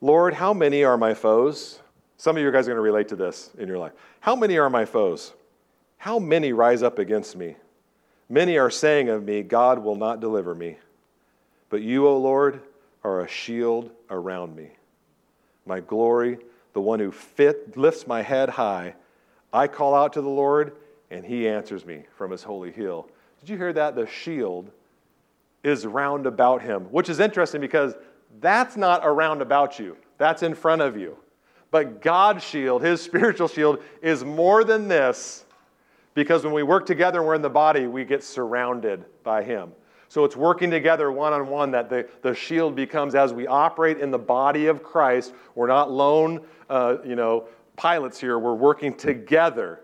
Lord, 0.00 0.32
how 0.32 0.54
many 0.54 0.84
are 0.84 0.96
my 0.96 1.12
foes? 1.12 1.80
Some 2.16 2.38
of 2.38 2.42
you 2.42 2.50
guys 2.50 2.66
are 2.66 2.70
going 2.70 2.76
to 2.76 2.80
relate 2.80 3.08
to 3.08 3.16
this 3.16 3.50
in 3.58 3.68
your 3.68 3.76
life. 3.76 3.92
How 4.20 4.34
many 4.34 4.56
are 4.56 4.70
my 4.70 4.86
foes? 4.86 5.34
How 5.98 6.18
many 6.18 6.54
rise 6.54 6.82
up 6.82 6.98
against 6.98 7.36
me? 7.36 7.56
Many 8.30 8.56
are 8.56 8.70
saying 8.70 9.10
of 9.10 9.22
me, 9.22 9.42
God 9.42 9.80
will 9.80 9.96
not 9.96 10.20
deliver 10.20 10.54
me. 10.54 10.78
But 11.68 11.82
you, 11.82 12.08
O 12.08 12.16
Lord, 12.16 12.62
are 13.06 13.20
a 13.20 13.28
shield 13.28 13.88
around 14.10 14.56
me. 14.56 14.68
My 15.64 15.78
glory, 15.78 16.38
the 16.72 16.80
one 16.80 16.98
who 16.98 17.12
fit, 17.12 17.76
lifts 17.76 18.04
my 18.06 18.20
head 18.20 18.48
high. 18.48 18.96
I 19.52 19.68
call 19.68 19.94
out 19.94 20.14
to 20.14 20.20
the 20.20 20.28
Lord, 20.28 20.76
and 21.12 21.24
he 21.24 21.48
answers 21.48 21.86
me 21.86 22.02
from 22.16 22.32
his 22.32 22.42
holy 22.42 22.72
hill. 22.72 23.08
Did 23.38 23.48
you 23.48 23.56
hear 23.56 23.72
that? 23.74 23.94
The 23.94 24.08
shield 24.08 24.72
is 25.62 25.86
round 25.86 26.26
about 26.26 26.62
him, 26.62 26.82
which 26.86 27.08
is 27.08 27.20
interesting 27.20 27.60
because 27.60 27.94
that's 28.40 28.76
not 28.76 29.02
around 29.04 29.40
about 29.40 29.78
you, 29.78 29.96
that's 30.18 30.42
in 30.42 30.54
front 30.54 30.82
of 30.82 30.96
you. 30.96 31.16
But 31.70 32.02
God's 32.02 32.42
shield, 32.42 32.82
his 32.82 33.00
spiritual 33.02 33.46
shield, 33.46 33.82
is 34.02 34.24
more 34.24 34.64
than 34.64 34.88
this 34.88 35.44
because 36.14 36.42
when 36.42 36.52
we 36.52 36.64
work 36.64 36.86
together 36.86 37.18
and 37.18 37.28
we're 37.28 37.36
in 37.36 37.42
the 37.42 37.50
body, 37.50 37.86
we 37.86 38.04
get 38.04 38.24
surrounded 38.24 39.04
by 39.22 39.44
him. 39.44 39.70
So 40.08 40.24
it's 40.24 40.36
working 40.36 40.70
together 40.70 41.10
one 41.10 41.32
on 41.32 41.48
one 41.48 41.70
that 41.72 41.90
the, 41.90 42.08
the 42.22 42.34
shield 42.34 42.74
becomes 42.74 43.14
as 43.14 43.32
we 43.32 43.46
operate 43.46 43.98
in 43.98 44.10
the 44.10 44.18
body 44.18 44.66
of 44.66 44.82
Christ. 44.82 45.34
We're 45.54 45.66
not 45.66 45.90
lone, 45.90 46.40
uh, 46.70 46.98
you 47.04 47.16
know, 47.16 47.48
pilots 47.76 48.20
here. 48.20 48.38
We're 48.38 48.54
working 48.54 48.94
together. 48.94 49.80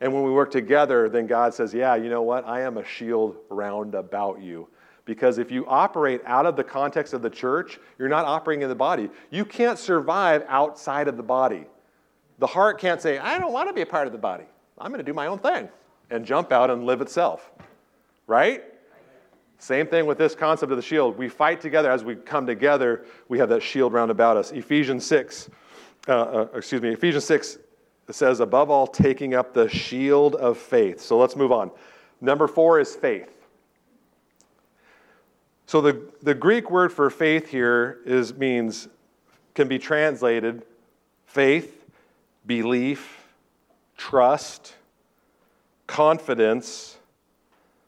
And 0.00 0.12
when 0.12 0.22
we 0.22 0.30
work 0.30 0.50
together, 0.50 1.08
then 1.08 1.26
God 1.26 1.54
says, 1.54 1.72
Yeah, 1.72 1.94
you 1.94 2.08
know 2.08 2.22
what? 2.22 2.46
I 2.46 2.62
am 2.62 2.78
a 2.78 2.84
shield 2.84 3.36
round 3.48 3.94
about 3.94 4.40
you. 4.40 4.68
Because 5.04 5.38
if 5.38 5.52
you 5.52 5.64
operate 5.68 6.20
out 6.26 6.46
of 6.46 6.56
the 6.56 6.64
context 6.64 7.14
of 7.14 7.22
the 7.22 7.30
church, 7.30 7.78
you're 7.98 8.08
not 8.08 8.24
operating 8.24 8.62
in 8.62 8.68
the 8.68 8.74
body. 8.74 9.08
You 9.30 9.44
can't 9.44 9.78
survive 9.78 10.44
outside 10.48 11.06
of 11.06 11.16
the 11.16 11.22
body. 11.22 11.64
The 12.38 12.46
heart 12.46 12.80
can't 12.80 13.00
say, 13.00 13.18
I 13.18 13.38
don't 13.38 13.52
want 13.52 13.68
to 13.68 13.72
be 13.72 13.82
a 13.82 13.86
part 13.86 14.06
of 14.06 14.12
the 14.12 14.18
body. 14.18 14.44
I'm 14.78 14.90
going 14.90 14.98
to 14.98 15.04
do 15.04 15.14
my 15.14 15.28
own 15.28 15.38
thing 15.38 15.68
and 16.10 16.24
jump 16.24 16.52
out 16.52 16.70
and 16.70 16.84
live 16.84 17.00
itself. 17.00 17.50
Right? 18.26 18.64
Same 19.58 19.86
thing 19.86 20.06
with 20.06 20.18
this 20.18 20.34
concept 20.34 20.70
of 20.70 20.76
the 20.76 20.82
shield. 20.82 21.16
We 21.16 21.28
fight 21.28 21.60
together. 21.60 21.90
As 21.90 22.04
we 22.04 22.14
come 22.14 22.46
together, 22.46 23.04
we 23.28 23.38
have 23.38 23.48
that 23.48 23.62
shield 23.62 23.92
round 23.92 24.10
about 24.10 24.36
us. 24.36 24.52
Ephesians 24.52 25.04
6, 25.06 25.50
uh, 26.08 26.12
uh, 26.12 26.48
excuse 26.54 26.82
me, 26.82 26.90
Ephesians 26.90 27.24
6 27.24 27.58
says, 28.10 28.40
above 28.40 28.70
all, 28.70 28.86
taking 28.86 29.34
up 29.34 29.54
the 29.54 29.68
shield 29.68 30.34
of 30.36 30.58
faith. 30.58 31.00
So 31.00 31.18
let's 31.18 31.36
move 31.36 31.52
on. 31.52 31.70
Number 32.20 32.46
four 32.46 32.80
is 32.80 32.94
faith. 32.94 33.32
So 35.66 35.80
the, 35.80 36.00
the 36.22 36.34
Greek 36.34 36.70
word 36.70 36.92
for 36.92 37.10
faith 37.10 37.48
here 37.48 37.98
is 38.04 38.34
means 38.34 38.88
can 39.54 39.68
be 39.68 39.78
translated 39.78 40.62
faith, 41.24 41.84
belief, 42.46 43.26
trust, 43.96 44.74
confidence, 45.86 46.95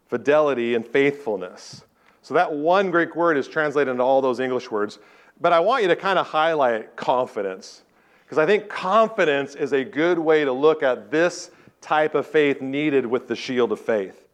fidelity, 0.08 0.74
and 0.74 0.86
faithfulness. 0.86 1.84
So 2.22 2.34
that 2.34 2.52
one 2.52 2.90
Greek 2.90 3.14
word 3.16 3.36
is 3.36 3.48
translated 3.48 3.90
into 3.92 4.02
all 4.02 4.20
those 4.20 4.40
English 4.40 4.70
words. 4.70 4.98
But 5.40 5.52
I 5.52 5.60
want 5.60 5.82
you 5.82 5.88
to 5.88 5.96
kind 5.96 6.18
of 6.18 6.26
highlight 6.26 6.96
confidence. 6.96 7.82
Because 8.24 8.38
I 8.38 8.46
think 8.46 8.68
confidence 8.68 9.54
is 9.54 9.72
a 9.72 9.84
good 9.84 10.18
way 10.18 10.44
to 10.44 10.52
look 10.52 10.82
at 10.82 11.10
this 11.10 11.50
type 11.80 12.14
of 12.14 12.26
faith 12.26 12.60
needed 12.60 13.06
with 13.06 13.28
the 13.28 13.36
shield 13.36 13.72
of 13.72 13.80
faith. 13.80 14.26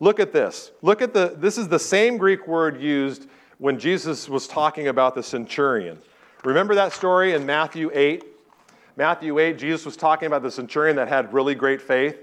Look 0.00 0.18
at 0.18 0.32
this. 0.32 0.72
Look 0.82 1.00
at 1.02 1.14
the, 1.14 1.34
this 1.36 1.56
is 1.56 1.68
the 1.68 1.78
same 1.78 2.16
Greek 2.16 2.46
word 2.46 2.80
used 2.80 3.28
when 3.58 3.78
Jesus 3.78 4.28
was 4.28 4.46
talking 4.46 4.88
about 4.88 5.14
the 5.14 5.22
centurion. 5.22 5.98
Remember 6.44 6.74
that 6.74 6.92
story 6.92 7.34
in 7.34 7.46
Matthew 7.46 7.90
8? 7.94 8.24
Matthew 8.96 9.38
8, 9.38 9.58
Jesus 9.58 9.84
was 9.84 9.96
talking 9.96 10.26
about 10.26 10.42
the 10.42 10.50
centurion 10.50 10.96
that 10.96 11.08
had 11.08 11.32
really 11.32 11.54
great 11.54 11.80
faith. 11.80 12.18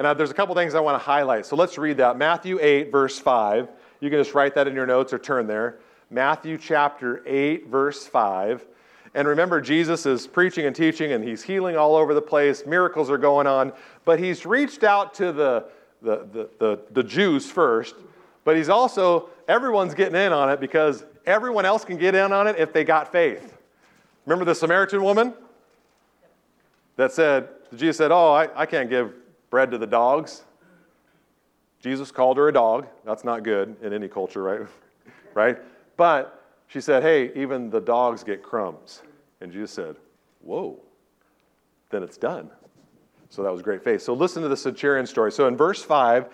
And 0.00 0.06
uh, 0.06 0.14
there's 0.14 0.30
a 0.30 0.34
couple 0.34 0.54
things 0.54 0.74
I 0.74 0.80
want 0.80 0.94
to 0.94 1.04
highlight. 1.04 1.44
So 1.44 1.56
let's 1.56 1.76
read 1.76 1.98
that. 1.98 2.16
Matthew 2.16 2.58
8, 2.58 2.90
verse 2.90 3.18
5. 3.18 3.68
You 4.00 4.08
can 4.08 4.18
just 4.18 4.32
write 4.32 4.54
that 4.54 4.66
in 4.66 4.74
your 4.74 4.86
notes 4.86 5.12
or 5.12 5.18
turn 5.18 5.46
there. 5.46 5.80
Matthew 6.08 6.56
chapter 6.56 7.22
8, 7.26 7.66
verse 7.66 8.06
5. 8.06 8.64
And 9.12 9.28
remember, 9.28 9.60
Jesus 9.60 10.06
is 10.06 10.26
preaching 10.26 10.64
and 10.64 10.74
teaching, 10.74 11.12
and 11.12 11.22
he's 11.22 11.42
healing 11.42 11.76
all 11.76 11.96
over 11.96 12.14
the 12.14 12.22
place. 12.22 12.64
Miracles 12.64 13.10
are 13.10 13.18
going 13.18 13.46
on. 13.46 13.74
But 14.06 14.18
he's 14.18 14.46
reached 14.46 14.84
out 14.84 15.12
to 15.16 15.32
the 15.32 15.66
the, 16.00 16.26
the, 16.32 16.48
the, 16.58 16.80
the 16.92 17.02
Jews 17.02 17.50
first, 17.50 17.94
but 18.44 18.56
he's 18.56 18.70
also, 18.70 19.28
everyone's 19.48 19.92
getting 19.92 20.16
in 20.16 20.32
on 20.32 20.48
it 20.48 20.60
because 20.60 21.04
everyone 21.26 21.66
else 21.66 21.84
can 21.84 21.98
get 21.98 22.14
in 22.14 22.32
on 22.32 22.46
it 22.46 22.56
if 22.58 22.72
they 22.72 22.84
got 22.84 23.12
faith. 23.12 23.58
Remember 24.24 24.46
the 24.46 24.54
Samaritan 24.54 25.02
woman 25.02 25.34
that 26.96 27.12
said, 27.12 27.50
the 27.70 27.76
Jesus 27.76 27.98
said, 27.98 28.12
Oh, 28.12 28.32
I, 28.32 28.48
I 28.62 28.64
can't 28.64 28.88
give 28.88 29.12
bread 29.50 29.70
to 29.72 29.78
the 29.78 29.86
dogs. 29.86 30.44
Jesus 31.80 32.10
called 32.10 32.36
her 32.36 32.48
a 32.48 32.52
dog. 32.52 32.86
That's 33.04 33.24
not 33.24 33.42
good 33.42 33.76
in 33.82 33.92
any 33.92 34.08
culture, 34.08 34.42
right? 34.42 34.60
right? 35.34 35.58
But 35.96 36.42
she 36.68 36.80
said, 36.80 37.02
Hey, 37.02 37.32
even 37.34 37.70
the 37.70 37.80
dogs 37.80 38.22
get 38.22 38.42
crumbs. 38.42 39.02
And 39.40 39.52
Jesus 39.52 39.72
said, 39.72 39.96
Whoa, 40.40 40.78
then 41.90 42.02
it's 42.02 42.16
done. 42.16 42.50
So 43.28 43.42
that 43.42 43.52
was 43.52 43.62
great 43.62 43.82
faith. 43.84 44.02
So 44.02 44.12
listen 44.12 44.42
to 44.42 44.48
the 44.48 44.56
centurion 44.56 45.06
story. 45.06 45.30
So 45.30 45.46
in 45.46 45.56
verse 45.56 45.82
5, 45.82 46.28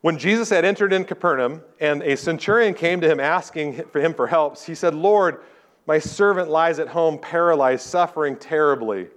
when 0.00 0.18
Jesus 0.18 0.50
had 0.50 0.64
entered 0.64 0.92
in 0.92 1.04
Capernaum 1.04 1.62
and 1.80 2.02
a 2.02 2.16
centurion 2.16 2.74
came 2.74 3.00
to 3.00 3.10
him 3.10 3.20
asking 3.20 3.84
for 3.84 4.00
him 4.00 4.12
for 4.12 4.26
help, 4.26 4.60
he 4.60 4.74
said, 4.74 4.94
Lord, 4.94 5.42
my 5.86 5.98
servant 5.98 6.50
lies 6.50 6.78
at 6.78 6.88
home 6.88 7.18
paralyzed, 7.18 7.86
suffering 7.86 8.36
terribly. 8.36 9.08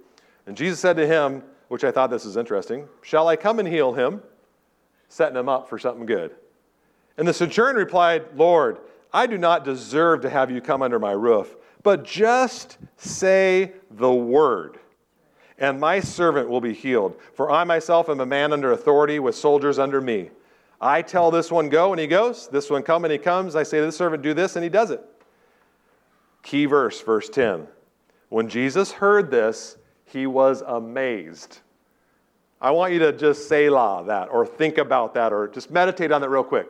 And 0.46 0.56
Jesus 0.56 0.80
said 0.80 0.96
to 0.96 1.06
him, 1.06 1.42
which 1.68 1.84
I 1.84 1.90
thought 1.90 2.10
this 2.10 2.24
is 2.24 2.36
interesting, 2.36 2.88
Shall 3.02 3.28
I 3.28 3.36
come 3.36 3.58
and 3.58 3.68
heal 3.68 3.92
him? 3.92 4.22
Setting 5.08 5.36
him 5.36 5.48
up 5.48 5.68
for 5.68 5.78
something 5.78 6.06
good. 6.06 6.34
And 7.16 7.26
the 7.26 7.34
centurion 7.34 7.76
replied, 7.76 8.26
Lord, 8.36 8.78
I 9.12 9.26
do 9.26 9.38
not 9.38 9.64
deserve 9.64 10.20
to 10.22 10.30
have 10.30 10.50
you 10.50 10.60
come 10.60 10.82
under 10.82 10.98
my 10.98 11.12
roof, 11.12 11.56
but 11.82 12.04
just 12.04 12.78
say 12.96 13.72
the 13.90 14.12
word 14.12 14.78
and 15.58 15.80
my 15.80 16.00
servant 16.00 16.48
will 16.48 16.60
be 16.60 16.72
healed. 16.72 17.16
For 17.34 17.50
I 17.50 17.64
myself 17.64 18.08
am 18.08 18.20
a 18.20 18.26
man 18.26 18.52
under 18.52 18.72
authority 18.72 19.18
with 19.18 19.34
soldiers 19.34 19.78
under 19.78 20.00
me. 20.00 20.30
I 20.80 21.02
tell 21.02 21.30
this 21.30 21.50
one, 21.50 21.68
go, 21.68 21.92
and 21.92 22.00
he 22.00 22.06
goes. 22.06 22.48
This 22.48 22.70
one, 22.70 22.82
come, 22.82 23.04
and 23.04 23.12
he 23.12 23.18
comes. 23.18 23.56
I 23.56 23.64
say 23.64 23.80
to 23.80 23.86
the 23.86 23.92
servant, 23.92 24.22
do 24.22 24.32
this, 24.32 24.54
and 24.54 24.62
he 24.62 24.68
does 24.68 24.92
it. 24.92 25.02
Key 26.42 26.66
verse, 26.66 27.00
verse 27.00 27.28
10. 27.28 27.66
When 28.28 28.48
Jesus 28.48 28.92
heard 28.92 29.30
this, 29.30 29.76
he 30.08 30.26
was 30.26 30.62
amazed. 30.66 31.58
I 32.60 32.70
want 32.72 32.92
you 32.92 32.98
to 33.00 33.12
just 33.12 33.48
say 33.48 33.68
la 33.68 34.02
that, 34.02 34.28
or 34.30 34.44
think 34.44 34.78
about 34.78 35.14
that, 35.14 35.32
or 35.32 35.48
just 35.48 35.70
meditate 35.70 36.10
on 36.10 36.20
that 36.20 36.28
real 36.28 36.42
quick. 36.42 36.68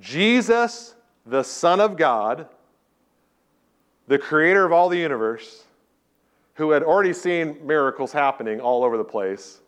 Jesus, 0.00 0.94
the 1.24 1.42
Son 1.42 1.80
of 1.80 1.96
God, 1.96 2.48
the 4.08 4.18
creator 4.18 4.64
of 4.64 4.72
all 4.72 4.88
the 4.88 4.98
universe, 4.98 5.64
who 6.54 6.70
had 6.70 6.82
already 6.82 7.12
seen 7.12 7.58
miracles 7.64 8.12
happening 8.12 8.60
all 8.60 8.82
over 8.82 8.96
the 8.96 9.04
place, 9.04 9.60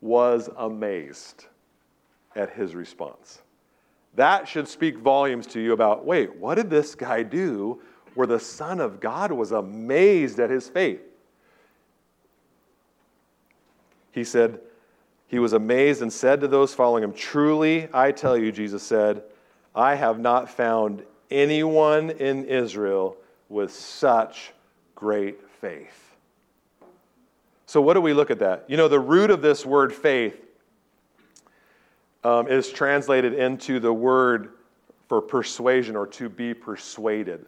was 0.00 0.48
amazed 0.56 1.46
at 2.36 2.50
his 2.50 2.74
response. 2.74 3.42
That 4.14 4.48
should 4.48 4.66
speak 4.66 4.96
volumes 4.98 5.46
to 5.48 5.60
you 5.60 5.72
about 5.72 6.04
wait, 6.04 6.34
what 6.36 6.54
did 6.54 6.70
this 6.70 6.94
guy 6.94 7.22
do 7.22 7.80
where 8.14 8.26
the 8.26 8.40
Son 8.40 8.80
of 8.80 9.00
God 9.00 9.30
was 9.30 9.52
amazed 9.52 10.40
at 10.40 10.50
his 10.50 10.68
faith? 10.68 11.02
He 14.12 14.24
said, 14.24 14.60
He 15.28 15.38
was 15.38 15.52
amazed 15.52 16.02
and 16.02 16.12
said 16.12 16.40
to 16.40 16.48
those 16.48 16.74
following 16.74 17.04
him, 17.04 17.12
Truly, 17.12 17.88
I 17.92 18.12
tell 18.12 18.36
you, 18.36 18.52
Jesus 18.52 18.82
said, 18.82 19.22
I 19.74 19.94
have 19.94 20.18
not 20.18 20.50
found 20.50 21.02
anyone 21.30 22.10
in 22.10 22.44
Israel 22.44 23.16
with 23.48 23.72
such 23.72 24.52
great 24.94 25.48
faith. 25.60 26.16
So, 27.66 27.80
what 27.80 27.94
do 27.94 28.00
we 28.00 28.12
look 28.12 28.30
at 28.30 28.40
that? 28.40 28.64
You 28.68 28.76
know, 28.76 28.88
the 28.88 28.98
root 28.98 29.30
of 29.30 29.42
this 29.42 29.64
word 29.64 29.94
faith 29.94 30.44
um, 32.24 32.48
is 32.48 32.70
translated 32.70 33.34
into 33.34 33.78
the 33.78 33.92
word 33.92 34.54
for 35.08 35.20
persuasion 35.20 35.96
or 35.96 36.06
to 36.06 36.28
be 36.28 36.52
persuaded. 36.52 37.46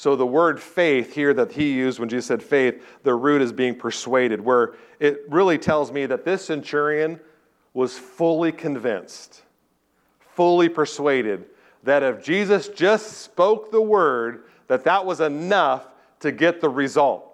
So, 0.00 0.16
the 0.16 0.24
word 0.24 0.58
faith 0.58 1.14
here 1.14 1.34
that 1.34 1.52
he 1.52 1.74
used 1.74 1.98
when 1.98 2.08
Jesus 2.08 2.24
said 2.24 2.42
faith, 2.42 2.82
the 3.02 3.14
root 3.14 3.42
is 3.42 3.52
being 3.52 3.74
persuaded, 3.74 4.40
where 4.40 4.72
it 4.98 5.24
really 5.28 5.58
tells 5.58 5.92
me 5.92 6.06
that 6.06 6.24
this 6.24 6.46
centurion 6.46 7.20
was 7.74 7.98
fully 7.98 8.50
convinced, 8.50 9.42
fully 10.18 10.70
persuaded 10.70 11.44
that 11.82 12.02
if 12.02 12.24
Jesus 12.24 12.68
just 12.68 13.18
spoke 13.18 13.70
the 13.70 13.82
word, 13.82 14.44
that 14.68 14.84
that 14.84 15.04
was 15.04 15.20
enough 15.20 15.88
to 16.20 16.32
get 16.32 16.62
the 16.62 16.70
result. 16.70 17.30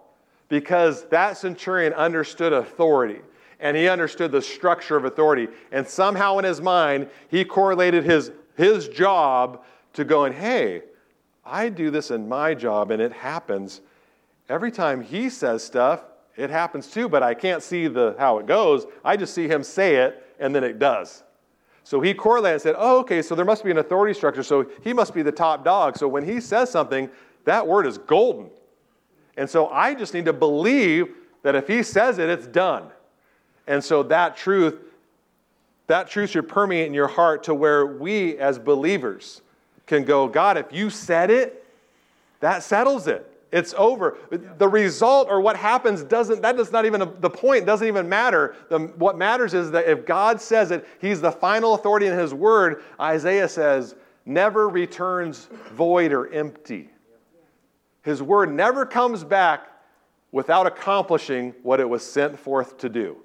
Because 0.49 1.05
that 1.11 1.37
centurion 1.37 1.93
understood 1.93 2.53
authority 2.53 3.21
and 3.61 3.77
he 3.77 3.89
understood 3.89 4.33
the 4.33 4.43
structure 4.43 4.97
of 4.97 5.05
authority. 5.05 5.47
And 5.71 5.87
somehow 5.87 6.39
in 6.39 6.45
his 6.45 6.61
mind, 6.61 7.11
he 7.29 7.45
correlated 7.45 8.03
his, 8.03 8.33
his 8.57 8.89
job 8.89 9.63
to 9.93 10.05
going, 10.05 10.33
hey, 10.33 10.83
I 11.47 11.69
do 11.69 11.91
this 11.91 12.11
in 12.11 12.29
my 12.29 12.55
job 12.55 12.91
and 12.91 13.01
it 13.01 13.13
happens. 13.13 13.81
Every 14.49 14.71
time 14.71 15.01
he 15.01 15.31
says 15.31 15.63
stuff, 15.65 16.03
it 16.37 16.51
happens 16.51 16.89
too, 16.89 17.09
but 17.09 17.23
I 17.23 17.35
can't 17.35 17.63
see 17.63 17.87
the, 17.87 18.15
how 18.19 18.39
it 18.39 18.47
goes. 18.47 18.87
I 19.05 19.17
just 19.17 19.35
see 19.35 19.49
him 19.49 19.63
say 19.63 19.97
it 19.97 20.35
and 20.39 20.55
then 20.55 20.65
it 20.65 20.79
does. 20.79 21.23
So 21.85 22.01
he 22.01 22.15
correlated 22.15 22.55
and 22.55 22.63
said, 22.63 22.75
oh, 22.77 22.99
okay, 23.01 23.23
so 23.23 23.35
there 23.35 23.45
must 23.45 23.65
be 23.65 23.71
an 23.71 23.79
authority 23.79 24.13
structure. 24.13 24.43
So 24.43 24.67
he 24.83 24.93
must 24.93 25.15
be 25.15 25.23
the 25.23 25.33
top 25.33 25.65
dog. 25.65 25.97
So 25.97 26.09
when 26.09 26.25
he 26.25 26.41
says 26.41 26.71
something, 26.71 27.09
that 27.45 27.67
word 27.67 27.87
is 27.87 27.97
golden. 27.97 28.51
And 29.37 29.49
so 29.49 29.69
I 29.69 29.95
just 29.95 30.13
need 30.13 30.25
to 30.25 30.33
believe 30.33 31.15
that 31.43 31.55
if 31.55 31.69
he 31.69 31.83
says 31.83 32.19
it, 32.19 32.29
it's 32.29 32.47
done. 32.47 32.89
And 33.69 33.83
so 33.83 34.03
that 34.05 34.37
truth, 34.37 34.81
that 35.87 36.09
truth 36.09 36.31
should 36.31 36.49
permeate 36.49 36.87
in 36.87 36.95
your 36.95 37.09
heart 37.09 37.45
to 37.45 37.55
where 37.55 37.87
we 37.87 38.37
as 38.39 38.59
believers 38.59 39.43
can 39.87 40.05
go, 40.05 40.29
God, 40.29 40.57
if 40.59 40.73
you 40.73 40.91
said 40.91 41.31
it, 41.31 41.65
that 42.41 42.63
settles 42.63 43.07
it. 43.07 43.33
It's 43.53 43.75
over. 43.79 44.19
The 44.31 44.69
result 44.69 45.29
or 45.31 45.41
what 45.41 45.57
happens 45.57 46.03
doesn't, 46.03 46.43
that 46.43 46.57
does 46.57 46.73
not 46.73 46.85
even, 46.85 47.01
the 47.21 47.31
point 47.31 47.65
doesn't 47.65 47.87
even 47.87 48.09
matter. 48.09 48.57
The, 48.69 48.81
what 48.81 49.17
matters 49.17 49.55
is 49.55 49.71
that 49.71 49.89
if 49.89 50.05
God 50.05 50.41
says 50.41 50.73
it, 50.73 50.87
He's 51.01 51.21
the 51.21 51.31
final 51.33 51.75
authority 51.75 52.07
in 52.07 52.19
His 52.19 52.35
word. 52.35 52.83
Isaiah 53.01 53.49
says, 53.49 53.95
never 54.27 54.69
returns 54.69 55.49
void 55.73 56.13
or 56.13 56.31
empty. 56.33 56.91
His 58.03 58.23
word 58.23 58.53
never 58.53 58.85
comes 58.85 59.25
back 59.25 59.69
without 60.33 60.67
accomplishing 60.67 61.55
what 61.63 61.81
it 61.81 61.89
was 61.89 62.05
sent 62.05 62.39
forth 62.39 62.77
to 62.79 62.89
do. 62.89 63.17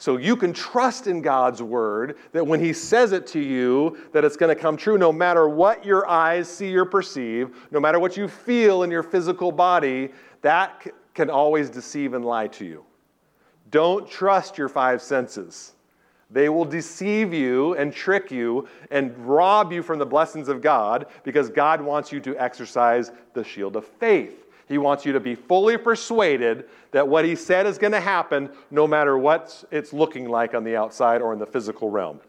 So 0.00 0.16
you 0.16 0.36
can 0.36 0.52
trust 0.52 1.08
in 1.08 1.20
God's 1.20 1.60
word 1.60 2.18
that 2.30 2.46
when 2.46 2.60
he 2.60 2.72
says 2.72 3.10
it 3.10 3.26
to 3.28 3.40
you 3.40 3.98
that 4.12 4.24
it's 4.24 4.36
going 4.36 4.54
to 4.54 4.60
come 4.60 4.76
true 4.76 4.96
no 4.96 5.12
matter 5.12 5.48
what 5.48 5.84
your 5.84 6.08
eyes 6.08 6.48
see 6.48 6.74
or 6.76 6.84
perceive, 6.84 7.50
no 7.72 7.80
matter 7.80 7.98
what 7.98 8.16
you 8.16 8.28
feel 8.28 8.84
in 8.84 8.92
your 8.92 9.02
physical 9.02 9.50
body, 9.50 10.10
that 10.42 10.86
can 11.14 11.28
always 11.28 11.68
deceive 11.68 12.14
and 12.14 12.24
lie 12.24 12.46
to 12.46 12.64
you. 12.64 12.84
Don't 13.70 14.08
trust 14.08 14.56
your 14.56 14.68
five 14.68 15.02
senses. 15.02 15.72
They 16.30 16.48
will 16.48 16.64
deceive 16.64 17.34
you 17.34 17.74
and 17.74 17.92
trick 17.92 18.30
you 18.30 18.68
and 18.92 19.16
rob 19.18 19.72
you 19.72 19.82
from 19.82 19.98
the 19.98 20.06
blessings 20.06 20.48
of 20.48 20.60
God 20.60 21.06
because 21.24 21.48
God 21.48 21.80
wants 21.80 22.12
you 22.12 22.20
to 22.20 22.36
exercise 22.36 23.10
the 23.34 23.42
shield 23.42 23.74
of 23.74 23.84
faith. 23.84 24.44
He 24.68 24.76
wants 24.76 25.06
you 25.06 25.12
to 25.14 25.20
be 25.20 25.34
fully 25.34 25.78
persuaded 25.78 26.66
that 26.90 27.08
what 27.08 27.24
he 27.24 27.34
said 27.34 27.66
is 27.66 27.78
going 27.78 27.92
to 27.92 28.00
happen 28.00 28.50
no 28.70 28.86
matter 28.86 29.16
what 29.16 29.64
it's 29.70 29.92
looking 29.92 30.28
like 30.28 30.54
on 30.54 30.62
the 30.62 30.76
outside 30.76 31.22
or 31.22 31.32
in 31.32 31.38
the 31.38 31.46
physical 31.46 31.90
realm. 31.90 32.20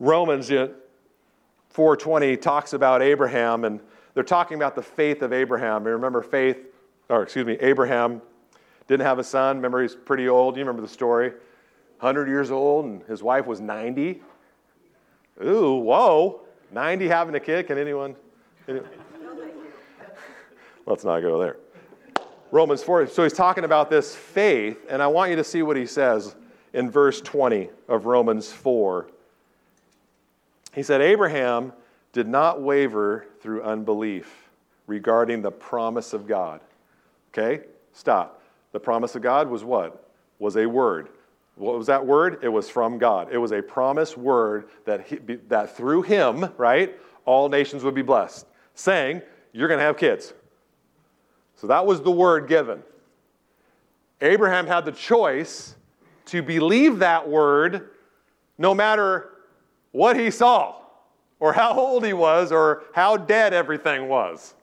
Romans 0.00 0.50
4:20 0.50 2.40
talks 2.40 2.72
about 2.72 3.00
Abraham 3.00 3.64
and 3.64 3.80
they're 4.14 4.24
talking 4.24 4.56
about 4.56 4.74
the 4.74 4.82
faith 4.82 5.22
of 5.22 5.32
Abraham. 5.32 5.84
You 5.84 5.92
remember 5.92 6.20
faith 6.22 6.58
or 7.08 7.22
excuse 7.22 7.46
me, 7.46 7.56
Abraham 7.60 8.22
didn't 8.88 9.06
have 9.06 9.18
a 9.20 9.24
son. 9.24 9.56
Remember 9.56 9.82
he's 9.82 9.94
pretty 9.94 10.28
old. 10.28 10.56
You 10.56 10.62
remember 10.62 10.82
the 10.82 10.88
story? 10.88 11.30
100 12.00 12.28
years 12.28 12.50
old 12.50 12.86
and 12.86 13.02
his 13.04 13.22
wife 13.22 13.46
was 13.46 13.60
90. 13.60 14.20
Ooh, 15.44 15.74
whoa. 15.74 16.40
90 16.72 17.08
having 17.08 17.34
a 17.34 17.40
kid. 17.40 17.66
Can 17.66 17.78
anyone? 17.78 18.16
anyone? 18.66 18.88
Let's 20.90 21.04
not 21.04 21.20
go 21.20 21.38
there. 21.38 21.56
Romans 22.50 22.82
4. 22.82 23.06
So 23.06 23.22
he's 23.22 23.32
talking 23.32 23.62
about 23.62 23.90
this 23.90 24.16
faith, 24.16 24.76
and 24.88 25.00
I 25.00 25.06
want 25.06 25.30
you 25.30 25.36
to 25.36 25.44
see 25.44 25.62
what 25.62 25.76
he 25.76 25.86
says 25.86 26.34
in 26.72 26.90
verse 26.90 27.20
20 27.20 27.70
of 27.86 28.06
Romans 28.06 28.50
4. 28.50 29.06
He 30.74 30.82
said, 30.82 31.00
Abraham 31.00 31.72
did 32.12 32.26
not 32.26 32.60
waver 32.60 33.26
through 33.40 33.62
unbelief 33.62 34.50
regarding 34.88 35.42
the 35.42 35.52
promise 35.52 36.12
of 36.12 36.26
God. 36.26 36.60
Okay? 37.32 37.66
Stop. 37.92 38.42
The 38.72 38.80
promise 38.80 39.14
of 39.14 39.22
God 39.22 39.48
was 39.48 39.62
what? 39.62 40.10
Was 40.40 40.56
a 40.56 40.66
word. 40.66 41.08
What 41.54 41.78
was 41.78 41.86
that 41.86 42.04
word? 42.04 42.40
It 42.42 42.48
was 42.48 42.68
from 42.68 42.98
God. 42.98 43.28
It 43.30 43.38
was 43.38 43.52
a 43.52 43.62
promise 43.62 44.16
word 44.16 44.68
that, 44.86 45.06
he, 45.06 45.18
that 45.46 45.76
through 45.76 46.02
him, 46.02 46.52
right, 46.56 46.98
all 47.26 47.48
nations 47.48 47.84
would 47.84 47.94
be 47.94 48.02
blessed, 48.02 48.44
saying, 48.74 49.22
You're 49.52 49.68
going 49.68 49.78
to 49.78 49.84
have 49.84 49.96
kids. 49.96 50.34
So 51.60 51.66
that 51.66 51.84
was 51.84 52.00
the 52.00 52.10
word 52.10 52.48
given. 52.48 52.82
Abraham 54.22 54.66
had 54.66 54.86
the 54.86 54.92
choice 54.92 55.74
to 56.26 56.42
believe 56.42 57.00
that 57.00 57.28
word 57.28 57.90
no 58.56 58.74
matter 58.74 59.30
what 59.92 60.18
he 60.18 60.30
saw, 60.30 60.76
or 61.38 61.52
how 61.52 61.72
old 61.78 62.04
he 62.04 62.12
was, 62.12 62.52
or 62.52 62.84
how 62.94 63.16
dead 63.16 63.52
everything 63.52 64.08
was. 64.08 64.54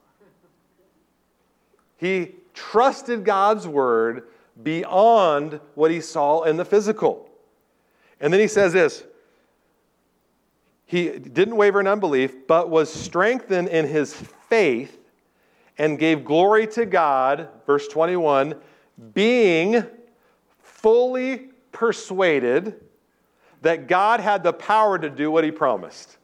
He 1.98 2.36
trusted 2.54 3.24
God's 3.24 3.68
word 3.68 4.24
beyond 4.64 5.60
what 5.76 5.92
he 5.92 6.02
saw 6.02 6.44
in 6.44 6.58
the 6.58 6.66
physical. 6.66 7.30
And 8.20 8.34
then 8.34 8.40
he 8.40 8.48
says 8.48 8.74
this 8.74 9.04
He 10.86 11.10
didn't 11.10 11.58
waver 11.58 11.80
in 11.80 11.88
unbelief, 11.88 12.48
but 12.48 12.70
was 12.70 12.92
strengthened 12.92 13.68
in 13.68 13.88
his 13.88 14.16
faith 14.50 14.97
and 15.78 16.00
gave 16.00 16.26
glory 16.26 16.68
to 16.68 16.86
God, 16.86 17.50
verse 17.66 17.88
21, 17.88 18.56
being 19.14 19.84
fully 20.62 21.50
persuaded 21.72 22.82
that 23.62 23.88
God 23.88 24.20
had 24.20 24.44
the 24.44 24.54
power 24.54 24.98
to 24.98 25.10
do 25.10 25.30
what 25.32 25.44
he 25.44 25.52
promised. 25.52 26.18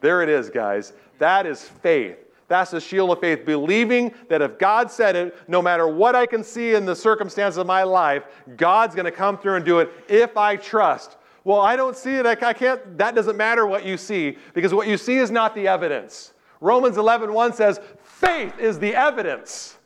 There 0.00 0.22
it 0.22 0.28
is, 0.28 0.50
guys. 0.50 0.92
That 1.18 1.46
is 1.46 1.62
faith. 1.62 2.18
That's 2.48 2.72
the 2.72 2.80
shield 2.80 3.10
of 3.10 3.20
faith, 3.20 3.46
believing 3.46 4.12
that 4.28 4.42
if 4.42 4.58
God 4.58 4.90
said 4.90 5.16
it, 5.16 5.36
no 5.48 5.62
matter 5.62 5.88
what 5.88 6.14
I 6.14 6.26
can 6.26 6.44
see 6.44 6.74
in 6.74 6.84
the 6.84 6.94
circumstances 6.94 7.56
of 7.56 7.66
my 7.66 7.82
life, 7.82 8.24
God's 8.56 8.94
going 8.94 9.06
to 9.06 9.12
come 9.12 9.38
through 9.38 9.54
and 9.54 9.64
do 9.64 9.78
it 9.78 9.90
if 10.08 10.36
I 10.36 10.56
trust. 10.56 11.16
Well, 11.44 11.60
I 11.60 11.76
don't 11.76 11.96
see 11.96 12.16
it. 12.16 12.26
I 12.26 12.34
can't. 12.34 12.98
That 12.98 13.14
doesn't 13.14 13.36
matter 13.36 13.66
what 13.66 13.86
you 13.86 13.96
see 13.96 14.36
because 14.54 14.74
what 14.74 14.86
you 14.86 14.96
see 14.96 15.16
is 15.16 15.30
not 15.30 15.54
the 15.54 15.66
evidence. 15.66 16.34
Romans 16.60 16.96
11:1 16.96 17.32
1 17.32 17.52
says, 17.54 17.80
faith 18.24 18.58
is 18.58 18.78
the 18.78 18.94
evidence. 18.94 19.76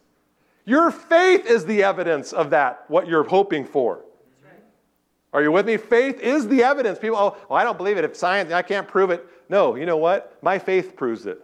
Your 0.65 0.91
faith 0.91 1.47
is 1.47 1.65
the 1.65 1.83
evidence 1.83 2.33
of 2.33 2.51
that, 2.51 2.85
what 2.89 3.07
you're 3.07 3.25
hoping 3.25 3.65
for. 3.65 4.01
Are 5.33 5.43
you 5.43 5.53
with 5.53 5.67
me? 5.67 5.77
Faith 5.77 6.21
is 6.21 6.49
the 6.49 6.63
evidence. 6.63 6.99
People, 6.99 7.19
oh, 7.19 7.37
well, 7.49 7.59
I 7.59 7.65
don't 7.65 7.77
believe 7.77 7.99
it. 7.99 8.05
If 8.05 8.17
science, 8.17 8.53
I 8.53 8.63
can't 8.63 8.89
prove 8.89 9.11
it. 9.11 9.27
No, 9.49 9.75
you 9.75 9.87
know 9.87 9.99
what? 9.99 10.39
My 10.43 10.59
faith 10.59 10.97
proves 10.97 11.27
it. 11.27 11.43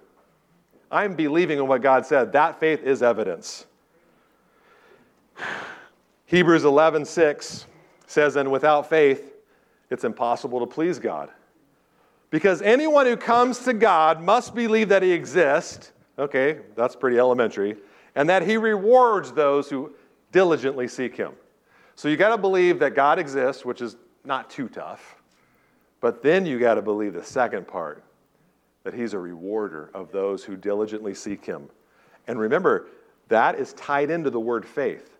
I'm 0.91 1.15
believing 1.15 1.59
in 1.59 1.67
what 1.67 1.83
God 1.83 2.07
said. 2.07 2.33
That 2.33 2.59
faith 2.59 2.83
is 2.83 3.03
evidence. 3.03 3.67
Hebrews 6.27 6.65
11, 6.65 7.05
6 7.05 7.67
says, 8.07 8.37
And 8.37 8.51
without 8.51 8.89
faith, 8.89 9.35
it's 9.91 10.05
impossible 10.05 10.61
to 10.61 10.67
please 10.67 10.99
God. 10.99 11.31
Because 12.31 12.63
anyone 12.63 13.05
who 13.05 13.17
comes 13.17 13.59
to 13.61 13.75
God 13.75 14.23
must 14.23 14.55
believe 14.55 14.89
that 14.89 15.03
He 15.03 15.13
exists 15.13 15.92
Okay, 16.19 16.61
that's 16.77 16.95
pretty 16.95 17.19
elementary. 17.19 17.77
And 18.15 18.29
that 18.29 18.47
he 18.47 18.57
rewards 18.57 19.33
those 19.33 19.69
who 19.69 19.95
diligently 20.31 20.89
seek 20.89 21.17
him. 21.17 21.33
So 21.95 22.09
you 22.09 22.17
got 22.17 22.31
to 22.31 22.39
believe 22.39 22.79
that 22.81 22.95
God 22.95 23.19
exists, 23.19 23.65
which 23.65 23.81
is 23.81 23.97
not 24.25 24.51
too 24.51 24.69
tough. 24.69 25.17
But 26.01 26.23
then 26.23 26.45
you 26.45 26.59
got 26.59 26.75
to 26.75 26.83
believe 26.83 27.15
the 27.15 27.25
second 27.25 27.67
part 27.69 28.03
that 28.85 28.93
he's 28.93 29.13
a 29.15 29.19
rewarder 29.19 29.91
of 29.95 30.11
those 30.11 30.43
who 30.43 30.57
diligently 30.57 31.15
seek 31.15 31.45
him. 31.45 31.69
And 32.27 32.39
remember, 32.39 32.89
that 33.29 33.55
is 33.59 33.73
tied 33.75 34.11
into 34.11 34.31
the 34.31 34.41
word 34.41 34.67
faith. 34.67 35.17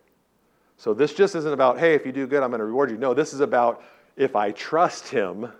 So 0.77 0.93
this 0.93 1.13
just 1.13 1.35
isn't 1.35 1.53
about, 1.53 1.79
hey, 1.79 1.93
if 1.93 2.05
you 2.05 2.11
do 2.11 2.27
good, 2.27 2.43
I'm 2.43 2.49
going 2.49 2.59
to 2.59 2.65
reward 2.65 2.91
you. 2.91 2.97
No, 2.97 3.13
this 3.13 3.33
is 3.33 3.39
about 3.39 3.83
if 4.17 4.35
I 4.35 4.51
trust 4.51 5.07
him, 5.07 5.51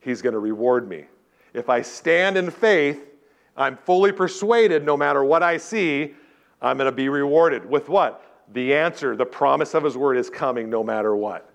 he's 0.00 0.20
going 0.20 0.32
to 0.32 0.38
reward 0.38 0.88
me. 0.88 1.04
If 1.54 1.68
I 1.68 1.82
stand 1.82 2.36
in 2.36 2.50
faith, 2.50 3.00
I'm 3.58 3.76
fully 3.76 4.12
persuaded 4.12 4.84
no 4.84 4.96
matter 4.96 5.22
what 5.24 5.42
I 5.42 5.56
see, 5.56 6.14
I'm 6.62 6.78
going 6.78 6.86
to 6.86 6.92
be 6.92 7.08
rewarded. 7.08 7.68
With 7.68 7.88
what? 7.88 8.24
The 8.52 8.72
answer, 8.74 9.16
the 9.16 9.26
promise 9.26 9.74
of 9.74 9.82
His 9.84 9.96
word 9.96 10.16
is 10.16 10.30
coming 10.30 10.70
no 10.70 10.82
matter 10.82 11.14
what. 11.14 11.50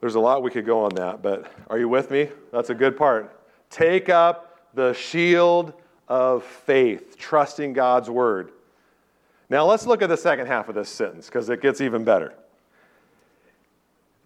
There's 0.00 0.14
a 0.14 0.20
lot 0.20 0.42
we 0.42 0.50
could 0.50 0.64
go 0.64 0.84
on 0.84 0.94
that, 0.94 1.22
but 1.22 1.52
are 1.68 1.78
you 1.78 1.88
with 1.88 2.10
me? 2.10 2.28
That's 2.52 2.70
a 2.70 2.74
good 2.74 2.96
part. 2.96 3.38
Take 3.70 4.08
up 4.08 4.60
the 4.74 4.92
shield 4.94 5.74
of 6.08 6.44
faith, 6.44 7.16
trusting 7.18 7.72
God's 7.72 8.08
word. 8.08 8.52
Now 9.50 9.66
let's 9.66 9.86
look 9.86 10.00
at 10.00 10.08
the 10.08 10.16
second 10.16 10.46
half 10.46 10.68
of 10.68 10.74
this 10.74 10.88
sentence 10.88 11.26
because 11.26 11.48
it 11.50 11.60
gets 11.60 11.80
even 11.80 12.04
better. 12.04 12.34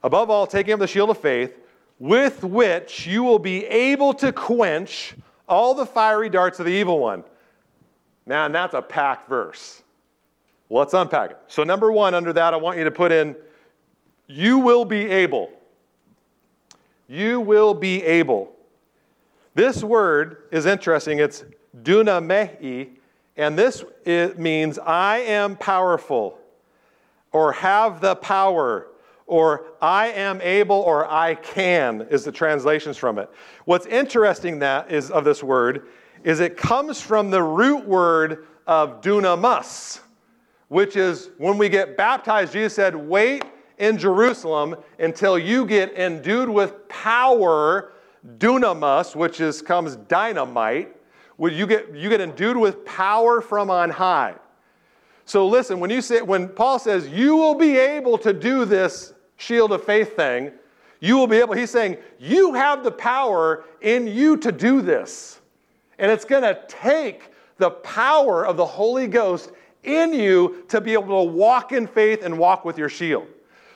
Above 0.02 0.30
all, 0.30 0.46
taking 0.46 0.72
up 0.72 0.80
the 0.80 0.86
shield 0.86 1.10
of 1.10 1.18
faith, 1.18 1.58
with 1.98 2.44
which 2.44 3.06
you 3.06 3.22
will 3.22 3.38
be 3.38 3.64
able 3.66 4.12
to 4.14 4.32
quench 4.32 5.14
all 5.48 5.74
the 5.74 5.86
fiery 5.86 6.28
darts 6.28 6.58
of 6.58 6.66
the 6.66 6.72
evil 6.72 6.98
one. 6.98 7.24
Man, 8.26 8.52
that's 8.52 8.74
a 8.74 8.82
packed 8.82 9.28
verse. 9.28 9.82
Well, 10.68 10.80
let's 10.80 10.94
unpack 10.94 11.30
it. 11.30 11.38
So, 11.46 11.62
number 11.62 11.92
one, 11.92 12.14
under 12.14 12.32
that, 12.32 12.52
I 12.52 12.56
want 12.56 12.76
you 12.76 12.84
to 12.84 12.90
put 12.90 13.12
in, 13.12 13.36
you 14.26 14.58
will 14.58 14.84
be 14.84 15.06
able. 15.06 15.50
You 17.08 17.40
will 17.40 17.72
be 17.72 18.02
able. 18.02 18.52
This 19.54 19.84
word 19.84 20.48
is 20.50 20.66
interesting. 20.66 21.20
It's 21.20 21.44
dunamai, 21.82 22.88
and 23.36 23.56
this 23.56 23.84
it 24.04 24.38
means 24.38 24.78
I 24.78 25.18
am 25.18 25.56
powerful, 25.56 26.38
or 27.30 27.52
have 27.52 28.00
the 28.00 28.16
power, 28.16 28.88
or 29.26 29.66
I 29.80 30.08
am 30.08 30.40
able, 30.40 30.76
or 30.76 31.10
I 31.10 31.34
can, 31.34 32.02
is 32.10 32.24
the 32.24 32.32
translations 32.32 32.96
from 32.96 33.18
it. 33.18 33.28
What's 33.64 33.86
interesting 33.86 34.60
that 34.60 34.92
is 34.92 35.10
of 35.10 35.24
this 35.24 35.42
word 35.42 35.88
is 36.22 36.40
it 36.40 36.56
comes 36.56 37.00
from 37.00 37.30
the 37.30 37.42
root 37.42 37.86
word 37.86 38.46
of 38.66 39.00
dunamis, 39.00 40.00
which 40.68 40.96
is 40.96 41.30
when 41.38 41.58
we 41.58 41.68
get 41.68 41.96
baptized, 41.96 42.52
Jesus 42.52 42.74
said, 42.74 42.94
wait 42.94 43.44
in 43.78 43.98
Jerusalem 43.98 44.76
until 44.98 45.38
you 45.38 45.66
get 45.66 45.92
endued 45.94 46.48
with 46.48 46.88
power 46.88 47.92
dunamis, 48.38 49.14
which 49.14 49.40
is 49.40 49.62
comes 49.62 49.96
dynamite, 49.96 50.96
when 51.36 51.52
you 51.52 51.66
get 51.66 51.94
you 51.94 52.08
get 52.08 52.20
endued 52.20 52.56
with 52.56 52.84
power 52.84 53.40
from 53.40 53.70
on 53.70 53.90
high. 53.90 54.34
So 55.26 55.46
listen, 55.46 55.80
when 55.80 55.90
you 55.90 56.00
say 56.00 56.22
when 56.22 56.48
Paul 56.48 56.78
says 56.78 57.08
you 57.08 57.36
will 57.36 57.54
be 57.54 57.76
able 57.76 58.16
to 58.18 58.32
do 58.32 58.64
this 58.64 59.12
shield 59.36 59.72
of 59.72 59.84
faith 59.84 60.16
thing, 60.16 60.52
you 61.00 61.16
will 61.16 61.26
be 61.26 61.36
able, 61.36 61.54
he's 61.54 61.70
saying, 61.70 61.98
you 62.18 62.54
have 62.54 62.82
the 62.82 62.90
power 62.90 63.64
in 63.80 64.06
you 64.06 64.36
to 64.38 64.50
do 64.50 64.80
this. 64.80 65.40
And 65.98 66.10
it's 66.10 66.24
going 66.24 66.42
to 66.42 66.60
take 66.68 67.30
the 67.58 67.70
power 67.70 68.46
of 68.46 68.56
the 68.56 68.66
Holy 68.66 69.06
Ghost 69.06 69.52
in 69.82 70.12
you 70.12 70.64
to 70.68 70.80
be 70.80 70.92
able 70.92 71.24
to 71.24 71.30
walk 71.30 71.72
in 71.72 71.86
faith 71.86 72.22
and 72.24 72.38
walk 72.38 72.64
with 72.64 72.76
your 72.76 72.88
shield. 72.88 73.26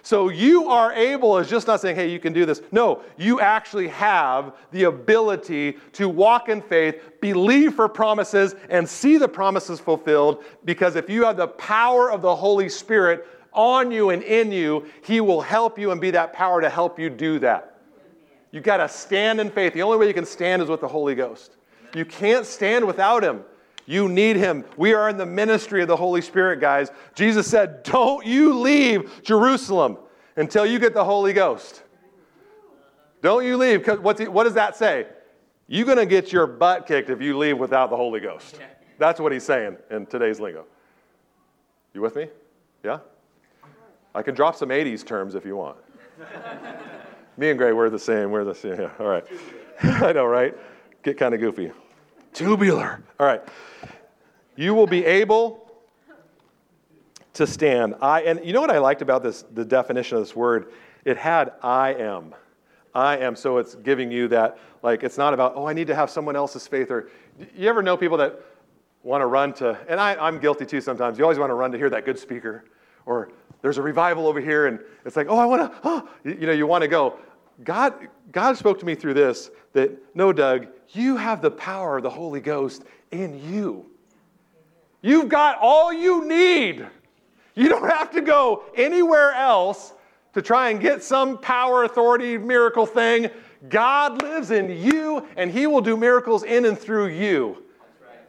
So 0.02 0.30
you 0.30 0.68
are 0.68 0.92
able 0.94 1.36
is 1.38 1.48
just 1.48 1.66
not 1.66 1.80
saying, 1.80 1.94
hey, 1.94 2.10
you 2.10 2.18
can 2.18 2.32
do 2.32 2.46
this. 2.46 2.62
No, 2.72 3.02
you 3.18 3.40
actually 3.40 3.88
have 3.88 4.54
the 4.70 4.84
ability 4.84 5.76
to 5.92 6.08
walk 6.08 6.48
in 6.48 6.62
faith, 6.62 7.20
believe 7.20 7.74
for 7.74 7.86
promises, 7.86 8.54
and 8.70 8.88
see 8.88 9.18
the 9.18 9.28
promises 9.28 9.78
fulfilled. 9.78 10.42
Because 10.64 10.96
if 10.96 11.10
you 11.10 11.24
have 11.24 11.36
the 11.36 11.48
power 11.48 12.10
of 12.10 12.22
the 12.22 12.34
Holy 12.34 12.70
Spirit 12.70 13.26
on 13.52 13.90
you 13.90 14.10
and 14.10 14.22
in 14.22 14.52
you, 14.52 14.86
He 15.04 15.20
will 15.20 15.40
help 15.40 15.78
you 15.78 15.90
and 15.90 16.00
be 16.00 16.10
that 16.12 16.32
power 16.32 16.60
to 16.60 16.70
help 16.70 16.98
you 16.98 17.10
do 17.10 17.38
that. 17.40 17.78
You 18.50 18.60
got 18.60 18.78
to 18.78 18.88
stand 18.88 19.40
in 19.40 19.50
faith. 19.50 19.74
The 19.74 19.82
only 19.82 19.98
way 19.98 20.08
you 20.08 20.14
can 20.14 20.26
stand 20.26 20.62
is 20.62 20.68
with 20.68 20.80
the 20.80 20.88
Holy 20.88 21.14
Ghost. 21.14 21.56
You 21.94 22.04
can't 22.04 22.46
stand 22.46 22.86
without 22.86 23.22
Him. 23.22 23.44
You 23.90 24.08
need 24.08 24.36
him. 24.36 24.64
We 24.76 24.94
are 24.94 25.08
in 25.08 25.16
the 25.16 25.26
ministry 25.26 25.82
of 25.82 25.88
the 25.88 25.96
Holy 25.96 26.20
Spirit, 26.20 26.60
guys. 26.60 26.92
Jesus 27.16 27.48
said, 27.48 27.82
Don't 27.82 28.24
you 28.24 28.56
leave 28.60 29.20
Jerusalem 29.24 29.98
until 30.36 30.64
you 30.64 30.78
get 30.78 30.94
the 30.94 31.04
Holy 31.04 31.32
Ghost. 31.32 31.82
Don't 33.20 33.44
you 33.44 33.56
leave. 33.56 33.84
Because 33.84 33.98
what 33.98 34.44
does 34.44 34.54
that 34.54 34.76
say? 34.76 35.06
You're 35.66 35.86
going 35.86 35.98
to 35.98 36.06
get 36.06 36.32
your 36.32 36.46
butt 36.46 36.86
kicked 36.86 37.10
if 37.10 37.20
you 37.20 37.36
leave 37.36 37.58
without 37.58 37.90
the 37.90 37.96
Holy 37.96 38.20
Ghost. 38.20 38.60
That's 38.98 39.18
what 39.18 39.32
he's 39.32 39.44
saying 39.44 39.76
in 39.90 40.06
today's 40.06 40.38
lingo. 40.38 40.66
You 41.92 42.00
with 42.00 42.14
me? 42.14 42.28
Yeah? 42.84 43.00
I 44.14 44.22
can 44.22 44.34
drop 44.34 44.56
some 44.56 44.70
80s 44.70 45.04
terms 45.04 45.34
if 45.34 45.44
you 45.44 45.56
want. 45.56 45.76
me 47.36 47.50
and 47.50 47.58
Gray, 47.58 47.72
we're 47.72 47.90
the 47.90 47.98
same. 47.98 48.30
We're 48.30 48.44
the 48.44 48.54
same. 48.54 48.80
Yeah, 48.80 48.90
all 48.98 49.06
right. 49.06 49.24
I 49.82 50.12
know, 50.12 50.26
right? 50.26 50.56
Get 51.02 51.16
kind 51.16 51.34
of 51.34 51.40
goofy. 51.40 51.72
Tubular. 52.32 53.02
All 53.18 53.26
right. 53.26 53.42
You 54.56 54.74
will 54.74 54.86
be 54.86 55.04
able 55.04 55.70
to 57.34 57.46
stand. 57.46 57.94
I 58.00 58.22
and 58.22 58.44
you 58.44 58.52
know 58.52 58.60
what 58.60 58.70
I 58.70 58.78
liked 58.78 59.02
about 59.02 59.22
this 59.22 59.42
the 59.54 59.64
definition 59.64 60.18
of 60.18 60.24
this 60.24 60.36
word? 60.36 60.72
It 61.04 61.16
had 61.16 61.52
I 61.62 61.94
am. 61.94 62.34
I 62.94 63.18
am. 63.18 63.36
So 63.36 63.58
it's 63.58 63.74
giving 63.76 64.10
you 64.10 64.28
that 64.28 64.58
like 64.82 65.02
it's 65.02 65.16
not 65.16 65.32
about, 65.32 65.54
oh, 65.56 65.66
I 65.66 65.72
need 65.72 65.86
to 65.86 65.94
have 65.94 66.10
someone 66.10 66.36
else's 66.36 66.66
faith 66.66 66.90
or 66.90 67.08
you 67.56 67.68
ever 67.68 67.82
know 67.82 67.96
people 67.96 68.18
that 68.18 68.40
want 69.02 69.22
to 69.22 69.26
run 69.26 69.54
to 69.54 69.78
and 69.88 70.00
I, 70.00 70.14
I'm 70.16 70.38
guilty 70.38 70.66
too 70.66 70.80
sometimes. 70.80 71.16
You 71.16 71.24
always 71.24 71.38
want 71.38 71.50
to 71.50 71.54
run 71.54 71.72
to 71.72 71.78
hear 71.78 71.90
that 71.90 72.04
good 72.04 72.18
speaker. 72.18 72.64
Or 73.06 73.30
there's 73.62 73.78
a 73.78 73.82
revival 73.82 74.26
over 74.26 74.40
here, 74.40 74.66
and 74.66 74.80
it's 75.04 75.16
like, 75.16 75.26
oh, 75.28 75.38
I 75.38 75.44
want 75.44 75.70
to, 75.70 75.78
oh, 75.84 76.08
you 76.24 76.46
know, 76.46 76.52
you 76.52 76.66
want 76.66 76.82
to 76.82 76.88
go. 76.88 77.18
God, 77.62 77.94
God 78.32 78.56
spoke 78.56 78.78
to 78.80 78.86
me 78.86 78.94
through 78.94 79.14
this 79.14 79.50
that, 79.72 79.90
no, 80.14 80.32
Doug, 80.32 80.66
you 80.88 81.16
have 81.16 81.42
the 81.42 81.50
power 81.50 81.98
of 81.98 82.02
the 82.02 82.10
Holy 82.10 82.40
Ghost 82.40 82.84
in 83.10 83.38
you. 83.52 83.86
You've 85.02 85.28
got 85.28 85.58
all 85.60 85.92
you 85.92 86.26
need. 86.26 86.86
You 87.54 87.68
don't 87.68 87.88
have 87.88 88.10
to 88.12 88.20
go 88.20 88.64
anywhere 88.74 89.32
else 89.32 89.92
to 90.34 90.42
try 90.42 90.70
and 90.70 90.80
get 90.80 91.02
some 91.02 91.38
power, 91.38 91.84
authority, 91.84 92.38
miracle 92.38 92.86
thing. 92.86 93.30
God 93.68 94.22
lives 94.22 94.50
in 94.50 94.70
you, 94.70 95.26
and 95.36 95.50
He 95.50 95.66
will 95.66 95.80
do 95.80 95.96
miracles 95.96 96.44
in 96.44 96.64
and 96.64 96.78
through 96.78 97.08
you. 97.08 97.64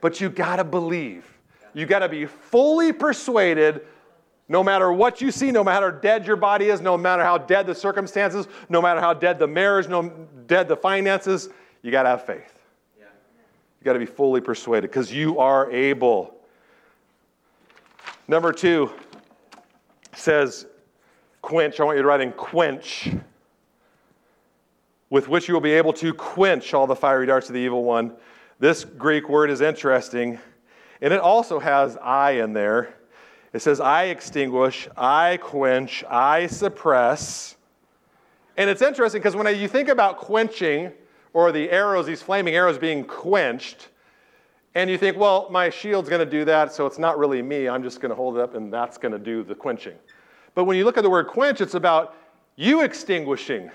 But 0.01 0.19
you 0.19 0.29
got 0.29 0.57
to 0.57 0.63
believe. 0.63 1.25
You 1.73 1.86
got 1.86 1.99
to 1.99 2.09
be 2.09 2.25
fully 2.25 2.91
persuaded 2.91 3.82
no 4.52 4.62
matter 4.62 4.91
what 4.91 5.22
you 5.22 5.32
see, 5.32 5.49
no 5.49 5.64
matter 5.64 5.89
how 5.89 5.99
dead 5.99 6.28
your 6.28 6.36
body 6.36 6.66
is, 6.66 6.82
no 6.82 6.97
matter 6.97 7.24
how 7.24 7.38
dead 7.38 7.66
the 7.66 7.74
circumstances, 7.74 8.49
no 8.68 8.82
matter 8.82 8.99
how 8.99 9.14
dead 9.14 9.39
the 9.39 9.47
marriage, 9.47 9.88
no 9.88 10.10
dead 10.45 10.68
the 10.68 10.76
finances, 10.76 11.47
you 11.82 11.89
got 11.89 12.04
to 12.04 12.10
have 12.10 12.26
faith. 12.26 12.54
Yeah. 12.99 13.06
You 13.80 13.86
got 13.86 13.93
to 13.93 13.99
be 13.99 14.06
fully 14.06 14.41
persuaded 14.41 14.89
because 14.89 15.10
you 15.10 15.39
are 15.39 15.72
able. 15.72 16.36
Number 18.28 18.52
two 18.52 18.91
says, 20.14 20.66
quench. 21.41 21.80
I 21.80 21.86
want 21.86 21.95
you 21.95 22.02
to 22.02 22.08
write 22.10 22.20
in 22.20 22.34
quench, 22.34 23.10
with 25.10 25.30
which 25.30 25.47
you 25.47 25.54
will 25.54 25.62
be 25.62 25.72
able 25.72 25.93
to 25.93 26.14
quench 26.14 26.74
all 26.74 26.88
the 26.88 26.95
fiery 26.95 27.26
darts 27.26 27.47
of 27.47 27.54
the 27.54 27.62
evil 27.62 27.86
one. 27.86 28.12
This 28.60 28.84
Greek 28.84 29.30
word 29.30 29.49
is 29.49 29.62
interesting, 29.62 30.39
and 31.02 31.14
it 31.14 31.22
also 31.22 31.58
has 31.58 31.95
I 31.95 32.32
in 32.32 32.52
there. 32.52 32.95
It 33.54 33.62
says, 33.62 33.82
I 33.82 34.06
extinguish, 34.06 34.88
I 34.95 35.38
quench, 35.38 36.04
I 36.10 36.47
suppress. 36.47 37.58
And 38.58 38.70
it's 38.70 38.82
interesting 38.82 39.20
because 39.20 39.36
when 39.36 39.54
you 39.60 39.68
think 39.68 39.89
about 39.89 40.18
quenching 40.18 40.91
or 41.34 41.52
the 41.52 41.70
arrows, 41.70 42.06
these 42.06 42.22
flaming 42.22 42.56
arrows 42.56 42.78
being 42.78 43.04
quenched, 43.04 43.89
and 44.74 44.89
you 44.89 44.97
think, 44.97 45.18
well, 45.18 45.47
my 45.52 45.70
shield's 45.70 46.08
going 46.08 46.24
to 46.24 46.30
do 46.30 46.45
that, 46.45 46.72
so 46.72 46.86
it's 46.86 46.97
not 46.97 47.18
really 47.18 47.41
me. 47.41 47.68
I'm 47.68 47.84
just 47.84 47.99
going 47.99 48.10
to 48.10 48.16
hold 48.16 48.38
it 48.38 48.41
up 48.41 48.56
and 48.56 48.72
that's 48.72 48.97
going 48.97 49.12
to 49.12 49.20
do 49.20 49.43
the 49.43 49.56
quenching. 49.56 49.95
But 50.56 50.64
when 50.64 50.78
you 50.78 50.86
look 50.86 50.97
at 50.97 51.04
the 51.04 51.10
word 51.10 51.28
quench, 51.28 51.60
it's 51.60 51.74
about 51.74 52.16
you 52.56 52.82
extinguishing. 52.82 53.70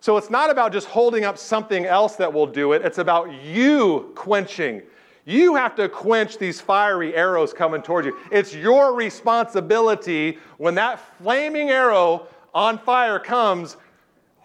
So 0.00 0.18
it's 0.18 0.28
not 0.28 0.50
about 0.50 0.70
just 0.70 0.86
holding 0.86 1.24
up 1.24 1.38
something 1.38 1.86
else 1.86 2.16
that 2.16 2.30
will 2.30 2.46
do 2.46 2.72
it, 2.74 2.82
it's 2.84 2.98
about 2.98 3.32
you 3.42 4.12
quenching. 4.14 4.82
You 5.24 5.54
have 5.54 5.74
to 5.76 5.88
quench 5.88 6.38
these 6.38 6.60
fiery 6.60 7.14
arrows 7.14 7.52
coming 7.52 7.82
towards 7.82 8.06
you. 8.06 8.16
It's 8.30 8.54
your 8.54 8.94
responsibility 8.94 10.38
when 10.58 10.74
that 10.74 11.00
flaming 11.18 11.70
arrow 11.70 12.26
on 12.52 12.78
fire 12.78 13.18
comes, 13.18 13.76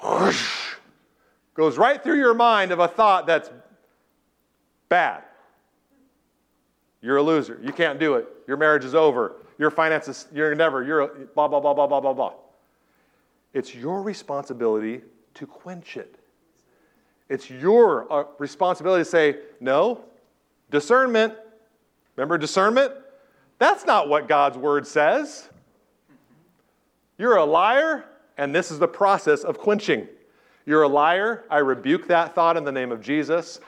whoosh, 0.02 0.76
goes 1.54 1.78
right 1.78 2.02
through 2.02 2.18
your 2.18 2.34
mind 2.34 2.72
of 2.72 2.80
a 2.80 2.88
thought 2.88 3.28
that's 3.28 3.52
bad. 4.88 5.24
You're 7.02 7.18
a 7.18 7.24
loser. 7.24 7.60
You 7.62 7.74
can't 7.74 8.00
do 8.00 8.16
it. 8.16 8.28
Your 8.48 8.58
marriage 8.58 8.86
is 8.86 8.96
over. 8.96 9.36
Your 9.58 9.72
finances, 9.72 10.28
you're 10.34 10.56
never, 10.56 10.84
you're 10.84 11.08
blah, 11.36 11.48
blah, 11.48 11.60
blah, 11.60 11.74
blah, 11.74 11.88
blah, 11.88 12.00
blah, 12.00 12.14
blah. 12.14 12.34
It's 13.54 13.76
your 13.76 14.02
responsibility 14.02 15.02
to 15.34 15.46
quench 15.46 15.98
it. 15.98 16.16
It's 17.28 17.50
your 17.50 18.12
uh, 18.12 18.24
responsibility 18.38 19.04
to 19.04 19.10
say, 19.10 19.38
no, 19.60 20.04
Discernment. 20.72 21.34
Remember 22.15 22.38
discernment? 22.38 22.93
That's 23.57 23.86
not 23.86 24.07
what 24.09 24.28
God's 24.28 24.57
word 24.57 24.88
says. 24.88 25.49
You're 27.17 27.36
a 27.36 27.45
liar, 27.45 28.05
and 28.38 28.55
this 28.55 28.72
is 28.72 28.80
the 28.80 28.88
process 28.88 29.43
of 29.43 29.57
quenching. 29.57 30.07
You're 30.65 30.84
a 30.84 30.88
liar. 30.88 31.45
I 31.49 31.57
rebuke 31.57 32.07
that 32.07 32.36
thought 32.36 32.55
in 32.55 32.63
the 32.63 32.72
name 32.72 32.91
of 32.91 33.01
Jesus. 33.01 33.59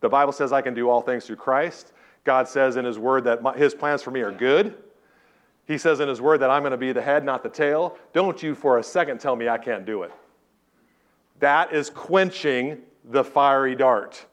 The 0.00 0.08
Bible 0.08 0.32
says 0.32 0.52
I 0.52 0.62
can 0.62 0.74
do 0.74 0.88
all 0.88 1.00
things 1.00 1.26
through 1.26 1.36
Christ. 1.36 1.92
God 2.24 2.48
says 2.48 2.76
in 2.76 2.84
His 2.84 2.98
Word 2.98 3.24
that 3.24 3.42
my, 3.42 3.56
His 3.56 3.74
plans 3.74 4.02
for 4.02 4.10
me 4.10 4.20
are 4.20 4.32
good. 4.32 4.74
He 5.66 5.78
says 5.78 6.00
in 6.00 6.08
His 6.08 6.20
Word 6.20 6.38
that 6.38 6.50
I'm 6.50 6.62
going 6.62 6.72
to 6.72 6.76
be 6.76 6.92
the 6.92 7.02
head, 7.02 7.24
not 7.24 7.42
the 7.42 7.48
tail. 7.48 7.96
Don't 8.12 8.42
you 8.42 8.54
for 8.54 8.78
a 8.78 8.82
second 8.82 9.20
tell 9.20 9.36
me 9.36 9.48
I 9.48 9.58
can't 9.58 9.84
do 9.84 10.02
it. 10.02 10.12
That 11.38 11.72
is 11.72 11.90
quenching 11.90 12.78
the 13.04 13.22
fiery 13.22 13.74
dart. 13.74 14.24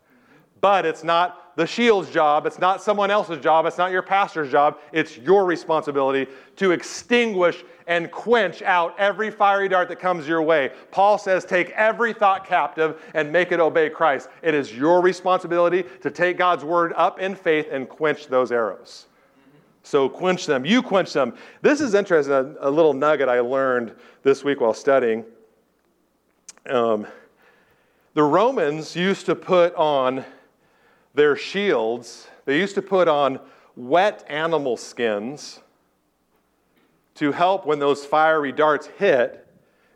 But 0.61 0.86
it's 0.86 1.03
not 1.03 1.43
the 1.56 1.68
shield's 1.68 2.10
job, 2.10 2.47
it's 2.47 2.58
not 2.58 2.82
someone 2.82 3.12
else's 3.12 3.39
job, 3.39 3.66
it's 3.66 3.78
not 3.78 3.91
your 3.91 4.01
pastor's 4.01 4.51
job. 4.51 4.80
It's 4.91 5.18
your 5.18 5.45
responsibility 5.45 6.28
to 6.56 6.72
extinguish 6.72 7.64
and 7.86 8.10
quench 8.12 8.62
out 8.62 8.95
every 8.97 9.30
fiery 9.30 9.68
dart 9.68 9.89
that 9.89 9.99
comes 9.99 10.28
your 10.28 10.41
way. 10.41 10.72
Paul 10.89 11.18
says, 11.18 11.45
Take 11.45 11.70
every 11.72 12.14
thought 12.14 12.47
captive 12.47 13.01
and 13.14 13.32
make 13.32 13.51
it 13.51 13.60
obey 13.60 13.89
Christ. 13.89 14.30
It 14.41 14.56
is 14.56 14.76
your 14.76 15.01
responsibility 15.01 15.84
to 16.01 16.10
take 16.10 16.38
God's 16.38 16.64
word 16.64 16.93
up 16.95 17.20
in 17.20 17.36
faith 17.36 17.68
and 17.72 17.88
quench 17.88 18.28
those 18.28 18.51
arrows. 18.51 19.08
So 19.84 20.08
quench 20.08 20.45
them. 20.45 20.66
You 20.66 20.82
quench 20.82 21.14
them. 21.14 21.36
This 21.62 21.82
is 21.82 21.93
interesting, 21.93 22.34
a, 22.34 22.56
a 22.62 22.72
little 22.72 22.93
nugget 22.93 23.28
I 23.28 23.41
learned 23.41 23.93
this 24.24 24.43
week 24.43 24.62
while 24.62 24.74
studying. 24.74 25.26
Um, 26.70 27.06
the 28.14 28.24
Romans 28.24 28.95
used 28.95 29.26
to 29.26 29.36
put 29.36 29.76
on 29.76 30.24
their 31.14 31.36
shields, 31.36 32.28
they 32.45 32.59
used 32.59 32.76
to 32.76 32.82
put 32.82 33.07
on 33.07 33.39
wet 33.76 34.24
animal 34.28 34.78
skins 34.78 35.59
to 37.16 37.32
help 37.32 37.66
when 37.66 37.80
those 37.80 38.05
fiery 38.05 38.51
darts 38.51 38.88
hit, 38.97 39.47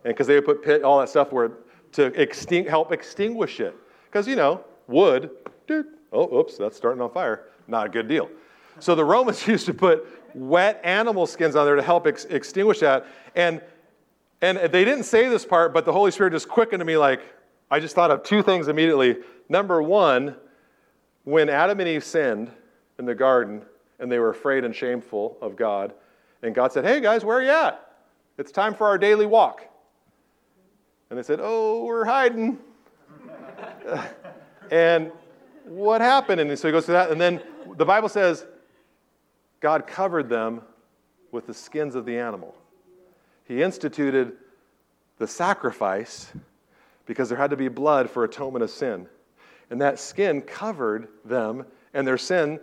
and 0.04 0.14
because 0.14 0.26
they 0.26 0.34
would 0.34 0.44
put 0.44 0.62
pit, 0.62 0.82
all 0.82 1.00
that 1.00 1.08
stuff 1.08 1.32
where 1.32 1.52
to 1.92 2.10
exting- 2.12 2.68
help 2.68 2.92
extinguish 2.92 3.60
it. 3.60 3.74
Because, 4.06 4.28
you 4.28 4.36
know, 4.36 4.64
wood, 4.86 5.30
dude, 5.66 5.86
oh, 6.12 6.38
oops, 6.38 6.56
that's 6.56 6.76
starting 6.76 7.02
on 7.02 7.10
fire. 7.10 7.46
Not 7.66 7.86
a 7.86 7.88
good 7.88 8.08
deal. 8.08 8.30
So 8.78 8.94
the 8.94 9.04
Romans 9.04 9.46
used 9.46 9.66
to 9.66 9.74
put 9.74 10.06
wet 10.34 10.80
animal 10.84 11.26
skins 11.26 11.56
on 11.56 11.66
there 11.66 11.76
to 11.76 11.82
help 11.82 12.06
ex- 12.06 12.24
extinguish 12.26 12.80
that. 12.80 13.06
And, 13.34 13.60
and 14.40 14.58
they 14.58 14.84
didn't 14.84 15.04
say 15.04 15.28
this 15.28 15.44
part, 15.44 15.74
but 15.74 15.84
the 15.84 15.92
Holy 15.92 16.10
Spirit 16.10 16.32
just 16.32 16.48
quickened 16.48 16.80
to 16.80 16.84
me 16.84 16.96
like, 16.96 17.20
I 17.70 17.80
just 17.80 17.94
thought 17.94 18.10
of 18.10 18.22
two 18.22 18.42
things 18.42 18.68
immediately. 18.68 19.16
Number 19.48 19.82
one, 19.82 20.36
when 21.28 21.50
Adam 21.50 21.78
and 21.78 21.86
Eve 21.86 22.04
sinned 22.04 22.50
in 22.98 23.04
the 23.04 23.14
garden 23.14 23.60
and 23.98 24.10
they 24.10 24.18
were 24.18 24.30
afraid 24.30 24.64
and 24.64 24.74
shameful 24.74 25.36
of 25.42 25.56
God, 25.56 25.92
and 26.42 26.54
God 26.54 26.72
said, 26.72 26.86
Hey 26.86 27.00
guys, 27.00 27.22
where 27.22 27.36
are 27.36 27.42
you 27.42 27.50
at? 27.50 27.96
It's 28.38 28.50
time 28.50 28.74
for 28.74 28.86
our 28.86 28.96
daily 28.96 29.26
walk. 29.26 29.62
And 31.10 31.18
they 31.18 31.22
said, 31.22 31.38
Oh, 31.42 31.84
we're 31.84 32.06
hiding. 32.06 32.58
and 34.70 35.12
what 35.66 36.00
happened? 36.00 36.40
And 36.40 36.58
so 36.58 36.68
he 36.68 36.72
goes 36.72 36.86
through 36.86 36.94
that. 36.94 37.10
And 37.10 37.20
then 37.20 37.42
the 37.76 37.84
Bible 37.84 38.08
says, 38.08 38.46
God 39.60 39.86
covered 39.86 40.30
them 40.30 40.62
with 41.30 41.46
the 41.46 41.52
skins 41.52 41.94
of 41.94 42.06
the 42.06 42.16
animal. 42.16 42.54
He 43.44 43.62
instituted 43.62 44.32
the 45.18 45.26
sacrifice 45.26 46.32
because 47.04 47.28
there 47.28 47.36
had 47.36 47.50
to 47.50 47.56
be 47.56 47.68
blood 47.68 48.08
for 48.08 48.24
atonement 48.24 48.62
of 48.62 48.70
sin. 48.70 49.08
And 49.70 49.80
that 49.80 49.98
skin 49.98 50.42
covered 50.42 51.08
them 51.24 51.66
and 51.94 52.06
their 52.06 52.18
sin 52.18 52.60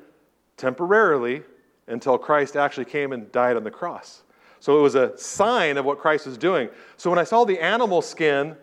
temporarily 0.57 1.43
until 1.87 2.17
Christ 2.17 2.55
actually 2.55 2.85
came 2.85 3.11
and 3.11 3.31
died 3.31 3.57
on 3.57 3.63
the 3.63 3.71
cross. 3.71 4.23
So 4.59 4.79
it 4.79 4.81
was 4.81 4.95
a 4.95 5.15
sign 5.17 5.77
of 5.77 5.85
what 5.85 5.99
Christ 5.99 6.25
was 6.25 6.37
doing. 6.37 6.69
So 6.97 7.09
when 7.09 7.19
I 7.19 7.23
saw 7.23 7.43
the 7.43 7.59
animal 7.59 8.01
skin 8.01 8.55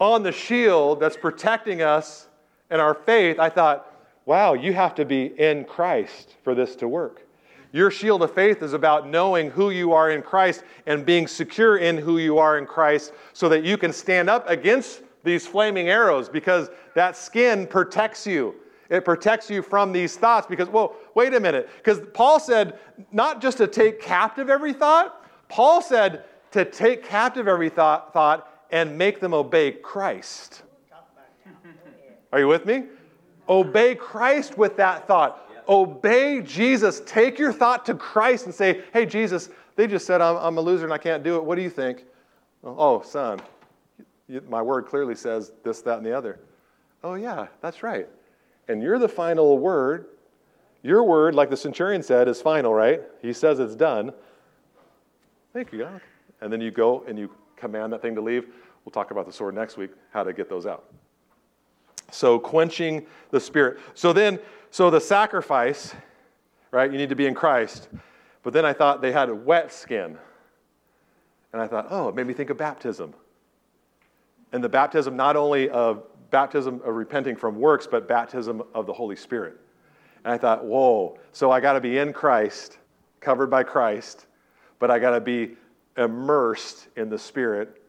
on 0.00 0.22
the 0.22 0.32
shield 0.32 1.00
that's 1.00 1.16
protecting 1.16 1.82
us 1.82 2.28
and 2.70 2.80
our 2.80 2.94
faith, 2.94 3.38
I 3.38 3.50
thought, 3.50 3.94
wow, 4.24 4.54
you 4.54 4.72
have 4.72 4.94
to 4.94 5.04
be 5.04 5.26
in 5.38 5.64
Christ 5.64 6.36
for 6.42 6.54
this 6.54 6.76
to 6.76 6.88
work. 6.88 7.26
Your 7.72 7.90
shield 7.90 8.22
of 8.22 8.34
faith 8.34 8.62
is 8.62 8.72
about 8.72 9.08
knowing 9.08 9.50
who 9.50 9.70
you 9.70 9.92
are 9.92 10.10
in 10.10 10.22
Christ 10.22 10.64
and 10.86 11.04
being 11.04 11.26
secure 11.26 11.76
in 11.76 11.98
who 11.98 12.16
you 12.18 12.38
are 12.38 12.56
in 12.56 12.64
Christ 12.64 13.12
so 13.34 13.48
that 13.50 13.64
you 13.64 13.76
can 13.76 13.92
stand 13.92 14.30
up 14.30 14.48
against 14.48 15.02
these 15.22 15.46
flaming 15.46 15.88
arrows 15.88 16.28
because 16.28 16.70
that 16.98 17.16
skin 17.16 17.64
protects 17.64 18.26
you. 18.26 18.56
It 18.90 19.04
protects 19.04 19.48
you 19.48 19.62
from 19.62 19.92
these 19.92 20.16
thoughts 20.16 20.48
because, 20.48 20.68
well, 20.68 20.96
wait 21.14 21.32
a 21.32 21.38
minute. 21.38 21.70
Because 21.76 22.00
Paul 22.12 22.40
said 22.40 22.78
not 23.12 23.40
just 23.40 23.58
to 23.58 23.68
take 23.68 24.00
captive 24.00 24.50
every 24.50 24.72
thought, 24.72 25.24
Paul 25.48 25.80
said 25.80 26.24
to 26.50 26.64
take 26.64 27.04
captive 27.04 27.46
every 27.46 27.68
thought, 27.68 28.12
thought 28.12 28.66
and 28.72 28.98
make 28.98 29.20
them 29.20 29.32
obey 29.32 29.70
Christ. 29.70 30.62
Are 32.32 32.40
you 32.40 32.48
with 32.48 32.66
me? 32.66 32.84
Obey 33.48 33.94
Christ 33.94 34.58
with 34.58 34.76
that 34.78 35.06
thought. 35.06 35.48
Obey 35.68 36.42
Jesus. 36.42 37.00
Take 37.06 37.38
your 37.38 37.52
thought 37.52 37.86
to 37.86 37.94
Christ 37.94 38.46
and 38.46 38.54
say, 38.54 38.82
hey, 38.92 39.06
Jesus, 39.06 39.50
they 39.76 39.86
just 39.86 40.04
said 40.04 40.20
I'm, 40.20 40.36
I'm 40.36 40.58
a 40.58 40.60
loser 40.60 40.84
and 40.84 40.92
I 40.92 40.98
can't 40.98 41.22
do 41.22 41.36
it. 41.36 41.44
What 41.44 41.54
do 41.54 41.62
you 41.62 41.70
think? 41.70 42.06
Oh, 42.64 43.02
son, 43.02 43.40
my 44.48 44.60
word 44.60 44.86
clearly 44.86 45.14
says 45.14 45.52
this, 45.62 45.80
that, 45.82 45.98
and 45.98 46.04
the 46.04 46.12
other. 46.12 46.40
Oh, 47.02 47.14
yeah, 47.14 47.46
that's 47.60 47.82
right. 47.82 48.08
And 48.68 48.82
you're 48.82 48.98
the 48.98 49.08
final 49.08 49.58
word. 49.58 50.06
Your 50.82 51.02
word, 51.04 51.34
like 51.34 51.50
the 51.50 51.56
centurion 51.56 52.02
said, 52.02 52.28
is 52.28 52.40
final, 52.40 52.72
right? 52.72 53.02
He 53.22 53.32
says 53.32 53.58
it's 53.58 53.74
done. 53.74 54.12
Thank 55.52 55.72
you, 55.72 55.80
God. 55.80 56.00
And 56.40 56.52
then 56.52 56.60
you 56.60 56.70
go 56.70 57.04
and 57.08 57.18
you 57.18 57.30
command 57.56 57.92
that 57.92 58.02
thing 58.02 58.14
to 58.14 58.20
leave. 58.20 58.46
We'll 58.84 58.92
talk 58.92 59.10
about 59.10 59.26
the 59.26 59.32
sword 59.32 59.54
next 59.54 59.76
week, 59.76 59.90
how 60.12 60.22
to 60.22 60.32
get 60.32 60.48
those 60.48 60.66
out. 60.66 60.84
So, 62.10 62.38
quenching 62.38 63.06
the 63.30 63.40
spirit. 63.40 63.78
So, 63.94 64.12
then, 64.12 64.38
so 64.70 64.88
the 64.88 65.00
sacrifice, 65.00 65.94
right? 66.70 66.90
You 66.90 66.96
need 66.96 67.10
to 67.10 67.16
be 67.16 67.26
in 67.26 67.34
Christ. 67.34 67.88
But 68.42 68.52
then 68.52 68.64
I 68.64 68.72
thought 68.72 69.02
they 69.02 69.12
had 69.12 69.30
wet 69.44 69.72
skin. 69.72 70.16
And 71.52 71.60
I 71.60 71.66
thought, 71.66 71.88
oh, 71.90 72.08
it 72.08 72.14
made 72.14 72.26
me 72.26 72.34
think 72.34 72.50
of 72.50 72.56
baptism. 72.56 73.14
And 74.52 74.62
the 74.62 74.68
baptism 74.68 75.16
not 75.16 75.36
only 75.36 75.68
of 75.68 76.04
baptism 76.30 76.80
of 76.84 76.94
repenting 76.94 77.36
from 77.36 77.56
works, 77.56 77.86
but 77.86 78.08
baptism 78.08 78.62
of 78.74 78.86
the 78.86 78.92
Holy 78.92 79.16
Spirit. 79.16 79.58
And 80.24 80.32
I 80.32 80.38
thought, 80.38 80.64
whoa, 80.64 81.18
so 81.32 81.50
I 81.50 81.60
got 81.60 81.74
to 81.74 81.80
be 81.80 81.98
in 81.98 82.12
Christ, 82.12 82.78
covered 83.20 83.48
by 83.48 83.62
Christ, 83.62 84.26
but 84.78 84.90
I 84.90 84.98
got 84.98 85.10
to 85.10 85.20
be 85.20 85.56
immersed 85.96 86.88
in 86.96 87.08
the 87.08 87.18
Spirit, 87.18 87.82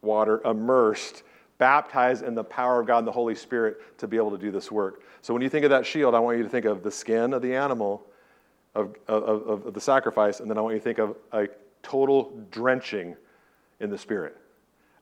water, 0.00 0.40
immersed, 0.44 1.22
baptized 1.58 2.24
in 2.24 2.34
the 2.34 2.42
power 2.42 2.80
of 2.80 2.86
God 2.86 2.98
and 2.98 3.06
the 3.06 3.12
Holy 3.12 3.34
Spirit 3.34 3.98
to 3.98 4.08
be 4.08 4.16
able 4.16 4.32
to 4.32 4.38
do 4.38 4.50
this 4.50 4.70
work. 4.70 5.02
So 5.20 5.32
when 5.32 5.42
you 5.42 5.48
think 5.48 5.64
of 5.64 5.70
that 5.70 5.86
shield, 5.86 6.14
I 6.14 6.18
want 6.18 6.38
you 6.38 6.42
to 6.42 6.48
think 6.48 6.64
of 6.64 6.82
the 6.82 6.90
skin 6.90 7.32
of 7.32 7.40
the 7.42 7.54
animal, 7.54 8.04
of, 8.74 8.96
of, 9.06 9.66
of, 9.66 9.74
the 9.74 9.80
sacrifice, 9.80 10.40
and 10.40 10.50
then 10.50 10.58
I 10.58 10.60
want 10.60 10.74
you 10.74 10.80
to 10.80 10.84
think 10.84 10.98
of 10.98 11.14
a 11.30 11.46
total 11.82 12.32
drenching 12.50 13.14
in 13.78 13.90
the 13.90 13.98
Spirit. 13.98 14.36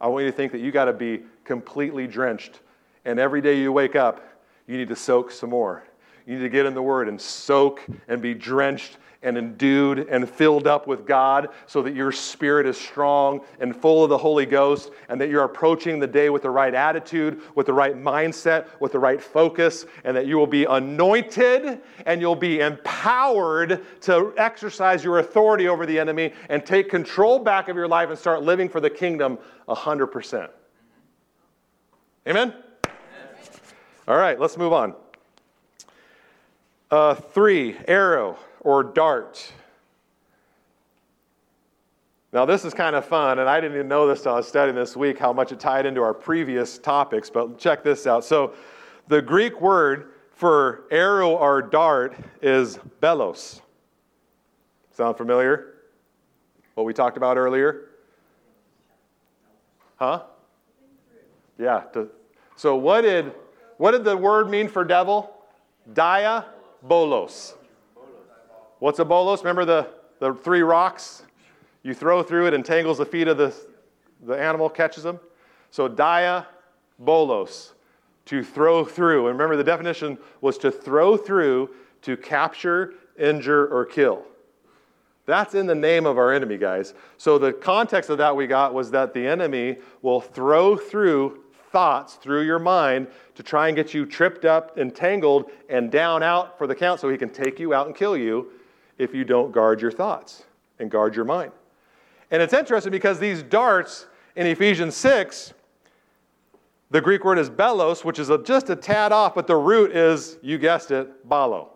I 0.01 0.09
want 0.09 0.25
you 0.25 0.31
to 0.31 0.37
think 0.37 0.53
that 0.53 0.61
you 0.61 0.71
got 0.73 0.87
to 0.87 0.93
be 0.93 1.23
completely 1.45 2.07
drenched. 2.07 2.61
And 3.05 3.19
every 3.19 3.41
day 3.41 3.59
you 3.59 3.73
wake 3.73 3.97
up, 3.97 4.23
you 4.67 4.77
need 4.77 4.89
to 4.89 4.97
soak 4.97 5.31
some 5.31 5.51
more. 5.51 5.85
You 6.27 6.37
need 6.37 6.43
to 6.43 6.49
get 6.49 6.67
in 6.67 6.75
the 6.75 6.83
Word 6.83 7.09
and 7.09 7.21
soak 7.21 7.85
and 8.09 8.21
be 8.21 8.35
drenched 8.35 8.99
and 9.23 9.37
endued 9.37 10.09
and 10.09 10.29
filled 10.29 10.67
up 10.67 10.87
with 10.87 11.07
God 11.07 11.49
so 11.67 11.83
that 11.83 11.95
your 11.95 12.11
spirit 12.11 12.67
is 12.67 12.77
strong 12.77 13.41
and 13.59 13.77
full 13.77 14.03
of 14.03 14.11
the 14.11 14.17
Holy 14.17 14.47
Ghost 14.47 14.91
and 15.09 15.21
that 15.21 15.29
you're 15.29 15.45
approaching 15.45 15.99
the 15.99 16.07
day 16.07 16.31
with 16.31 16.43
the 16.43 16.51
right 16.51 16.75
attitude, 16.75 17.43
with 17.55 17.67
the 17.67 17.73
right 17.73 17.97
mindset, 17.97 18.67
with 18.81 18.93
the 18.93 18.99
right 18.99 19.21
focus, 19.21 19.85
and 20.05 20.17
that 20.17 20.27
you 20.27 20.39
will 20.39 20.47
be 20.47 20.65
anointed 20.65 21.81
and 22.07 22.21
you'll 22.21 22.35
be 22.35 22.61
empowered 22.61 23.85
to 24.03 24.33
exercise 24.39 25.05
your 25.05 25.19
authority 25.19 25.69
over 25.69 25.85
the 25.85 25.99
enemy 25.99 26.33
and 26.49 26.65
take 26.65 26.89
control 26.89 27.39
back 27.39 27.69
of 27.69 27.77
your 27.77 27.89
life 27.89 28.09
and 28.09 28.19
start 28.19 28.43
living 28.43 28.69
for 28.69 28.81
the 28.81 28.91
kingdom 28.91 29.39
100%. 29.69 30.49
Amen? 32.27 32.55
All 34.09 34.17
right, 34.17 34.39
let's 34.41 34.57
move 34.57 34.73
on. 34.73 34.95
Uh, 36.91 37.15
three, 37.15 37.77
arrow 37.87 38.39
or 38.61 38.83
dart. 38.83 39.53
Now, 42.33 42.45
this 42.45 42.65
is 42.65 42.73
kind 42.73 42.95
of 42.95 43.05
fun, 43.05 43.41
and 43.41 43.49
I 43.49 43.61
didn't 43.61 43.77
even 43.77 43.89
know 43.89 44.07
this 44.07 44.21
until 44.21 44.35
I 44.35 44.37
was 44.37 44.49
studying 44.49 44.77
this 44.77 44.97
week 44.97 45.19
how 45.19 45.33
much 45.33 45.51
it 45.51 45.59
tied 45.59 45.85
into 45.85 46.01
our 46.01 46.15
previous 46.15 46.79
topics, 46.79 47.29
but 47.29 47.59
check 47.59 47.83
this 47.83 48.07
out. 48.07 48.25
So, 48.25 48.55
the 49.09 49.21
Greek 49.21 49.61
word 49.61 50.13
for 50.33 50.85
arrow 50.93 51.31
or 51.31 51.61
dart 51.61 52.15
is 52.41 52.79
belos. 53.03 53.61
Sound 54.93 55.17
familiar? 55.17 55.75
What 56.75 56.85
we 56.85 56.95
talked 56.95 57.17
about 57.17 57.37
earlier? 57.37 57.89
Huh? 59.97 60.23
Yeah. 61.59 61.81
To, 61.93 62.09
so, 62.55 62.77
what 62.77 63.03
did, 63.03 63.33
what 63.81 63.93
did 63.93 64.05
the 64.05 64.15
word 64.15 64.51
mean 64.51 64.69
for 64.69 64.85
devil? 64.85 65.33
Dia 65.91 66.45
bolos. 66.83 67.55
What's 68.79 68.99
a 68.99 69.07
bolos? 69.07 69.41
Remember 69.41 69.65
the, 69.65 69.89
the 70.19 70.35
three 70.35 70.61
rocks? 70.61 71.23
You 71.83 71.95
throw 71.95 72.23
through 72.23 72.49
it, 72.49 72.53
entangles 72.53 72.99
the 72.99 73.07
feet 73.07 73.27
of 73.27 73.39
the, 73.39 73.55
the 74.27 74.35
animal, 74.35 74.69
catches 74.69 75.03
them. 75.03 75.19
So, 75.71 75.89
dia, 75.89 76.47
bolos, 76.99 77.73
to 78.27 78.45
throw 78.45 78.85
through. 78.85 79.29
And 79.29 79.39
remember, 79.39 79.57
the 79.57 79.65
definition 79.65 80.19
was 80.43 80.59
to 80.59 80.71
throw 80.71 81.17
through, 81.17 81.71
to 82.03 82.19
capture, 82.19 82.93
injure, 83.19 83.67
or 83.69 83.87
kill. 83.87 84.27
That's 85.25 85.55
in 85.55 85.67
the 85.67 85.75
name 85.75 86.05
of 86.05 86.19
our 86.19 86.35
enemy, 86.35 86.59
guys. 86.59 86.93
So, 87.17 87.39
the 87.39 87.55
context 87.55 88.11
of 88.11 88.19
that 88.19 88.37
we 88.37 88.47
got 88.47 88.75
was 88.75 88.91
that 88.91 89.15
the 89.15 89.27
enemy 89.27 89.79
will 90.03 90.21
throw 90.21 90.77
through 90.77 91.45
thoughts 91.73 92.15
through 92.15 92.43
your 92.43 92.59
mind 92.59 93.07
to 93.35 93.43
try 93.43 93.69
and 93.69 93.77
get 93.77 93.95
you 93.95 94.05
tripped 94.05 94.45
up, 94.45 94.77
entangled, 94.79 95.51
and 95.69 95.91
down 95.91 96.23
out 96.23 96.59
for 96.59 96.67
the 96.67 96.75
count 96.75 97.01
so 97.01 97.09
he 97.09 97.17
can 97.17 97.31
take 97.31 97.59
you 97.59 97.73
out 97.73 97.87
and 97.87 97.95
kill 97.95 98.17
you 98.17 98.51
if 98.99 99.15
you 99.15 99.25
don't 99.25 99.53
guard 99.53 99.81
your 99.81 99.91
thoughts 99.91 100.45
and 100.79 100.91
guard 100.91 101.15
your 101.15 101.25
mind. 101.25 101.53
And 102.31 102.43
it's 102.43 102.55
interesting 102.55 102.93
because 102.93 103.19
these 103.19 103.43
darts 103.43 104.07
in 104.37 104.47
Ephesians 104.47 104.97
6, 104.97 105.55
the 106.91 107.01
Greek 107.01 107.25
word 107.25 107.39
is 107.39 107.49
belos, 107.49 108.05
which 108.05 108.19
is 108.19 108.31
a, 108.31 108.39
just 108.43 108.69
a 108.71 108.77
tad 108.77 109.13
off, 109.13 109.35
but 109.35 109.47
the 109.47 109.57
root 109.57 109.95
is, 109.95 110.39
you 110.43 110.59
guessed 110.59 110.91
it, 110.91 111.29
balo. 111.29 111.69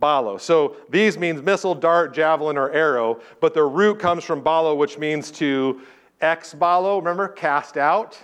Balo. 0.00 0.40
So 0.40 0.76
these 0.88 1.18
means 1.18 1.42
missile, 1.42 1.74
dart, 1.74 2.14
javelin, 2.14 2.56
or 2.56 2.70
arrow, 2.70 3.20
but 3.40 3.52
the 3.52 3.62
root 3.62 3.98
comes 3.98 4.24
from 4.24 4.42
balo, 4.42 4.76
which 4.76 4.96
means 4.98 5.30
to 5.32 5.82
ex 6.22 6.54
balo, 6.54 6.98
remember, 6.98 7.28
cast 7.28 7.76
out, 7.76 8.18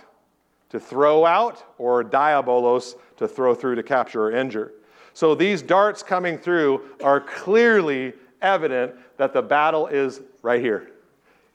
to 0.69 0.79
throw 0.79 1.25
out, 1.25 1.63
or 1.77 2.03
diabolos, 2.03 2.95
to 3.17 3.27
throw 3.27 3.55
through, 3.55 3.75
to 3.75 3.83
capture, 3.83 4.23
or 4.23 4.31
injure. 4.31 4.73
So 5.13 5.33
these 5.33 5.61
darts 5.61 6.03
coming 6.03 6.37
through 6.37 6.81
are 7.03 7.19
clearly 7.19 8.13
evident 8.41 8.93
that 9.17 9.33
the 9.33 9.41
battle 9.41 9.87
is 9.87 10.21
right 10.41 10.61
here 10.61 10.91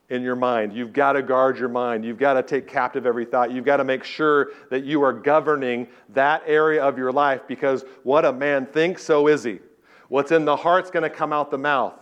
in 0.09 0.23
your 0.23 0.37
mind. 0.37 0.75
You've 0.75 0.93
got 0.93 1.13
to 1.13 1.23
guard 1.23 1.59
your 1.59 1.69
mind. 1.69 2.05
You've 2.05 2.19
got 2.19 2.35
to 2.35 2.43
take 2.43 2.67
captive 2.67 3.07
every 3.07 3.25
thought. 3.25 3.51
You've 3.51 3.65
got 3.65 3.79
to 3.79 3.85
make 3.85 4.05
sure 4.05 4.51
that 4.69 4.85
you 4.85 5.03
are 5.03 5.13
governing 5.13 5.89
that 6.11 6.43
area 6.47 6.83
of 6.83 6.99
your 6.99 7.13
life 7.13 7.43
because 7.49 7.85
what 8.03 8.25
a 8.25 8.33
man 8.33 8.67
thinks, 8.67 9.03
so 9.03 9.27
is 9.29 9.45
he. 9.45 9.61
What's 10.09 10.31
in 10.31 10.45
the 10.45 10.57
heart's 10.57 10.91
going 10.91 11.05
to 11.05 11.11
come 11.11 11.33
out 11.33 11.51
the 11.51 11.59
mouth. 11.59 11.95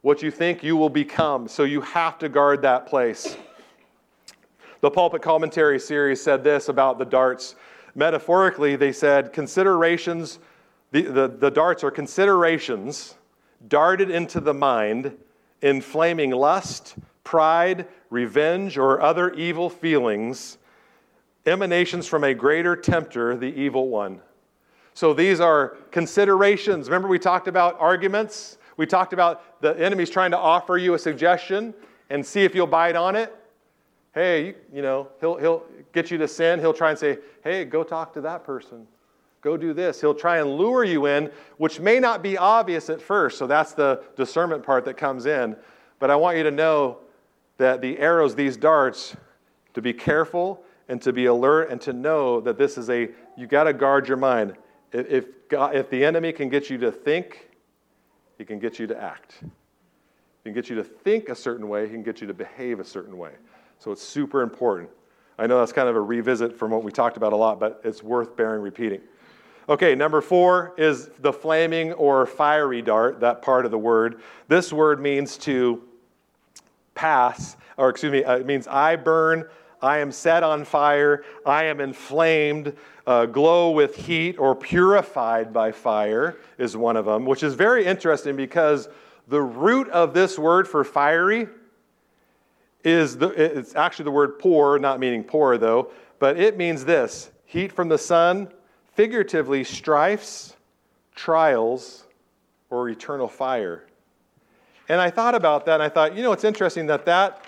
What 0.00 0.20
you 0.20 0.30
think, 0.30 0.64
you 0.64 0.76
will 0.76 0.90
become. 0.90 1.46
So 1.46 1.62
you 1.62 1.80
have 1.82 2.18
to 2.18 2.28
guard 2.28 2.62
that 2.62 2.86
place. 2.86 3.36
The 4.84 4.90
Pulpit 4.90 5.22
Commentary 5.22 5.80
series 5.80 6.20
said 6.20 6.44
this 6.44 6.68
about 6.68 6.98
the 6.98 7.06
darts. 7.06 7.54
Metaphorically, 7.94 8.76
they 8.76 8.92
said 8.92 9.32
considerations, 9.32 10.40
the, 10.90 11.00
the, 11.00 11.26
the 11.26 11.50
darts 11.50 11.82
are 11.82 11.90
considerations 11.90 13.14
darted 13.66 14.10
into 14.10 14.40
the 14.40 14.52
mind, 14.52 15.16
inflaming 15.62 16.32
lust, 16.32 16.96
pride, 17.24 17.88
revenge, 18.10 18.76
or 18.76 19.00
other 19.00 19.32
evil 19.32 19.70
feelings, 19.70 20.58
emanations 21.46 22.06
from 22.06 22.22
a 22.22 22.34
greater 22.34 22.76
tempter, 22.76 23.38
the 23.38 23.58
evil 23.58 23.88
one. 23.88 24.20
So 24.92 25.14
these 25.14 25.40
are 25.40 25.78
considerations. 25.92 26.90
Remember, 26.90 27.08
we 27.08 27.18
talked 27.18 27.48
about 27.48 27.80
arguments? 27.80 28.58
We 28.76 28.84
talked 28.84 29.14
about 29.14 29.62
the 29.62 29.70
enemy's 29.82 30.10
trying 30.10 30.32
to 30.32 30.38
offer 30.38 30.76
you 30.76 30.92
a 30.92 30.98
suggestion 30.98 31.72
and 32.10 32.26
see 32.26 32.44
if 32.44 32.54
you'll 32.54 32.66
bite 32.66 32.96
on 32.96 33.16
it. 33.16 33.34
Hey, 34.14 34.54
you, 34.72 34.80
know, 34.80 35.08
he'll, 35.20 35.36
he'll 35.36 35.64
get 35.92 36.10
you 36.10 36.18
to 36.18 36.28
sin. 36.28 36.60
He'll 36.60 36.72
try 36.72 36.90
and 36.90 36.98
say, 36.98 37.18
hey, 37.42 37.64
go 37.64 37.82
talk 37.82 38.12
to 38.14 38.20
that 38.20 38.44
person. 38.44 38.86
Go 39.40 39.56
do 39.56 39.74
this. 39.74 40.00
He'll 40.00 40.14
try 40.14 40.38
and 40.38 40.56
lure 40.56 40.84
you 40.84 41.06
in, 41.06 41.30
which 41.58 41.80
may 41.80 41.98
not 41.98 42.22
be 42.22 42.38
obvious 42.38 42.88
at 42.88 43.02
first. 43.02 43.38
So 43.38 43.46
that's 43.46 43.72
the 43.72 44.02
discernment 44.16 44.62
part 44.62 44.84
that 44.84 44.96
comes 44.96 45.26
in. 45.26 45.56
But 45.98 46.10
I 46.10 46.16
want 46.16 46.36
you 46.36 46.44
to 46.44 46.50
know 46.50 46.98
that 47.58 47.80
the 47.80 47.98
arrows, 47.98 48.34
these 48.34 48.56
darts, 48.56 49.16
to 49.74 49.82
be 49.82 49.92
careful 49.92 50.62
and 50.88 51.02
to 51.02 51.12
be 51.12 51.26
alert 51.26 51.70
and 51.70 51.80
to 51.82 51.92
know 51.92 52.40
that 52.40 52.56
this 52.56 52.78
is 52.78 52.88
a, 52.90 53.08
you 53.36 53.46
got 53.46 53.64
to 53.64 53.72
guard 53.72 54.06
your 54.06 54.16
mind. 54.16 54.54
If, 54.92 55.26
God, 55.48 55.74
if 55.74 55.90
the 55.90 56.04
enemy 56.04 56.32
can 56.32 56.48
get 56.48 56.70
you 56.70 56.78
to 56.78 56.92
think, 56.92 57.50
he 58.38 58.44
can 58.44 58.58
get 58.60 58.78
you 58.78 58.86
to 58.86 59.00
act. 59.00 59.40
He 59.40 60.50
can 60.50 60.52
get 60.52 60.70
you 60.70 60.76
to 60.76 60.84
think 60.84 61.28
a 61.28 61.34
certain 61.34 61.68
way, 61.68 61.86
he 61.86 61.92
can 61.92 62.02
get 62.02 62.20
you 62.20 62.26
to 62.26 62.34
behave 62.34 62.80
a 62.80 62.84
certain 62.84 63.18
way. 63.18 63.32
So 63.84 63.92
it's 63.92 64.02
super 64.02 64.40
important. 64.40 64.88
I 65.38 65.46
know 65.46 65.58
that's 65.58 65.74
kind 65.74 65.90
of 65.90 65.94
a 65.94 66.00
revisit 66.00 66.58
from 66.58 66.70
what 66.70 66.82
we 66.82 66.90
talked 66.90 67.18
about 67.18 67.34
a 67.34 67.36
lot, 67.36 67.60
but 67.60 67.82
it's 67.84 68.02
worth 68.02 68.34
bearing 68.34 68.62
repeating. 68.62 69.02
Okay, 69.68 69.94
number 69.94 70.22
four 70.22 70.72
is 70.78 71.08
the 71.18 71.30
flaming 71.30 71.92
or 71.92 72.24
fiery 72.24 72.80
dart, 72.80 73.20
that 73.20 73.42
part 73.42 73.66
of 73.66 73.70
the 73.70 73.76
word. 73.76 74.22
This 74.48 74.72
word 74.72 75.02
means 75.02 75.36
to 75.38 75.82
pass, 76.94 77.58
or 77.76 77.90
excuse 77.90 78.10
me, 78.10 78.24
uh, 78.24 78.38
it 78.38 78.46
means 78.46 78.66
I 78.66 78.96
burn, 78.96 79.44
I 79.82 79.98
am 79.98 80.12
set 80.12 80.42
on 80.42 80.64
fire, 80.64 81.22
I 81.44 81.64
am 81.64 81.78
inflamed, 81.78 82.74
uh, 83.06 83.26
glow 83.26 83.70
with 83.70 83.96
heat, 83.96 84.38
or 84.38 84.56
purified 84.56 85.52
by 85.52 85.72
fire 85.72 86.38
is 86.56 86.74
one 86.74 86.96
of 86.96 87.04
them, 87.04 87.26
which 87.26 87.42
is 87.42 87.52
very 87.52 87.84
interesting 87.84 88.34
because 88.34 88.88
the 89.28 89.42
root 89.42 89.90
of 89.90 90.14
this 90.14 90.38
word 90.38 90.66
for 90.66 90.84
fiery 90.84 91.48
is 92.84 93.16
the, 93.16 93.28
it's 93.28 93.74
actually 93.74 94.04
the 94.04 94.10
word 94.10 94.38
poor, 94.38 94.78
not 94.78 95.00
meaning 95.00 95.24
poor 95.24 95.58
though, 95.58 95.90
but 96.18 96.38
it 96.38 96.56
means 96.56 96.84
this 96.84 97.30
heat 97.46 97.72
from 97.72 97.88
the 97.88 97.98
sun, 97.98 98.48
figuratively, 98.94 99.64
strifes, 99.64 100.54
trials, 101.14 102.04
or 102.70 102.88
eternal 102.88 103.28
fire. 103.28 103.84
And 104.88 105.00
I 105.00 105.10
thought 105.10 105.34
about 105.34 105.66
that 105.66 105.74
and 105.74 105.82
I 105.82 105.88
thought, 105.88 106.14
you 106.14 106.22
know, 106.22 106.32
it's 106.32 106.44
interesting 106.44 106.86
that 106.86 107.06
that, 107.06 107.42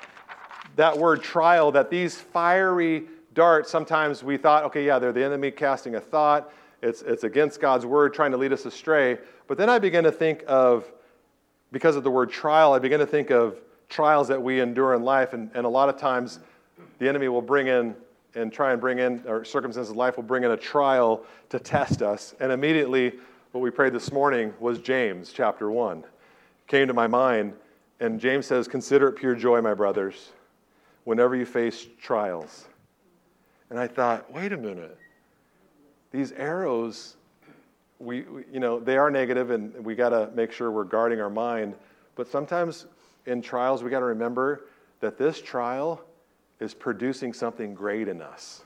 that 0.77 0.97
word 0.97 1.23
trial, 1.23 1.71
that 1.73 1.91
these 1.91 2.17
fiery 2.17 3.05
darts, 3.35 3.71
sometimes 3.71 4.25
we 4.25 4.37
thought, 4.37 4.65
okay, 4.65 4.87
yeah, 4.87 4.99
they're 4.99 5.13
the 5.13 5.25
enemy 5.25 5.51
casting 5.51 5.97
a 5.97 6.01
thought. 6.01 6.51
It's, 6.83 7.03
it's 7.03 7.25
against 7.25 7.61
God's 7.61 7.85
word, 7.85 8.15
trying 8.15 8.31
to 8.31 8.37
lead 8.37 8.53
us 8.53 8.65
astray. 8.65 9.19
But 9.49 9.59
then 9.59 9.69
I 9.69 9.79
began 9.79 10.05
to 10.05 10.13
think 10.13 10.45
of, 10.47 10.91
because 11.73 11.97
of 11.97 12.05
the 12.05 12.11
word 12.11 12.31
trial, 12.31 12.73
I 12.73 12.79
began 12.79 13.01
to 13.01 13.07
think 13.07 13.31
of 13.31 13.61
trials 13.89 14.29
that 14.29 14.43
we 14.43 14.61
endure 14.61 14.95
in 14.95 15.03
life. 15.03 15.33
And, 15.33 15.51
and 15.55 15.65
a 15.65 15.69
lot 15.69 15.89
of 15.89 15.97
times 15.99 16.41
the 16.99 17.09
enemy 17.09 17.29
will 17.29 17.43
bring 17.43 17.69
in 17.69 17.95
and 18.35 18.53
try 18.53 18.73
and 18.73 18.81
bring 18.81 18.99
in, 18.99 19.23
or 19.27 19.45
circumstances 19.45 19.91
of 19.91 19.97
life 19.97 20.17
will 20.17 20.25
bring 20.25 20.45
in 20.45 20.51
a 20.51 20.57
trial 20.57 21.25
to 21.49 21.59
test 21.59 22.03
us. 22.03 22.35
And 22.39 22.53
immediately, 22.53 23.15
what 23.53 23.61
we 23.61 23.71
prayed 23.71 23.95
this 23.95 24.13
morning 24.13 24.53
was 24.61 24.79
James 24.79 25.33
chapter 25.33 25.71
1 25.71 26.05
came 26.67 26.89
to 26.89 26.95
my 26.95 27.07
mind. 27.07 27.55
And 28.01 28.21
James 28.21 28.47
says, 28.47 28.69
Consider 28.69 29.09
it 29.09 29.13
pure 29.15 29.35
joy, 29.35 29.63
my 29.63 29.75
brothers, 29.75 30.33
whenever 31.05 31.35
you 31.35 31.47
face 31.47 31.87
trials. 32.01 32.67
And 33.71 33.79
I 33.79 33.87
thought, 33.87 34.31
wait 34.33 34.53
a 34.53 34.57
minute. 34.57 34.99
These 36.13 36.33
arrows, 36.33 37.17
we, 37.99 38.23
we 38.23 38.45
you 38.53 38.61
know, 38.61 38.79
they 38.79 38.97
are 38.97 39.11
negative 39.11 39.51
and 39.51 39.85
we 39.85 39.95
got 39.95 40.11
to 40.11 40.31
make 40.35 40.53
sure 40.53 40.71
we're 40.71 40.85
guarding 40.85 41.21
our 41.21 41.31
mind. 41.31 41.75
But 42.15 42.29
sometimes 42.29 42.87
in 43.27 43.43
trials, 43.43 43.83
we 43.83 43.91
got 43.91 44.01
to 44.01 44.07
remember 44.07 44.67
that 45.01 45.19
this 45.19 45.41
trial 45.41 46.03
is 46.61 46.75
producing 46.75 47.33
something 47.33 47.75
great 47.75 48.09
in 48.09 48.23
us. 48.23 48.63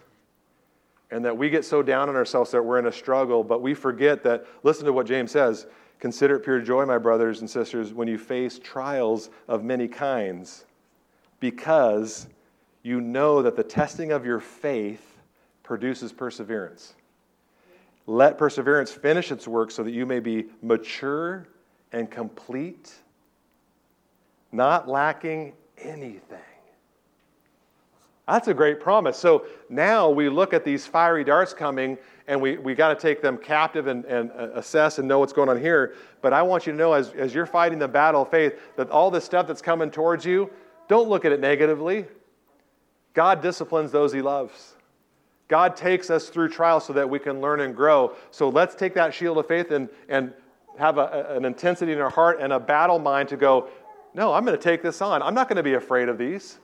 And 1.11 1.25
that 1.25 1.37
we 1.37 1.51
get 1.51 1.65
so 1.65 1.83
down 1.83 2.09
on 2.09 2.15
ourselves 2.15 2.53
that 2.53 2.63
we're 2.63 2.79
in 2.79 2.87
a 2.87 2.93
struggle, 2.93 3.43
but 3.43 3.63
we 3.63 3.75
forget 3.75 4.23
that, 4.23 4.47
listen 4.63 4.85
to 4.85 4.93
what 4.93 5.07
James 5.07 5.33
says 5.33 5.67
Consider 6.01 6.37
it 6.37 6.41
pure 6.41 6.61
joy, 6.61 6.87
my 6.87 6.97
brothers 6.97 7.41
and 7.41 7.51
sisters, 7.51 7.93
when 7.93 8.09
you 8.09 8.17
face 8.17 8.59
trials 8.59 9.29
of 9.49 9.63
many 9.63 9.87
kinds, 9.87 10.65
because 11.41 12.27
you 12.83 13.03
know 13.03 13.43
that 13.43 13.55
the 13.55 13.63
testing 13.63 14.11
of 14.11 14.25
your 14.25 14.41
faith 14.41 15.19
produces 15.63 16.11
perseverance. 16.11 16.95
Let 18.07 18.39
perseverance 18.39 18.91
finish 18.91 19.31
its 19.31 19.47
work 19.47 19.71
so 19.71 19.83
that 19.83 19.93
you 19.93 20.07
may 20.07 20.21
be 20.21 20.47
mature 20.63 21.47
and 21.93 22.11
complete, 22.11 22.95
not 24.53 24.89
lacking 24.89 25.53
anything. 25.79 26.39
That's 28.27 28.49
a 28.49 28.55
great 28.55 28.79
promise. 28.79 29.17
So 29.17 29.47
now 29.69 30.09
we 30.09 30.29
look 30.29 30.55
at 30.55 30.65
these 30.65 30.87
fiery 30.87 31.25
darts 31.25 31.53
coming 31.53 31.99
and 32.29 32.41
we, 32.41 32.59
we 32.59 32.77
got 32.77 32.89
to 32.89 32.95
take 32.95 33.23
them 33.23 33.37
captive 33.37 33.89
and, 33.89 34.05
and 34.05 34.31
uh, 34.31 34.51
assess 34.55 35.01
and 35.01 35.09
know 35.09 35.19
what's 35.19 35.33
going 35.33 35.49
on 35.49 35.61
here. 35.61 35.95
But 36.23 36.33
I 36.33 36.43
want 36.43 36.65
you 36.65 36.73
to 36.73 36.79
know 36.79 36.93
as, 36.93 37.11
as 37.11 37.35
you're 37.35 37.47
fighting 37.47 37.81
the 37.81 37.89
battle 37.89 38.23
of 38.23 38.31
faith 38.31 38.55
that 38.77 38.89
all 38.91 39.11
this 39.11 39.25
stuff 39.25 39.49
that's 39.49 39.61
coming 39.61 39.91
towards 39.91 40.25
you, 40.25 40.49
don't 40.87 41.09
look 41.09 41.25
at 41.25 41.33
it 41.33 41.41
negatively. 41.41 42.07
God 43.15 43.43
disciplines 43.43 43.91
those 43.91 44.13
he 44.13 44.23
loves. 44.23 44.77
God 45.49 45.75
takes 45.75 46.09
us 46.11 46.29
through 46.29 46.51
trials 46.51 46.87
so 46.87 46.93
that 46.93 47.11
we 47.11 47.19
can 47.19 47.41
learn 47.41 47.61
and 47.61 47.75
grow. 47.75 48.15
So 48.31 48.49
let's 48.49 48.77
take 48.77 48.95
that 48.95 49.13
shield 49.13 49.39
of 49.39 49.49
faith 49.49 49.73
and, 49.73 49.89
and 50.09 50.33
have 50.79 50.99
a, 50.99 51.35
an 51.37 51.45
intensity 51.45 51.93
in 51.93 51.99
our 51.99 52.11
heart 52.11 52.39
and 52.41 52.53
a 52.53 52.61
battle 52.61 53.01
mind 53.01 53.29
to 53.31 53.37
go, 53.37 53.69
no, 54.15 54.33
I'm 54.33 54.45
going 54.45 54.57
to 54.57 54.63
take 54.63 54.83
this 54.83 55.01
on. 55.03 55.23
I'm 55.23 55.35
not 55.35 55.49
going 55.49 55.57
to 55.57 55.63
be 55.63 55.75
afraid 55.75 56.09
of 56.09 56.19
these. 56.19 56.59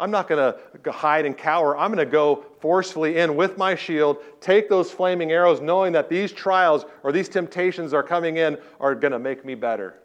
I'm 0.00 0.10
not 0.10 0.28
going 0.28 0.54
to 0.82 0.92
hide 0.92 1.26
and 1.26 1.36
cower. 1.36 1.76
I'm 1.76 1.92
going 1.92 2.04
to 2.04 2.10
go 2.10 2.44
forcefully 2.60 3.18
in 3.18 3.36
with 3.36 3.58
my 3.58 3.74
shield, 3.74 4.18
take 4.40 4.68
those 4.68 4.90
flaming 4.90 5.30
arrows, 5.30 5.60
knowing 5.60 5.92
that 5.92 6.08
these 6.08 6.32
trials 6.32 6.86
or 7.02 7.12
these 7.12 7.28
temptations 7.28 7.92
are 7.92 8.02
coming 8.02 8.38
in 8.38 8.56
are 8.80 8.94
going 8.94 9.12
to 9.12 9.18
make 9.18 9.44
me 9.44 9.54
better 9.54 9.96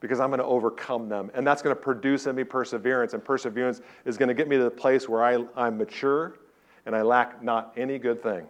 because 0.00 0.20
I'm 0.20 0.28
going 0.28 0.40
to 0.40 0.44
overcome 0.44 1.08
them. 1.08 1.30
And 1.32 1.46
that's 1.46 1.62
going 1.62 1.74
to 1.74 1.80
produce 1.80 2.26
in 2.26 2.36
me 2.36 2.44
perseverance. 2.44 3.14
And 3.14 3.24
perseverance 3.24 3.80
is 4.04 4.18
going 4.18 4.28
to 4.28 4.34
get 4.34 4.46
me 4.46 4.58
to 4.58 4.64
the 4.64 4.70
place 4.70 5.08
where 5.08 5.24
I, 5.24 5.42
I'm 5.56 5.78
mature 5.78 6.34
and 6.84 6.94
I 6.94 7.00
lack 7.00 7.42
not 7.42 7.72
any 7.78 7.98
good 7.98 8.22
thing. 8.22 8.46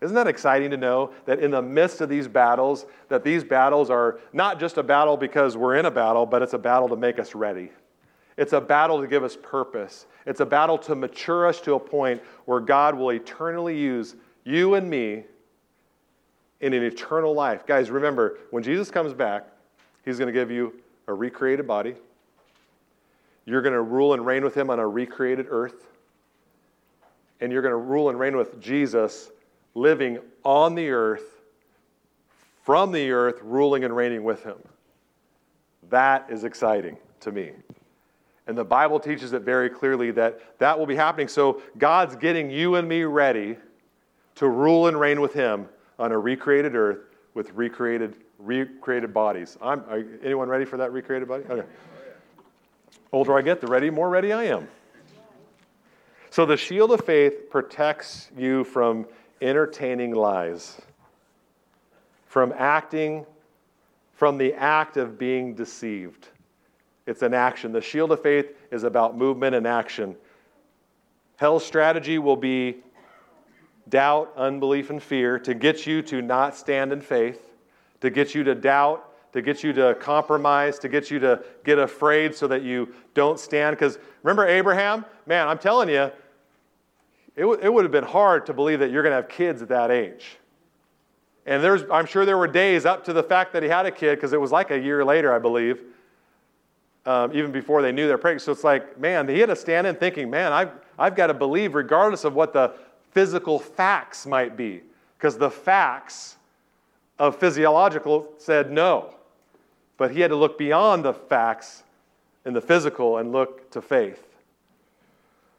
Isn't 0.00 0.14
that 0.14 0.26
exciting 0.26 0.70
to 0.70 0.76
know 0.76 1.12
that 1.26 1.40
in 1.40 1.50
the 1.50 1.60
midst 1.60 2.00
of 2.00 2.08
these 2.08 2.26
battles, 2.26 2.86
that 3.08 3.22
these 3.22 3.44
battles 3.44 3.90
are 3.90 4.18
not 4.32 4.58
just 4.58 4.78
a 4.78 4.82
battle 4.82 5.16
because 5.16 5.56
we're 5.56 5.76
in 5.76 5.84
a 5.84 5.90
battle, 5.90 6.24
but 6.24 6.40
it's 6.40 6.54
a 6.54 6.58
battle 6.58 6.88
to 6.88 6.96
make 6.96 7.18
us 7.18 7.34
ready. 7.34 7.70
It's 8.38 8.54
a 8.54 8.60
battle 8.60 9.02
to 9.02 9.06
give 9.06 9.22
us 9.22 9.36
purpose. 9.42 10.06
It's 10.24 10.40
a 10.40 10.46
battle 10.46 10.78
to 10.78 10.94
mature 10.94 11.46
us 11.46 11.60
to 11.62 11.74
a 11.74 11.80
point 11.80 12.22
where 12.46 12.60
God 12.60 12.94
will 12.94 13.10
eternally 13.10 13.78
use 13.78 14.16
you 14.44 14.74
and 14.74 14.88
me 14.88 15.24
in 16.60 16.72
an 16.72 16.82
eternal 16.82 17.34
life. 17.34 17.66
Guys, 17.66 17.90
remember, 17.90 18.38
when 18.50 18.62
Jesus 18.62 18.90
comes 18.90 19.12
back, 19.12 19.46
he's 20.06 20.18
going 20.18 20.32
to 20.32 20.32
give 20.32 20.50
you 20.50 20.80
a 21.08 21.12
recreated 21.12 21.66
body. 21.66 21.94
You're 23.44 23.62
going 23.62 23.74
to 23.74 23.82
rule 23.82 24.14
and 24.14 24.24
reign 24.24 24.44
with 24.44 24.54
him 24.54 24.70
on 24.70 24.78
a 24.78 24.86
recreated 24.86 25.46
earth. 25.50 25.86
And 27.40 27.52
you're 27.52 27.62
going 27.62 27.72
to 27.72 27.76
rule 27.76 28.08
and 28.08 28.18
reign 28.18 28.36
with 28.36 28.60
Jesus 28.60 29.30
living 29.74 30.18
on 30.44 30.74
the 30.74 30.90
earth, 30.90 31.40
from 32.62 32.92
the 32.92 33.10
earth, 33.10 33.40
ruling 33.42 33.84
and 33.84 33.94
reigning 33.94 34.24
with 34.24 34.42
him. 34.44 34.58
That 35.90 36.26
is 36.30 36.44
exciting 36.44 36.96
to 37.20 37.32
me. 37.32 37.52
And 38.46 38.56
the 38.56 38.64
Bible 38.64 38.98
teaches 38.98 39.32
it 39.32 39.42
very 39.42 39.70
clearly 39.70 40.10
that 40.12 40.58
that 40.58 40.78
will 40.78 40.86
be 40.86 40.96
happening. 40.96 41.28
So 41.28 41.62
God's 41.78 42.16
getting 42.16 42.50
you 42.50 42.76
and 42.76 42.88
me 42.88 43.04
ready 43.04 43.56
to 44.36 44.48
rule 44.48 44.86
and 44.86 44.98
reign 44.98 45.20
with 45.20 45.32
him 45.32 45.68
on 45.98 46.12
a 46.12 46.18
recreated 46.18 46.74
earth 46.74 46.98
with 47.34 47.52
recreated 47.52 48.16
recreated 48.38 49.12
bodies. 49.12 49.58
I'm, 49.60 49.80
are, 49.80 50.04
anyone 50.22 50.48
ready 50.48 50.64
for 50.64 50.78
that 50.78 50.92
recreated 50.92 51.28
body? 51.28 51.44
Okay. 51.48 51.66
Older 53.12 53.36
I 53.36 53.42
get, 53.42 53.60
the 53.60 53.66
ready, 53.66 53.90
more 53.90 54.08
ready 54.08 54.32
I 54.32 54.44
am. 54.44 54.68
So 56.30 56.46
the 56.46 56.56
shield 56.56 56.92
of 56.92 57.04
faith 57.04 57.50
protects 57.50 58.30
you 58.36 58.64
from 58.64 59.06
entertaining 59.40 60.14
lies, 60.14 60.80
from 62.26 62.52
acting, 62.56 63.26
from 64.12 64.38
the 64.38 64.54
act 64.54 64.96
of 64.96 65.18
being 65.18 65.54
deceived. 65.54 66.28
It's 67.06 67.22
an 67.22 67.34
action. 67.34 67.72
The 67.72 67.80
shield 67.80 68.12
of 68.12 68.22
faith 68.22 68.54
is 68.70 68.84
about 68.84 69.16
movement 69.16 69.54
and 69.54 69.66
action. 69.66 70.14
Hell's 71.36 71.64
strategy 71.64 72.18
will 72.18 72.36
be 72.36 72.78
doubt, 73.88 74.32
unbelief, 74.36 74.90
and 74.90 75.02
fear 75.02 75.38
to 75.40 75.54
get 75.54 75.86
you 75.86 76.02
to 76.02 76.22
not 76.22 76.54
stand 76.54 76.92
in 76.92 77.00
faith, 77.00 77.50
to 78.00 78.10
get 78.10 78.34
you 78.34 78.44
to 78.44 78.54
doubt, 78.54 79.06
to 79.32 79.42
get 79.42 79.64
you 79.64 79.72
to 79.72 79.94
compromise, 79.96 80.78
to 80.78 80.88
get 80.88 81.10
you 81.10 81.18
to 81.18 81.42
get 81.64 81.78
afraid 81.78 82.34
so 82.34 82.46
that 82.46 82.62
you 82.62 82.92
don't 83.14 83.38
stand. 83.38 83.76
Because 83.76 83.98
remember 84.22 84.46
Abraham? 84.46 85.04
Man, 85.26 85.48
I'm 85.48 85.58
telling 85.58 85.88
you, 85.88 86.10
it, 87.40 87.44
w- 87.44 87.58
it 87.62 87.72
would 87.72 87.84
have 87.84 87.92
been 87.92 88.04
hard 88.04 88.44
to 88.46 88.52
believe 88.52 88.80
that 88.80 88.90
you're 88.90 89.02
going 89.02 89.12
to 89.12 89.16
have 89.16 89.28
kids 89.30 89.62
at 89.62 89.68
that 89.68 89.90
age. 89.90 90.36
And 91.46 91.64
there's, 91.64 91.84
I'm 91.90 92.04
sure 92.04 92.26
there 92.26 92.36
were 92.36 92.46
days 92.46 92.84
up 92.84 93.02
to 93.06 93.14
the 93.14 93.22
fact 93.22 93.54
that 93.54 93.62
he 93.62 93.68
had 93.70 93.86
a 93.86 93.90
kid, 93.90 94.16
because 94.16 94.34
it 94.34 94.40
was 94.40 94.52
like 94.52 94.70
a 94.70 94.78
year 94.78 95.02
later, 95.06 95.32
I 95.32 95.38
believe, 95.38 95.80
um, 97.06 97.34
even 97.34 97.50
before 97.50 97.80
they 97.80 97.92
knew 97.92 98.06
they're 98.06 98.18
pregnant. 98.18 98.42
So 98.42 98.52
it's 98.52 98.62
like, 98.62 99.00
man, 99.00 99.26
he 99.26 99.38
had 99.38 99.48
to 99.48 99.56
stand 99.56 99.86
in 99.86 99.96
thinking, 99.96 100.28
man, 100.28 100.52
I've, 100.52 100.70
I've 100.98 101.16
got 101.16 101.28
to 101.28 101.34
believe 101.34 101.74
regardless 101.74 102.24
of 102.24 102.34
what 102.34 102.52
the 102.52 102.74
physical 103.12 103.58
facts 103.58 104.26
might 104.26 104.54
be, 104.54 104.82
because 105.16 105.38
the 105.38 105.50
facts 105.50 106.36
of 107.18 107.36
physiological 107.36 108.34
said 108.36 108.70
no. 108.70 109.14
But 109.96 110.10
he 110.10 110.20
had 110.20 110.28
to 110.28 110.36
look 110.36 110.58
beyond 110.58 111.06
the 111.06 111.14
facts 111.14 111.84
in 112.44 112.52
the 112.52 112.60
physical 112.60 113.16
and 113.16 113.32
look 113.32 113.70
to 113.70 113.80
faith. 113.80 114.26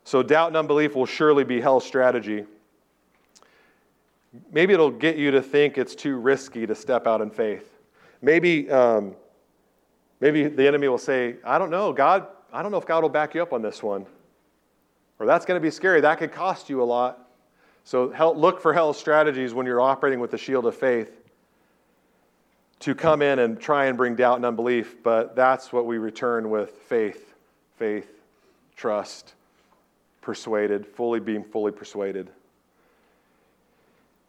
So, 0.04 0.24
doubt 0.24 0.47
and 0.47 0.58
unbelief 0.58 0.95
will 0.95 1.06
surely 1.06 1.43
be 1.43 1.62
hell's 1.62 1.86
strategy. 1.86 2.45
Maybe 4.52 4.74
it'll 4.74 4.91
get 4.91 5.18
you 5.18 5.32
to 5.32 5.41
think 5.41 5.78
it's 5.78 5.93
too 5.93 6.16
risky 6.18 6.66
to 6.66 6.74
step 6.74 7.06
out 7.06 7.22
in 7.22 7.30
faith. 7.30 7.78
Maybe, 8.22 8.70
um, 8.72 9.16
maybe 10.20 10.47
the 10.47 10.68
enemy 10.68 10.88
will 10.88 10.97
say, 10.97 11.36
I 11.43 11.58
don't 11.58 11.70
know, 11.70 11.91
God, 11.91 12.28
I 12.52 12.64
don't 12.64 12.72
know 12.72 12.78
if 12.78 12.86
God 12.86 13.04
will 13.04 13.10
back 13.10 13.36
you 13.36 13.41
up 13.41 13.54
on 13.54 13.62
this 13.62 13.84
one. 13.84 14.06
Or 15.20 15.26
that's 15.26 15.45
going 15.45 15.60
to 15.60 15.62
be 15.62 15.70
scary. 15.70 16.02
That 16.02 16.18
could 16.18 16.32
cost 16.32 16.70
you 16.70 16.82
a 16.82 16.86
lot. 16.86 17.28
So, 17.84 18.14
look 18.36 18.62
for 18.62 18.74
hell's 18.74 18.97
strategies 18.97 19.54
when 19.54 19.66
you're 19.66 19.82
operating 19.82 20.20
with 20.20 20.32
the 20.32 20.38
shield 20.38 20.66
of 20.66 20.76
faith 20.76 21.20
to 22.80 22.95
come 22.95 23.22
in 23.22 23.38
and 23.38 23.60
try 23.60 23.86
and 23.86 23.97
bring 23.97 24.16
doubt 24.16 24.38
and 24.38 24.45
unbelief, 24.45 25.04
but 25.04 25.36
that's 25.36 25.72
what 25.72 25.86
we 25.86 25.99
return 25.99 26.49
with 26.49 26.72
faith, 26.72 27.36
faith, 27.78 28.10
trust 28.76 29.36
persuaded, 30.22 30.86
fully 30.86 31.19
being 31.19 31.43
fully 31.43 31.72
persuaded. 31.72 32.30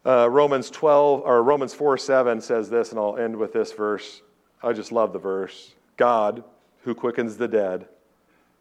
Uh, 0.05 0.29
Romans 0.29 0.69
12 0.69 1.21
or 1.21 1.41
Romans 1.43 1.73
4 1.73 1.97
7 1.97 2.41
says 2.41 2.69
this, 2.69 2.91
and 2.91 2.99
I'll 2.99 3.17
end 3.17 3.35
with 3.35 3.53
this 3.53 3.71
verse. 3.71 4.21
I 4.61 4.73
just 4.73 4.91
love 4.91 5.13
the 5.13 5.19
verse. 5.19 5.73
God, 5.95 6.43
who 6.81 6.93
quickens 6.93 7.37
the 7.37 7.47
dead, 7.47 7.87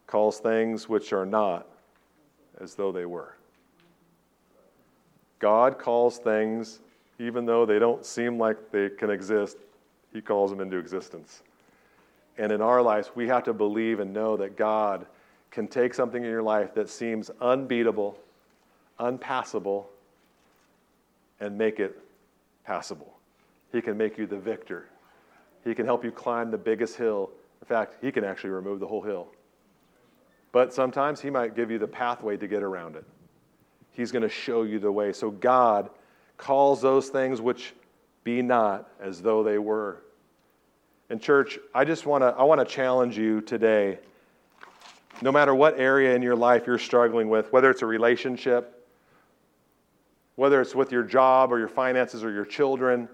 calls 0.07 0.39
things 0.39 0.89
which 0.89 1.13
are 1.13 1.27
not 1.27 1.67
as 2.61 2.75
though 2.75 2.93
they 2.93 3.07
were. 3.07 3.35
God 5.39 5.79
calls 5.79 6.19
things, 6.19 6.81
even 7.19 7.47
though 7.47 7.67
they 7.67 7.81
don't 7.81 8.07
seem 8.07 8.39
like 8.39 8.71
they 8.71 8.91
can 8.91 9.11
exist, 9.11 9.57
He 10.13 10.21
calls 10.21 10.51
them 10.51 10.61
into 10.61 10.77
existence. 10.79 11.43
And 12.39 12.53
in 12.53 12.61
our 12.61 12.81
lives, 12.81 13.11
we 13.15 13.27
have 13.29 13.43
to 13.45 13.53
believe 13.53 13.99
and 13.99 14.13
know 14.13 14.37
that 14.37 14.57
God 14.57 15.07
can 15.53 15.69
take 15.69 15.93
something 15.95 16.25
in 16.25 16.31
your 16.31 16.43
life 16.43 16.75
that 16.75 16.89
seems 16.89 17.31
unbeatable, 17.41 18.19
unpassable, 18.99 19.89
and 21.39 21.57
make 21.57 21.79
it 21.79 21.97
passable. 22.65 23.13
He 23.71 23.83
can 23.83 23.97
make 23.97 24.17
you 24.17 24.27
the 24.27 24.39
victor. 24.39 24.87
He 25.63 25.75
can 25.75 25.85
help 25.85 26.05
you 26.05 26.11
climb 26.11 26.51
the 26.51 26.59
biggest 26.59 26.97
hill. 26.97 27.31
In 27.61 27.67
fact, 27.67 27.97
He 28.01 28.11
can 28.11 28.25
actually 28.25 28.51
remove 28.51 28.81
the 28.81 28.87
whole 28.87 29.03
hill. 29.03 29.29
But 30.53 30.73
sometimes 30.73 31.21
He 31.21 31.31
might 31.31 31.55
give 31.55 31.71
you 31.71 31.79
the 31.79 31.87
pathway 31.87 32.37
to 32.39 32.49
get 32.49 32.63
around 32.63 32.97
it. 32.97 33.05
He's 33.93 34.11
going 34.11 34.23
to 34.23 34.29
show 34.29 34.63
you 34.63 34.79
the 34.79 34.91
way. 34.91 35.13
So 35.13 35.31
God 35.31 35.91
calls 36.39 36.81
those 36.81 37.11
things 37.11 37.41
which 37.43 37.75
be 38.25 38.41
not 38.41 38.89
as 39.01 39.21
though 39.21 39.43
they 39.43 39.59
were. 39.59 40.03
And 41.11 41.21
church, 41.21 41.59
I 41.75 41.85
just 41.85 42.07
want 42.07 42.23
to 42.23 42.29
I 42.29 42.43
want 42.45 42.61
to 42.61 42.65
challenge 42.65 43.19
you 43.19 43.43
today 43.43 43.99
no 45.23 45.31
matter 45.31 45.55
what 45.55 45.79
area 45.79 46.15
in 46.15 46.21
your 46.21 46.35
life 46.35 46.67
you're 46.67 46.79
struggling 46.79 47.29
with, 47.29 47.53
whether 47.53 47.71
it's 47.71 47.83
a 47.83 47.87
relationship, 47.87 48.89
whether 50.35 50.61
it's 50.61 50.75
with 50.75 50.91
your 50.91 51.05
job 51.05 51.53
or 51.53 51.59
your 51.61 51.69
finances 51.69 52.25
or 52.25 52.33
your 52.33 52.45
children, 52.45 53.09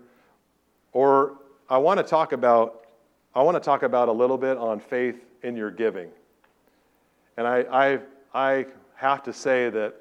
or 0.92 1.36
I 1.68 1.76
want 1.76 1.98
to 1.98 2.04
talk 2.04 2.32
about 2.32 2.86
I 3.34 3.42
want 3.42 3.56
to 3.56 3.60
talk 3.60 3.82
about 3.82 4.08
a 4.08 4.12
little 4.12 4.38
bit 4.38 4.56
on 4.56 4.80
faith 4.80 5.22
in 5.42 5.54
your 5.54 5.70
giving. 5.70 6.10
And 7.36 7.46
I, 7.46 7.60
I, 7.70 8.00
I 8.34 8.66
have 8.96 9.22
to 9.24 9.32
say 9.32 9.70
that 9.70 9.94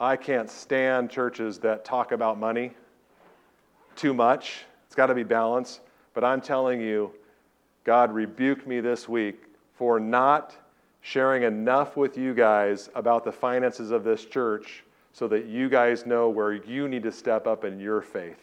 I 0.00 0.16
can't 0.16 0.50
stand 0.50 1.10
churches 1.10 1.58
that 1.58 1.84
talk 1.84 2.10
about 2.10 2.40
money 2.40 2.72
too 3.94 4.14
much. 4.14 4.64
It's 4.86 4.96
got 4.96 5.06
to 5.06 5.14
be 5.14 5.22
balanced. 5.22 5.80
But 6.12 6.24
I'm 6.24 6.40
telling 6.40 6.80
you, 6.80 7.12
God 7.84 8.12
rebuked 8.12 8.66
me 8.66 8.80
this 8.80 9.08
week 9.08 9.44
for 9.76 10.00
not 10.00 10.56
sharing 11.06 11.44
enough 11.44 11.96
with 11.96 12.18
you 12.18 12.34
guys 12.34 12.90
about 12.96 13.22
the 13.22 13.30
finances 13.30 13.92
of 13.92 14.02
this 14.02 14.24
church 14.24 14.82
so 15.12 15.28
that 15.28 15.46
you 15.46 15.68
guys 15.68 16.04
know 16.04 16.28
where 16.28 16.52
you 16.52 16.88
need 16.88 17.04
to 17.04 17.12
step 17.12 17.46
up 17.46 17.64
in 17.64 17.78
your 17.78 18.02
faith. 18.02 18.40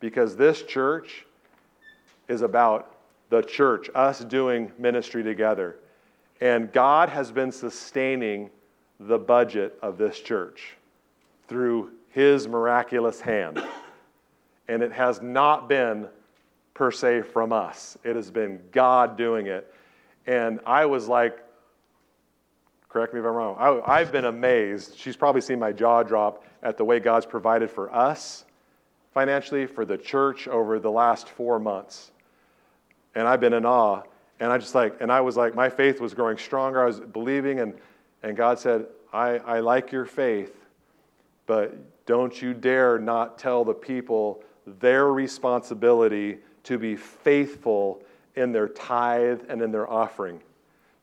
Because 0.00 0.34
this 0.34 0.62
church 0.62 1.26
is 2.26 2.40
about 2.40 2.96
the 3.28 3.42
church, 3.42 3.90
us 3.94 4.20
doing 4.20 4.72
ministry 4.78 5.22
together. 5.22 5.76
And 6.40 6.72
God 6.72 7.10
has 7.10 7.30
been 7.30 7.52
sustaining 7.52 8.48
the 8.98 9.18
budget 9.18 9.78
of 9.82 9.98
this 9.98 10.18
church 10.18 10.78
through 11.48 11.90
His 12.08 12.48
miraculous 12.48 13.20
hand. 13.20 13.62
And 14.68 14.82
it 14.82 14.92
has 14.92 15.20
not 15.20 15.68
been 15.68 16.08
per 16.72 16.90
se 16.90 17.22
from 17.22 17.52
us, 17.52 17.98
it 18.04 18.16
has 18.16 18.30
been 18.30 18.58
God 18.72 19.18
doing 19.18 19.48
it. 19.48 19.70
And 20.26 20.60
I 20.64 20.86
was 20.86 21.08
like, 21.08 21.43
Correct 22.94 23.12
me 23.12 23.18
if 23.18 23.26
I'm 23.26 23.32
wrong. 23.32 23.56
I, 23.58 23.98
I've 23.98 24.12
been 24.12 24.26
amazed. 24.26 24.96
She's 24.96 25.16
probably 25.16 25.40
seen 25.40 25.58
my 25.58 25.72
jaw 25.72 26.04
drop 26.04 26.44
at 26.62 26.76
the 26.76 26.84
way 26.84 27.00
God's 27.00 27.26
provided 27.26 27.68
for 27.68 27.92
us 27.92 28.44
financially, 29.12 29.66
for 29.66 29.84
the 29.84 29.98
church 29.98 30.46
over 30.46 30.78
the 30.78 30.92
last 30.92 31.28
four 31.28 31.58
months. 31.58 32.12
And 33.16 33.26
I've 33.26 33.40
been 33.40 33.52
in 33.52 33.66
awe. 33.66 34.02
And 34.38 34.52
I 34.52 34.58
just 34.58 34.76
like, 34.76 34.96
and 35.00 35.10
I 35.10 35.22
was 35.22 35.36
like, 35.36 35.56
my 35.56 35.68
faith 35.68 36.00
was 36.00 36.14
growing 36.14 36.38
stronger. 36.38 36.80
I 36.80 36.86
was 36.86 37.00
believing, 37.00 37.58
and, 37.58 37.74
and 38.22 38.36
God 38.36 38.60
said, 38.60 38.86
I, 39.12 39.38
I 39.38 39.58
like 39.58 39.90
your 39.90 40.04
faith, 40.04 40.54
but 41.46 41.74
don't 42.06 42.40
you 42.40 42.54
dare 42.54 43.00
not 43.00 43.40
tell 43.40 43.64
the 43.64 43.74
people 43.74 44.44
their 44.78 45.12
responsibility 45.12 46.38
to 46.62 46.78
be 46.78 46.94
faithful 46.94 48.04
in 48.36 48.52
their 48.52 48.68
tithe 48.68 49.40
and 49.48 49.62
in 49.62 49.72
their 49.72 49.90
offering. 49.90 50.40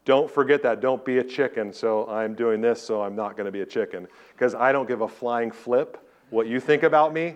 Don't 0.03 0.29
forget 0.29 0.63
that. 0.63 0.81
Don't 0.81 1.03
be 1.05 1.19
a 1.19 1.23
chicken. 1.23 1.71
So 1.71 2.07
I'm 2.09 2.33
doing 2.33 2.61
this, 2.61 2.81
so 2.81 3.01
I'm 3.01 3.15
not 3.15 3.37
going 3.37 3.45
to 3.45 3.51
be 3.51 3.61
a 3.61 3.65
chicken. 3.65 4.07
Because 4.33 4.55
I 4.55 4.71
don't 4.71 4.87
give 4.87 5.01
a 5.01 5.07
flying 5.07 5.51
flip 5.51 6.07
what 6.29 6.47
you 6.47 6.59
think 6.59 6.83
about 6.83 7.13
me. 7.13 7.35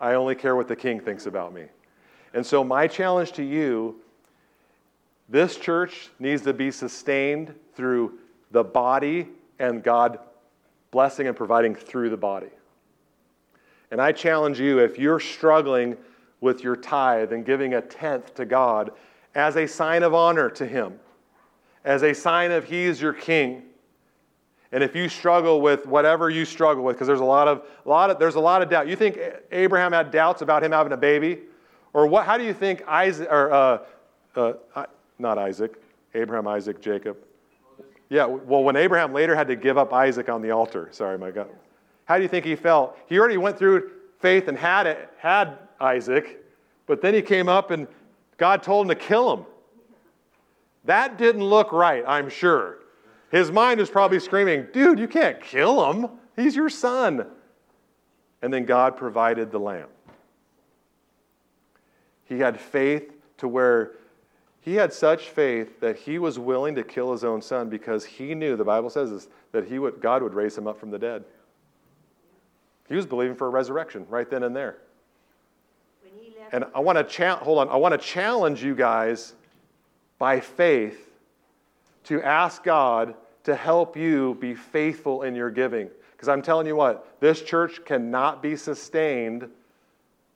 I 0.00 0.14
only 0.14 0.34
care 0.34 0.54
what 0.56 0.68
the 0.68 0.76
king 0.76 1.00
thinks 1.00 1.26
about 1.26 1.52
me. 1.52 1.64
And 2.34 2.44
so, 2.44 2.62
my 2.62 2.86
challenge 2.86 3.32
to 3.32 3.42
you 3.42 3.96
this 5.28 5.56
church 5.56 6.08
needs 6.18 6.42
to 6.42 6.52
be 6.52 6.70
sustained 6.70 7.54
through 7.74 8.18
the 8.50 8.64
body 8.64 9.28
and 9.58 9.82
God 9.82 10.18
blessing 10.90 11.26
and 11.26 11.36
providing 11.36 11.74
through 11.74 12.10
the 12.10 12.16
body. 12.16 12.48
And 13.90 14.00
I 14.00 14.12
challenge 14.12 14.58
you 14.60 14.78
if 14.78 14.98
you're 14.98 15.20
struggling 15.20 15.96
with 16.40 16.62
your 16.62 16.76
tithe 16.76 17.32
and 17.32 17.44
giving 17.44 17.74
a 17.74 17.82
tenth 17.82 18.34
to 18.36 18.46
God 18.46 18.92
as 19.34 19.56
a 19.56 19.66
sign 19.66 20.02
of 20.02 20.14
honor 20.14 20.48
to 20.50 20.66
Him, 20.66 20.98
as 21.84 22.02
a 22.02 22.14
sign 22.14 22.50
of 22.50 22.64
He 22.64 22.84
is 22.84 23.00
your 23.00 23.12
King. 23.12 23.62
And 24.70 24.84
if 24.84 24.94
you 24.94 25.08
struggle 25.08 25.60
with 25.60 25.86
whatever 25.86 26.28
you 26.28 26.44
struggle 26.44 26.84
with, 26.84 26.96
because 26.96 27.06
there's 27.06 27.20
a 27.20 27.24
lot 27.24 27.48
of, 27.48 27.62
a 27.86 27.88
lot 27.88 28.10
of 28.10 28.18
there's 28.18 28.34
a 28.34 28.40
lot 28.40 28.60
of 28.60 28.68
doubt. 28.68 28.86
You 28.86 28.96
think 28.96 29.18
Abraham 29.50 29.92
had 29.92 30.10
doubts 30.10 30.42
about 30.42 30.62
him 30.62 30.72
having 30.72 30.92
a 30.92 30.96
baby, 30.96 31.40
or 31.94 32.06
what? 32.06 32.26
How 32.26 32.36
do 32.36 32.44
you 32.44 32.52
think 32.52 32.86
Isaac 32.86 33.28
or 33.30 33.50
uh, 33.50 33.78
uh, 34.36 34.84
not 35.18 35.38
Isaac, 35.38 35.80
Abraham, 36.14 36.46
Isaac, 36.46 36.82
Jacob? 36.82 37.16
Yeah. 38.10 38.26
Well, 38.26 38.62
when 38.62 38.76
Abraham 38.76 39.14
later 39.14 39.34
had 39.34 39.48
to 39.48 39.56
give 39.56 39.78
up 39.78 39.92
Isaac 39.92 40.28
on 40.28 40.42
the 40.42 40.50
altar, 40.50 40.88
sorry, 40.92 41.16
my 41.16 41.30
God. 41.30 41.48
How 42.04 42.16
do 42.16 42.22
you 42.22 42.28
think 42.28 42.44
he 42.44 42.56
felt? 42.56 42.98
He 43.06 43.18
already 43.18 43.36
went 43.36 43.58
through 43.58 43.90
faith 44.20 44.48
and 44.48 44.58
had 44.58 44.86
it, 44.86 45.10
had 45.18 45.58
Isaac, 45.80 46.44
but 46.86 47.00
then 47.00 47.14
he 47.14 47.22
came 47.22 47.48
up 47.48 47.70
and 47.70 47.86
God 48.36 48.62
told 48.62 48.86
him 48.86 48.88
to 48.90 48.94
kill 48.94 49.32
him. 49.32 49.46
That 50.88 51.18
didn't 51.18 51.44
look 51.44 51.70
right, 51.70 52.02
I'm 52.06 52.30
sure. 52.30 52.78
His 53.30 53.52
mind 53.52 53.78
was 53.78 53.90
probably 53.90 54.18
screaming, 54.20 54.68
Dude, 54.72 54.98
you 54.98 55.06
can't 55.06 55.38
kill 55.38 55.92
him. 55.92 56.08
He's 56.34 56.56
your 56.56 56.70
son. 56.70 57.26
And 58.40 58.50
then 58.50 58.64
God 58.64 58.96
provided 58.96 59.50
the 59.50 59.58
lamb. 59.58 59.88
He 62.24 62.38
had 62.38 62.58
faith 62.58 63.12
to 63.36 63.46
where 63.46 63.96
he 64.62 64.76
had 64.76 64.90
such 64.90 65.28
faith 65.28 65.78
that 65.80 65.96
he 65.98 66.18
was 66.18 66.38
willing 66.38 66.74
to 66.76 66.82
kill 66.82 67.12
his 67.12 67.22
own 67.22 67.42
son 67.42 67.68
because 67.68 68.06
he 68.06 68.34
knew, 68.34 68.56
the 68.56 68.64
Bible 68.64 68.88
says 68.88 69.10
this, 69.10 69.28
that 69.52 69.66
he 69.66 69.78
would, 69.78 70.00
God 70.00 70.22
would 70.22 70.32
raise 70.32 70.56
him 70.56 70.66
up 70.66 70.80
from 70.80 70.90
the 70.90 70.98
dead. 70.98 71.22
He 72.88 72.94
was 72.94 73.04
believing 73.04 73.36
for 73.36 73.46
a 73.46 73.50
resurrection 73.50 74.06
right 74.08 74.30
then 74.30 74.42
and 74.42 74.56
there. 74.56 74.78
And 76.50 76.64
I 76.74 76.80
want 76.80 76.96
to 76.96 77.04
cha- 77.04 77.36
hold 77.36 77.58
on. 77.58 77.68
I 77.68 77.76
want 77.76 77.92
to 77.92 77.98
challenge 77.98 78.64
you 78.64 78.74
guys 78.74 79.34
by 80.18 80.40
faith 80.40 81.10
to 82.04 82.22
ask 82.22 82.62
God 82.62 83.14
to 83.44 83.54
help 83.54 83.96
you 83.96 84.36
be 84.40 84.54
faithful 84.54 85.22
in 85.22 85.34
your 85.34 85.50
giving. 85.50 85.88
Because 86.12 86.28
I'm 86.28 86.42
telling 86.42 86.66
you 86.66 86.76
what, 86.76 87.20
this 87.20 87.42
church 87.42 87.84
cannot 87.84 88.42
be 88.42 88.56
sustained 88.56 89.48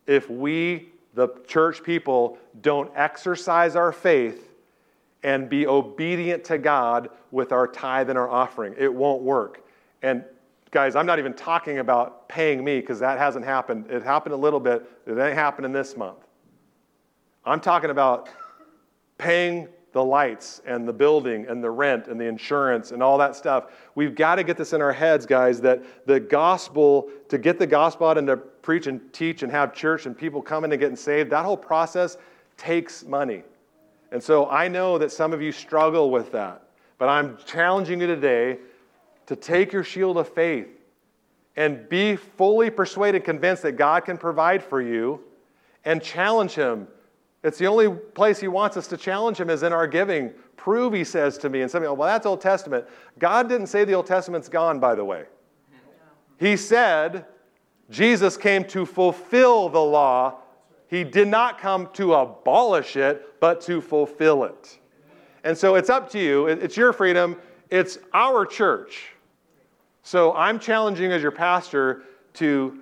if 0.06 0.30
we, 0.30 0.88
the 1.14 1.28
church 1.46 1.82
people, 1.82 2.38
don't 2.60 2.90
exercise 2.94 3.76
our 3.76 3.92
faith 3.92 4.48
and 5.22 5.48
be 5.48 5.66
obedient 5.66 6.44
to 6.44 6.58
God 6.58 7.10
with 7.30 7.52
our 7.52 7.66
tithe 7.66 8.10
and 8.10 8.18
our 8.18 8.28
offering. 8.28 8.74
It 8.78 8.92
won't 8.92 9.22
work. 9.22 9.64
And 10.02 10.24
Guys, 10.72 10.96
I'm 10.96 11.04
not 11.04 11.18
even 11.18 11.34
talking 11.34 11.80
about 11.80 12.30
paying 12.30 12.64
me 12.64 12.80
because 12.80 12.98
that 13.00 13.18
hasn't 13.18 13.44
happened. 13.44 13.90
It 13.90 14.02
happened 14.02 14.32
a 14.32 14.38
little 14.38 14.58
bit, 14.58 14.82
it 15.06 15.18
ain't 15.18 15.34
happening 15.34 15.70
this 15.70 15.98
month. 15.98 16.16
I'm 17.44 17.60
talking 17.60 17.90
about 17.90 18.30
paying 19.18 19.68
the 19.92 20.02
lights 20.02 20.62
and 20.66 20.88
the 20.88 20.92
building 20.92 21.46
and 21.48 21.62
the 21.62 21.70
rent 21.70 22.08
and 22.08 22.18
the 22.18 22.24
insurance 22.24 22.92
and 22.92 23.02
all 23.02 23.18
that 23.18 23.36
stuff. 23.36 23.66
We've 23.94 24.14
got 24.14 24.36
to 24.36 24.44
get 24.44 24.56
this 24.56 24.72
in 24.72 24.80
our 24.80 24.92
heads, 24.92 25.26
guys, 25.26 25.60
that 25.60 26.06
the 26.06 26.18
gospel, 26.18 27.10
to 27.28 27.36
get 27.36 27.58
the 27.58 27.66
gospel 27.66 28.08
out 28.08 28.16
and 28.16 28.26
to 28.26 28.38
preach 28.38 28.86
and 28.86 29.12
teach 29.12 29.42
and 29.42 29.52
have 29.52 29.74
church 29.74 30.06
and 30.06 30.16
people 30.16 30.40
coming 30.40 30.72
and 30.72 30.80
getting 30.80 30.96
saved, 30.96 31.30
that 31.30 31.44
whole 31.44 31.56
process 31.56 32.16
takes 32.56 33.04
money. 33.04 33.42
And 34.12 34.22
so 34.22 34.48
I 34.48 34.68
know 34.68 34.98
that 34.98 35.12
some 35.12 35.32
of 35.32 35.42
you 35.42 35.52
struggle 35.52 36.10
with 36.10 36.32
that. 36.32 36.62
But 36.98 37.08
I'm 37.08 37.36
challenging 37.46 38.00
you 38.00 38.06
today 38.06 38.58
to 39.26 39.36
take 39.36 39.72
your 39.72 39.84
shield 39.84 40.16
of 40.16 40.28
faith 40.28 40.68
and 41.56 41.88
be 41.88 42.16
fully 42.16 42.70
persuaded, 42.70 43.24
convinced 43.24 43.62
that 43.62 43.72
God 43.72 44.04
can 44.04 44.16
provide 44.16 44.62
for 44.62 44.80
you 44.80 45.20
and 45.84 46.02
challenge 46.02 46.52
Him. 46.52 46.88
It's 47.42 47.58
the 47.58 47.66
only 47.66 47.88
place 47.90 48.40
He 48.40 48.48
wants 48.48 48.76
us 48.76 48.86
to 48.88 48.96
challenge 48.96 49.38
Him 49.38 49.50
is 49.50 49.62
in 49.62 49.72
our 49.72 49.86
giving. 49.86 50.30
Prove, 50.56 50.92
He 50.92 51.04
says 51.04 51.38
to 51.38 51.48
me. 51.48 51.62
And 51.62 51.70
some 51.70 51.82
people, 51.82 51.96
well, 51.96 52.08
that's 52.08 52.26
Old 52.26 52.40
Testament. 52.40 52.86
God 53.18 53.48
didn't 53.48 53.66
say 53.66 53.84
the 53.84 53.94
Old 53.94 54.06
Testament's 54.06 54.48
gone, 54.48 54.78
by 54.78 54.94
the 54.94 55.04
way. 55.04 55.24
He 56.38 56.56
said 56.56 57.26
Jesus 57.90 58.36
came 58.36 58.64
to 58.64 58.86
fulfill 58.86 59.68
the 59.68 59.80
law. 59.80 60.38
He 60.88 61.04
did 61.04 61.28
not 61.28 61.58
come 61.58 61.88
to 61.94 62.14
abolish 62.14 62.96
it, 62.96 63.38
but 63.40 63.60
to 63.62 63.80
fulfill 63.80 64.44
it. 64.44 64.78
And 65.44 65.56
so 65.56 65.74
it's 65.74 65.90
up 65.90 66.10
to 66.10 66.18
you. 66.18 66.46
It's 66.46 66.76
your 66.76 66.92
freedom. 66.92 67.36
It's 67.70 67.98
our 68.12 68.46
church. 68.46 69.12
So 70.02 70.32
I'm 70.34 70.58
challenging 70.58 71.12
as 71.12 71.22
your 71.22 71.30
pastor 71.30 72.02
to 72.34 72.80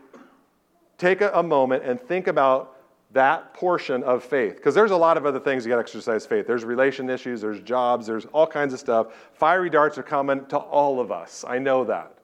take 0.97 1.21
a, 1.21 1.31
a 1.35 1.43
moment 1.43 1.85
and 1.85 2.01
think 2.01 2.27
about 2.27 2.77
that 3.13 3.55
portion 3.55 4.03
of 4.05 4.23
faith. 4.23 4.57
Because 4.57 4.75
there's 4.75 4.93
a 4.93 4.97
lot 4.97 5.17
of 5.17 5.27
other 5.27 5.41
things 5.41 5.65
you 5.65 5.69
got 5.71 5.77
to 5.77 5.81
exercise 5.81 6.27
faith. 6.27 6.47
There's 6.47 6.65
relation 6.65 7.11
issues, 7.11 7.41
there's 7.41 7.61
jobs, 7.61 8.07
there's 8.07 8.27
all 8.27 8.47
kinds 8.47 8.73
of 8.73 8.81
stuff. 8.81 9.09
Fiery 9.33 9.71
darts 9.71 9.99
are 9.99 10.03
coming 10.03 10.47
to 10.47 10.59
all 10.59 11.01
of 11.01 11.11
us. 11.11 11.45
I 11.47 11.59
know 11.59 11.85
that. 11.85 12.15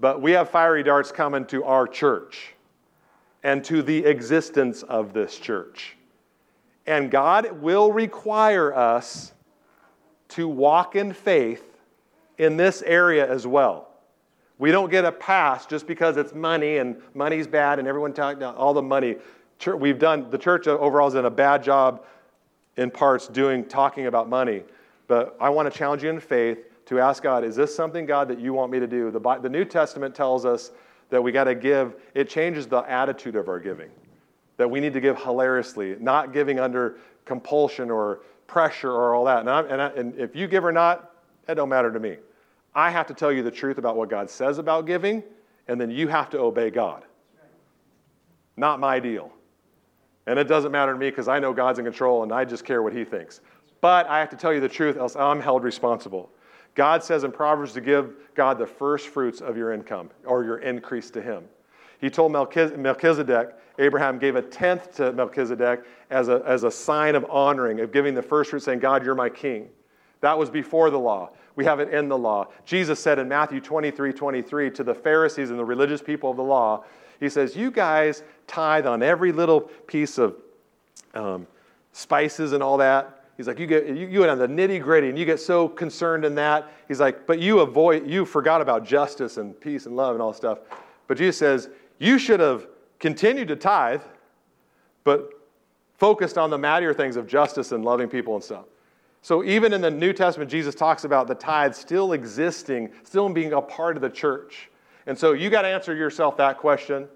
But 0.00 0.20
we 0.20 0.32
have 0.32 0.50
fiery 0.50 0.82
darts 0.82 1.12
coming 1.12 1.44
to 1.46 1.64
our 1.64 1.86
church 1.86 2.54
and 3.42 3.64
to 3.64 3.82
the 3.82 4.04
existence 4.04 4.82
of 4.84 5.12
this 5.12 5.38
church. 5.38 5.96
And 6.86 7.10
God 7.10 7.60
will 7.60 7.92
require 7.92 8.74
us 8.74 9.32
to 10.30 10.48
walk 10.48 10.96
in 10.96 11.12
faith 11.12 11.64
in 12.38 12.56
this 12.56 12.82
area 12.82 13.30
as 13.30 13.46
well. 13.46 13.88
We 14.58 14.70
don't 14.70 14.90
get 14.90 15.04
a 15.04 15.12
pass 15.12 15.66
just 15.66 15.86
because 15.86 16.16
it's 16.16 16.34
money 16.34 16.78
and 16.78 17.00
money's 17.14 17.46
bad 17.46 17.78
and 17.78 17.88
everyone 17.88 18.12
talking 18.12 18.42
all 18.42 18.74
the 18.74 18.82
money. 18.82 19.16
We've 19.66 19.98
done 19.98 20.30
the 20.30 20.38
church 20.38 20.66
overall 20.66 21.06
has 21.06 21.14
done 21.14 21.26
a 21.26 21.30
bad 21.30 21.62
job 21.62 22.04
in 22.76 22.90
parts 22.90 23.28
doing 23.28 23.64
talking 23.64 24.06
about 24.06 24.28
money. 24.28 24.62
But 25.08 25.36
I 25.40 25.50
want 25.50 25.70
to 25.70 25.76
challenge 25.76 26.02
you 26.02 26.10
in 26.10 26.20
faith 26.20 26.58
to 26.86 27.00
ask 27.00 27.22
God, 27.22 27.44
is 27.44 27.54
this 27.54 27.74
something, 27.74 28.06
God, 28.06 28.28
that 28.28 28.40
you 28.40 28.52
want 28.52 28.72
me 28.72 28.80
to 28.80 28.86
do? 28.86 29.10
The, 29.10 29.20
the 29.40 29.48
New 29.48 29.64
Testament 29.64 30.14
tells 30.14 30.44
us 30.44 30.72
that 31.10 31.22
we 31.22 31.32
got 31.32 31.44
to 31.44 31.54
give, 31.54 31.94
it 32.14 32.28
changes 32.28 32.66
the 32.66 32.80
attitude 32.80 33.36
of 33.36 33.48
our 33.48 33.60
giving. 33.60 33.90
That 34.56 34.70
we 34.70 34.80
need 34.80 34.94
to 34.94 35.00
give 35.00 35.22
hilariously, 35.22 35.96
not 36.00 36.32
giving 36.32 36.58
under 36.58 36.96
compulsion 37.24 37.90
or 37.90 38.20
pressure 38.46 38.90
or 38.90 39.14
all 39.14 39.24
that. 39.24 39.40
And, 39.40 39.48
and, 39.48 39.82
I, 39.82 39.88
and 39.88 40.18
if 40.18 40.34
you 40.34 40.46
give 40.46 40.64
or 40.64 40.72
not, 40.72 41.14
that 41.46 41.54
don't 41.54 41.68
matter 41.68 41.92
to 41.92 42.00
me. 42.00 42.16
I 42.74 42.90
have 42.90 43.06
to 43.08 43.14
tell 43.14 43.30
you 43.30 43.42
the 43.42 43.50
truth 43.50 43.78
about 43.78 43.96
what 43.96 44.08
God 44.08 44.30
says 44.30 44.58
about 44.58 44.86
giving, 44.86 45.22
and 45.68 45.80
then 45.80 45.90
you 45.90 46.08
have 46.08 46.30
to 46.30 46.38
obey 46.38 46.70
God. 46.70 47.04
Not 48.56 48.80
my 48.80 48.98
deal. 48.98 49.32
And 50.26 50.38
it 50.38 50.44
doesn't 50.44 50.72
matter 50.72 50.92
to 50.92 50.98
me 50.98 51.10
because 51.10 51.28
I 51.28 51.38
know 51.38 51.52
God's 51.52 51.78
in 51.78 51.84
control 51.84 52.22
and 52.22 52.32
I 52.32 52.44
just 52.44 52.64
care 52.64 52.82
what 52.82 52.92
He 52.92 53.04
thinks. 53.04 53.40
But 53.80 54.06
I 54.06 54.20
have 54.20 54.30
to 54.30 54.36
tell 54.36 54.52
you 54.52 54.60
the 54.60 54.68
truth, 54.68 54.96
else 54.96 55.16
I'm 55.16 55.40
held 55.40 55.64
responsible. 55.64 56.30
God 56.74 57.02
says 57.02 57.24
in 57.24 57.32
Proverbs 57.32 57.72
to 57.72 57.80
give 57.80 58.14
God 58.34 58.58
the 58.58 58.66
first 58.66 59.08
fruits 59.08 59.40
of 59.40 59.56
your 59.56 59.72
income 59.72 60.10
or 60.24 60.44
your 60.44 60.58
increase 60.58 61.10
to 61.10 61.20
Him. 61.20 61.44
He 62.00 62.08
told 62.08 62.32
Melchizedek, 62.32 63.50
Abraham 63.78 64.18
gave 64.18 64.36
a 64.36 64.42
tenth 64.42 64.94
to 64.96 65.12
Melchizedek 65.12 65.84
as 66.10 66.28
a, 66.28 66.42
as 66.46 66.64
a 66.64 66.70
sign 66.70 67.14
of 67.14 67.26
honoring, 67.30 67.80
of 67.80 67.92
giving 67.92 68.14
the 68.14 68.22
first 68.22 68.50
fruit, 68.50 68.62
saying, 68.62 68.80
God, 68.80 69.04
you're 69.04 69.14
my 69.14 69.28
king. 69.28 69.68
That 70.20 70.38
was 70.38 70.50
before 70.50 70.90
the 70.90 70.98
law. 70.98 71.30
We 71.54 71.64
have 71.64 71.80
it 71.80 71.92
in 71.92 72.08
the 72.08 72.18
law. 72.18 72.48
Jesus 72.64 72.98
said 72.98 73.18
in 73.18 73.28
Matthew 73.28 73.60
23 73.60 74.12
23 74.12 74.70
to 74.70 74.84
the 74.84 74.94
Pharisees 74.94 75.50
and 75.50 75.58
the 75.58 75.64
religious 75.64 76.02
people 76.02 76.30
of 76.30 76.36
the 76.36 76.42
law, 76.42 76.84
He 77.20 77.28
says, 77.28 77.54
You 77.56 77.70
guys 77.70 78.22
tithe 78.46 78.86
on 78.86 79.02
every 79.02 79.32
little 79.32 79.60
piece 79.60 80.18
of 80.18 80.36
um, 81.14 81.46
spices 81.92 82.52
and 82.52 82.62
all 82.62 82.78
that. 82.78 83.22
He's 83.36 83.46
like, 83.46 83.58
you 83.58 83.66
get 83.66 83.86
you, 83.86 84.06
you 84.06 84.28
on 84.28 84.38
the 84.38 84.46
nitty 84.46 84.82
gritty 84.82 85.08
and 85.08 85.18
you 85.18 85.24
get 85.24 85.40
so 85.40 85.68
concerned 85.68 86.24
in 86.24 86.34
that. 86.36 86.70
He's 86.86 87.00
like, 87.00 87.26
but 87.26 87.38
you 87.38 87.60
avoid, 87.60 88.06
you 88.06 88.24
forgot 88.24 88.60
about 88.60 88.84
justice 88.84 89.36
and 89.36 89.58
peace 89.58 89.86
and 89.86 89.96
love 89.96 90.14
and 90.14 90.22
all 90.22 90.32
stuff. 90.32 90.58
But 91.08 91.16
Jesus 91.16 91.38
says, 91.38 91.70
you 91.98 92.18
should 92.18 92.40
have 92.40 92.66
continued 92.98 93.48
to 93.48 93.56
tithe, 93.56 94.02
but 95.04 95.30
focused 95.98 96.36
on 96.36 96.50
the 96.50 96.58
mattier 96.58 96.96
things 96.96 97.16
of 97.16 97.26
justice 97.26 97.72
and 97.72 97.84
loving 97.84 98.08
people 98.08 98.34
and 98.34 98.44
stuff. 98.44 98.64
So 99.22 99.44
even 99.44 99.72
in 99.72 99.80
the 99.80 99.90
New 99.90 100.12
Testament, 100.12 100.50
Jesus 100.50 100.74
talks 100.74 101.04
about 101.04 101.28
the 101.28 101.34
tithe 101.36 101.74
still 101.74 102.12
existing, 102.12 102.90
still 103.04 103.28
being 103.28 103.52
a 103.52 103.62
part 103.62 103.96
of 103.96 104.02
the 104.02 104.10
church. 104.10 104.68
And 105.06 105.16
so 105.16 105.32
you 105.32 105.48
got 105.48 105.62
to 105.62 105.68
answer 105.68 105.94
yourself 105.94 106.36
that 106.38 106.58
question. 106.58 107.08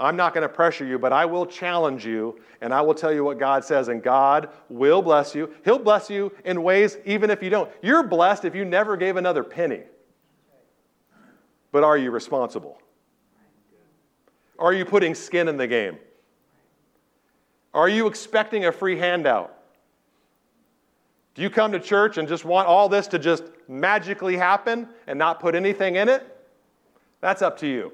I'm 0.00 0.16
not 0.16 0.34
going 0.34 0.42
to 0.42 0.48
pressure 0.48 0.84
you, 0.84 0.98
but 0.98 1.12
I 1.12 1.24
will 1.24 1.46
challenge 1.46 2.04
you 2.04 2.40
and 2.60 2.74
I 2.74 2.80
will 2.80 2.94
tell 2.94 3.12
you 3.12 3.22
what 3.22 3.38
God 3.38 3.64
says, 3.64 3.86
and 3.86 4.02
God 4.02 4.48
will 4.68 5.02
bless 5.02 5.36
you. 5.36 5.54
He'll 5.64 5.78
bless 5.78 6.10
you 6.10 6.32
in 6.44 6.64
ways 6.64 6.98
even 7.04 7.30
if 7.30 7.42
you 7.42 7.50
don't. 7.50 7.70
You're 7.80 8.02
blessed 8.02 8.44
if 8.44 8.56
you 8.56 8.64
never 8.64 8.96
gave 8.96 9.16
another 9.16 9.44
penny. 9.44 9.82
But 11.70 11.84
are 11.84 11.96
you 11.96 12.10
responsible? 12.10 12.80
Are 14.58 14.72
you 14.72 14.84
putting 14.84 15.14
skin 15.14 15.46
in 15.46 15.56
the 15.56 15.68
game? 15.68 15.98
Are 17.72 17.88
you 17.88 18.08
expecting 18.08 18.66
a 18.66 18.72
free 18.72 18.98
handout? 18.98 19.56
Do 21.34 21.42
you 21.42 21.50
come 21.50 21.72
to 21.72 21.80
church 21.80 22.18
and 22.18 22.28
just 22.28 22.44
want 22.44 22.68
all 22.68 22.88
this 22.88 23.06
to 23.08 23.18
just 23.18 23.44
magically 23.68 24.36
happen 24.36 24.88
and 25.06 25.18
not 25.18 25.40
put 25.40 25.54
anything 25.54 25.96
in 25.96 26.08
it? 26.08 26.26
That's 27.20 27.40
up 27.40 27.58
to 27.58 27.66
you. 27.66 27.92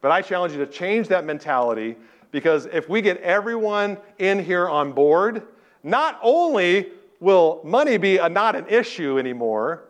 But 0.00 0.10
I 0.10 0.22
challenge 0.22 0.52
you 0.52 0.58
to 0.58 0.66
change 0.66 1.08
that 1.08 1.24
mentality 1.24 1.96
because 2.30 2.66
if 2.66 2.88
we 2.88 3.02
get 3.02 3.18
everyone 3.18 3.98
in 4.18 4.42
here 4.42 4.68
on 4.68 4.92
board, 4.92 5.42
not 5.82 6.18
only 6.22 6.92
will 7.20 7.60
money 7.64 7.96
be 7.96 8.18
a, 8.18 8.28
not 8.28 8.56
an 8.56 8.66
issue 8.68 9.18
anymore, 9.18 9.84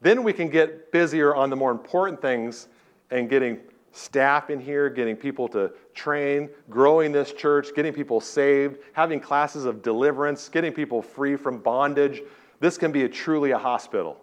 then 0.00 0.22
we 0.22 0.32
can 0.32 0.48
get 0.48 0.92
busier 0.92 1.34
on 1.34 1.50
the 1.50 1.56
more 1.56 1.70
important 1.70 2.20
things 2.20 2.68
and 3.10 3.28
getting 3.30 3.58
staff 3.94 4.50
in 4.50 4.58
here, 4.58 4.90
getting 4.90 5.14
people 5.14 5.46
to 5.48 5.72
train, 5.94 6.50
growing 6.68 7.12
this 7.12 7.32
church, 7.32 7.68
getting 7.76 7.92
people 7.92 8.20
saved, 8.20 8.78
having 8.92 9.20
classes 9.20 9.64
of 9.64 9.82
deliverance, 9.82 10.48
getting 10.48 10.72
people 10.72 11.00
free 11.00 11.36
from 11.36 11.58
bondage. 11.58 12.20
This 12.58 12.76
can 12.76 12.90
be 12.90 13.04
a, 13.04 13.08
truly 13.08 13.52
a 13.52 13.58
hospital. 13.58 14.20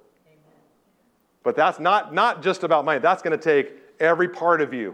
But 1.44 1.56
that's 1.56 1.80
not, 1.80 2.14
not 2.14 2.44
just 2.44 2.64
about 2.64 2.84
money. 2.84 3.00
That's 3.00 3.22
going 3.22 3.38
to 3.38 3.44
take 3.44 3.74
every 4.00 4.28
part 4.28 4.62
of 4.62 4.74
you. 4.74 4.94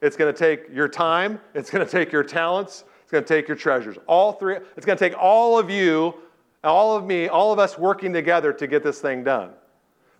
It's 0.00 0.16
going 0.16 0.32
to 0.32 0.38
take 0.38 0.72
your 0.72 0.88
time, 0.88 1.40
it's 1.52 1.68
going 1.68 1.84
to 1.86 1.90
take 1.90 2.12
your 2.12 2.22
talents, 2.22 2.84
it's 3.02 3.10
going 3.10 3.24
to 3.24 3.28
take 3.28 3.48
your 3.48 3.56
treasures. 3.56 3.96
All 4.06 4.34
three, 4.34 4.56
it's 4.76 4.86
going 4.86 4.96
to 4.96 5.04
take 5.04 5.18
all 5.18 5.58
of 5.58 5.68
you, 5.68 6.14
all 6.62 6.96
of 6.96 7.04
me, 7.04 7.26
all 7.26 7.52
of 7.52 7.58
us 7.58 7.76
working 7.76 8.12
together 8.12 8.52
to 8.52 8.66
get 8.68 8.84
this 8.84 9.00
thing 9.00 9.24
done. 9.24 9.50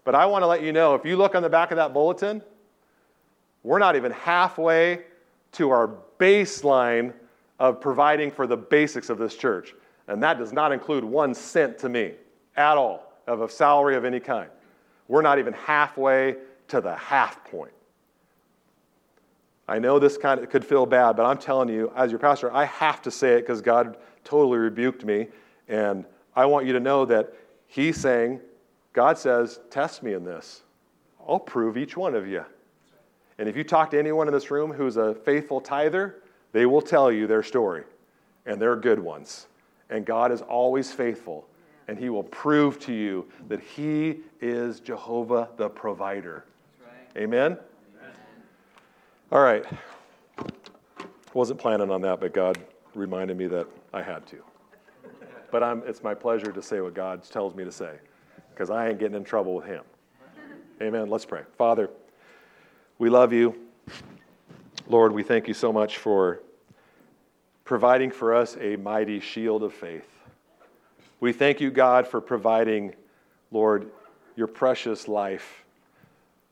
But 0.04 0.16
I 0.16 0.26
want 0.26 0.42
to 0.42 0.48
let 0.48 0.62
you 0.62 0.72
know 0.72 0.96
if 0.96 1.04
you 1.04 1.16
look 1.16 1.36
on 1.36 1.42
the 1.42 1.48
back 1.48 1.70
of 1.70 1.76
that 1.76 1.92
bulletin, 1.92 2.42
we're 3.62 3.78
not 3.78 3.96
even 3.96 4.12
halfway 4.12 5.02
to 5.52 5.70
our 5.70 5.90
baseline 6.18 7.12
of 7.58 7.80
providing 7.80 8.30
for 8.30 8.46
the 8.46 8.56
basics 8.56 9.11
of 9.11 9.18
this 9.18 9.36
church. 9.36 9.74
And 10.08 10.22
that 10.22 10.38
does 10.38 10.52
not 10.52 10.72
include 10.72 11.04
one 11.04 11.34
cent 11.34 11.78
to 11.78 11.88
me 11.88 12.14
at 12.56 12.76
all 12.76 13.12
of 13.26 13.42
a 13.42 13.48
salary 13.48 13.96
of 13.96 14.04
any 14.04 14.20
kind. 14.20 14.50
We're 15.08 15.22
not 15.22 15.38
even 15.38 15.52
halfway 15.52 16.36
to 16.68 16.80
the 16.80 16.94
half 16.96 17.44
point. 17.44 17.72
I 19.68 19.78
know 19.78 19.98
this 19.98 20.16
kind 20.16 20.40
of 20.40 20.50
could 20.50 20.64
feel 20.64 20.84
bad, 20.84 21.16
but 21.16 21.26
I'm 21.26 21.38
telling 21.38 21.68
you, 21.68 21.92
as 21.94 22.11
your 22.11 22.18
pastor, 22.18 22.52
I 22.52 22.64
have 22.64 23.02
to 23.02 23.11
say 23.11 23.34
it 23.34 23.42
because 23.42 23.61
God 23.61 23.98
totally 24.24 24.58
rebuked 24.58 25.04
me. 25.04 25.28
And 25.68 26.04
I 26.34 26.46
want 26.46 26.66
you 26.66 26.72
to 26.72 26.80
know 26.80 27.04
that 27.04 27.32
He's 27.66 27.96
saying, 27.96 28.40
God 28.92 29.16
says, 29.16 29.61
test 29.70 30.02
me 30.02 30.14
in 30.14 30.24
this. 30.24 30.62
I'll 31.28 31.38
prove 31.38 31.76
each 31.76 31.96
one 31.96 32.16
of 32.16 32.26
you. 32.26 32.44
And 33.41 33.49
if 33.49 33.57
you 33.57 33.64
talk 33.64 33.91
to 33.93 33.99
anyone 33.99 34.28
in 34.28 34.34
this 34.34 34.51
room 34.51 34.70
who's 34.70 34.99
a 34.99 35.14
faithful 35.14 35.62
tither, 35.62 36.16
they 36.53 36.66
will 36.66 36.82
tell 36.82 37.11
you 37.11 37.26
their 37.26 37.43
story. 37.43 37.84
And 38.45 38.61
they're 38.61 38.76
good 38.76 38.99
ones. 38.99 39.47
And 39.88 40.05
God 40.05 40.30
is 40.30 40.43
always 40.43 40.93
faithful. 40.93 41.49
And 41.88 41.99
He 41.99 42.11
will 42.11 42.24
prove 42.24 42.78
to 42.80 42.93
you 42.93 43.26
that 43.49 43.61
He 43.61 44.18
is 44.43 44.80
Jehovah 44.80 45.49
the 45.57 45.70
provider. 45.70 46.45
Right. 46.84 47.22
Amen? 47.22 47.53
Amen? 47.53 48.14
All 49.32 49.41
right. 49.41 49.64
Wasn't 51.32 51.59
planning 51.59 51.91
on 51.91 52.03
that, 52.03 52.20
but 52.20 52.34
God 52.34 52.59
reminded 52.95 53.38
me 53.38 53.47
that 53.47 53.66
I 53.95 54.03
had 54.03 54.26
to. 54.26 54.36
But 55.51 55.62
I'm, 55.62 55.82
it's 55.86 56.03
my 56.03 56.12
pleasure 56.12 56.53
to 56.53 56.62
say 56.62 56.82
what 56.82 56.93
God 56.93 57.24
tells 57.24 57.55
me 57.55 57.64
to 57.64 57.72
say 57.72 57.95
because 58.53 58.68
I 58.68 58.91
ain't 58.91 58.99
getting 58.99 59.16
in 59.16 59.24
trouble 59.24 59.55
with 59.55 59.64
Him. 59.64 59.82
Amen. 60.82 61.09
Let's 61.09 61.24
pray. 61.24 61.45
Father, 61.57 61.88
we 63.01 63.09
love 63.09 63.32
you. 63.32 63.59
Lord, 64.86 65.12
we 65.12 65.22
thank 65.22 65.48
you 65.48 65.55
so 65.55 65.72
much 65.72 65.96
for 65.96 66.42
providing 67.64 68.11
for 68.11 68.34
us 68.34 68.59
a 68.61 68.76
mighty 68.76 69.20
shield 69.20 69.62
of 69.62 69.72
faith. 69.72 70.07
We 71.18 71.32
thank 71.32 71.62
you, 71.62 71.70
God, 71.70 72.07
for 72.07 72.20
providing, 72.20 72.94
Lord, 73.51 73.90
your 74.36 74.48
precious 74.48 75.09
life. 75.09 75.64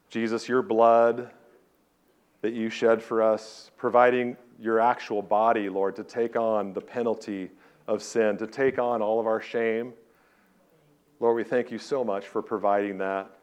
Jesus, 0.09 0.49
your 0.49 0.63
blood 0.63 1.31
that 2.41 2.55
you 2.55 2.71
shed 2.71 3.03
for 3.03 3.23
us, 3.23 3.71
providing 3.77 4.35
your 4.59 4.81
actual 4.81 5.21
body, 5.21 5.69
Lord, 5.69 5.97
to 5.97 6.03
take 6.03 6.35
on 6.35 6.73
the 6.73 6.81
penalty 6.81 7.51
of 7.87 8.03
sin, 8.03 8.39
to 8.39 8.47
take 8.47 8.79
on 8.79 9.03
all 9.03 9.21
of 9.21 9.27
our 9.27 9.43
shame. 9.43 9.93
Lord, 11.21 11.37
we 11.37 11.45
thank 11.45 11.71
you 11.71 11.79
so 11.79 12.03
much 12.03 12.27
for 12.27 12.41
providing 12.41 12.97
that. 12.99 13.38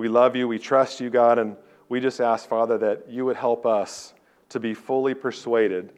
We 0.00 0.08
love 0.08 0.34
you. 0.34 0.48
We 0.48 0.58
trust 0.58 0.98
you, 0.98 1.10
God. 1.10 1.38
And 1.38 1.58
we 1.90 2.00
just 2.00 2.22
ask, 2.22 2.48
Father, 2.48 2.78
that 2.78 3.10
you 3.10 3.26
would 3.26 3.36
help 3.36 3.66
us 3.66 4.14
to 4.48 4.58
be 4.58 4.72
fully 4.72 5.12
persuaded 5.12 5.92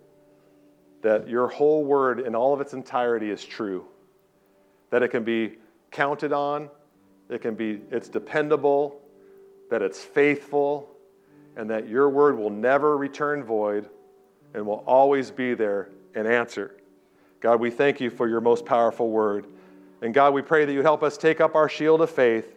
that 1.02 1.28
your 1.28 1.46
whole 1.46 1.84
word 1.84 2.18
in 2.18 2.34
all 2.34 2.52
of 2.52 2.60
its 2.60 2.72
entirety 2.72 3.30
is 3.30 3.44
true, 3.44 3.86
that 4.90 5.04
it 5.04 5.08
can 5.10 5.22
be 5.22 5.52
counted 5.92 6.32
on, 6.32 6.68
it 7.28 7.42
can 7.42 7.54
be, 7.54 7.80
it's 7.92 8.08
dependable, 8.08 9.00
that 9.70 9.82
it's 9.82 10.00
faithful, 10.00 10.90
and 11.56 11.70
that 11.70 11.88
your 11.88 12.10
word 12.10 12.36
will 12.36 12.50
never 12.50 12.96
return 12.96 13.44
void 13.44 13.88
and 14.52 14.66
will 14.66 14.82
always 14.84 15.30
be 15.30 15.54
there 15.54 15.90
and 16.16 16.26
answer. 16.26 16.74
God, 17.38 17.60
we 17.60 17.70
thank 17.70 18.00
you 18.00 18.10
for 18.10 18.28
your 18.28 18.40
most 18.40 18.66
powerful 18.66 19.10
word. 19.10 19.46
And 20.00 20.12
God, 20.12 20.34
we 20.34 20.42
pray 20.42 20.64
that 20.64 20.72
you 20.72 20.82
help 20.82 21.04
us 21.04 21.16
take 21.16 21.40
up 21.40 21.54
our 21.54 21.68
shield 21.68 22.00
of 22.00 22.10
faith 22.10 22.56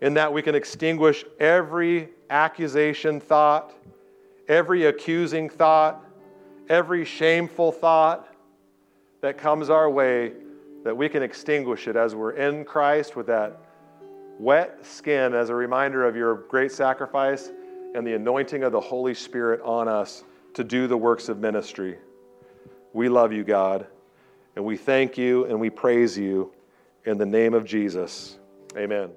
in 0.00 0.14
that 0.14 0.32
we 0.32 0.42
can 0.42 0.54
extinguish 0.54 1.24
every 1.40 2.10
accusation 2.30 3.20
thought, 3.20 3.72
every 4.48 4.86
accusing 4.86 5.48
thought, 5.48 6.04
every 6.68 7.04
shameful 7.04 7.72
thought 7.72 8.28
that 9.20 9.38
comes 9.38 9.70
our 9.70 9.88
way, 9.88 10.32
that 10.84 10.96
we 10.96 11.08
can 11.08 11.22
extinguish 11.22 11.88
it 11.88 11.96
as 11.96 12.14
we're 12.14 12.32
in 12.32 12.64
Christ 12.64 13.16
with 13.16 13.26
that 13.26 13.60
wet 14.38 14.84
skin 14.84 15.34
as 15.34 15.48
a 15.48 15.54
reminder 15.54 16.04
of 16.04 16.14
your 16.14 16.34
great 16.34 16.70
sacrifice 16.70 17.50
and 17.94 18.06
the 18.06 18.14
anointing 18.14 18.62
of 18.62 18.72
the 18.72 18.80
Holy 18.80 19.14
Spirit 19.14 19.60
on 19.62 19.88
us 19.88 20.24
to 20.54 20.62
do 20.62 20.86
the 20.86 20.96
works 20.96 21.28
of 21.28 21.38
ministry. 21.38 21.96
We 22.92 23.08
love 23.08 23.32
you, 23.32 23.44
God, 23.44 23.86
and 24.54 24.64
we 24.64 24.76
thank 24.76 25.16
you 25.16 25.46
and 25.46 25.58
we 25.58 25.70
praise 25.70 26.16
you 26.16 26.52
in 27.04 27.18
the 27.18 27.26
name 27.26 27.54
of 27.54 27.64
Jesus. 27.64 28.38
Amen. 28.76 29.10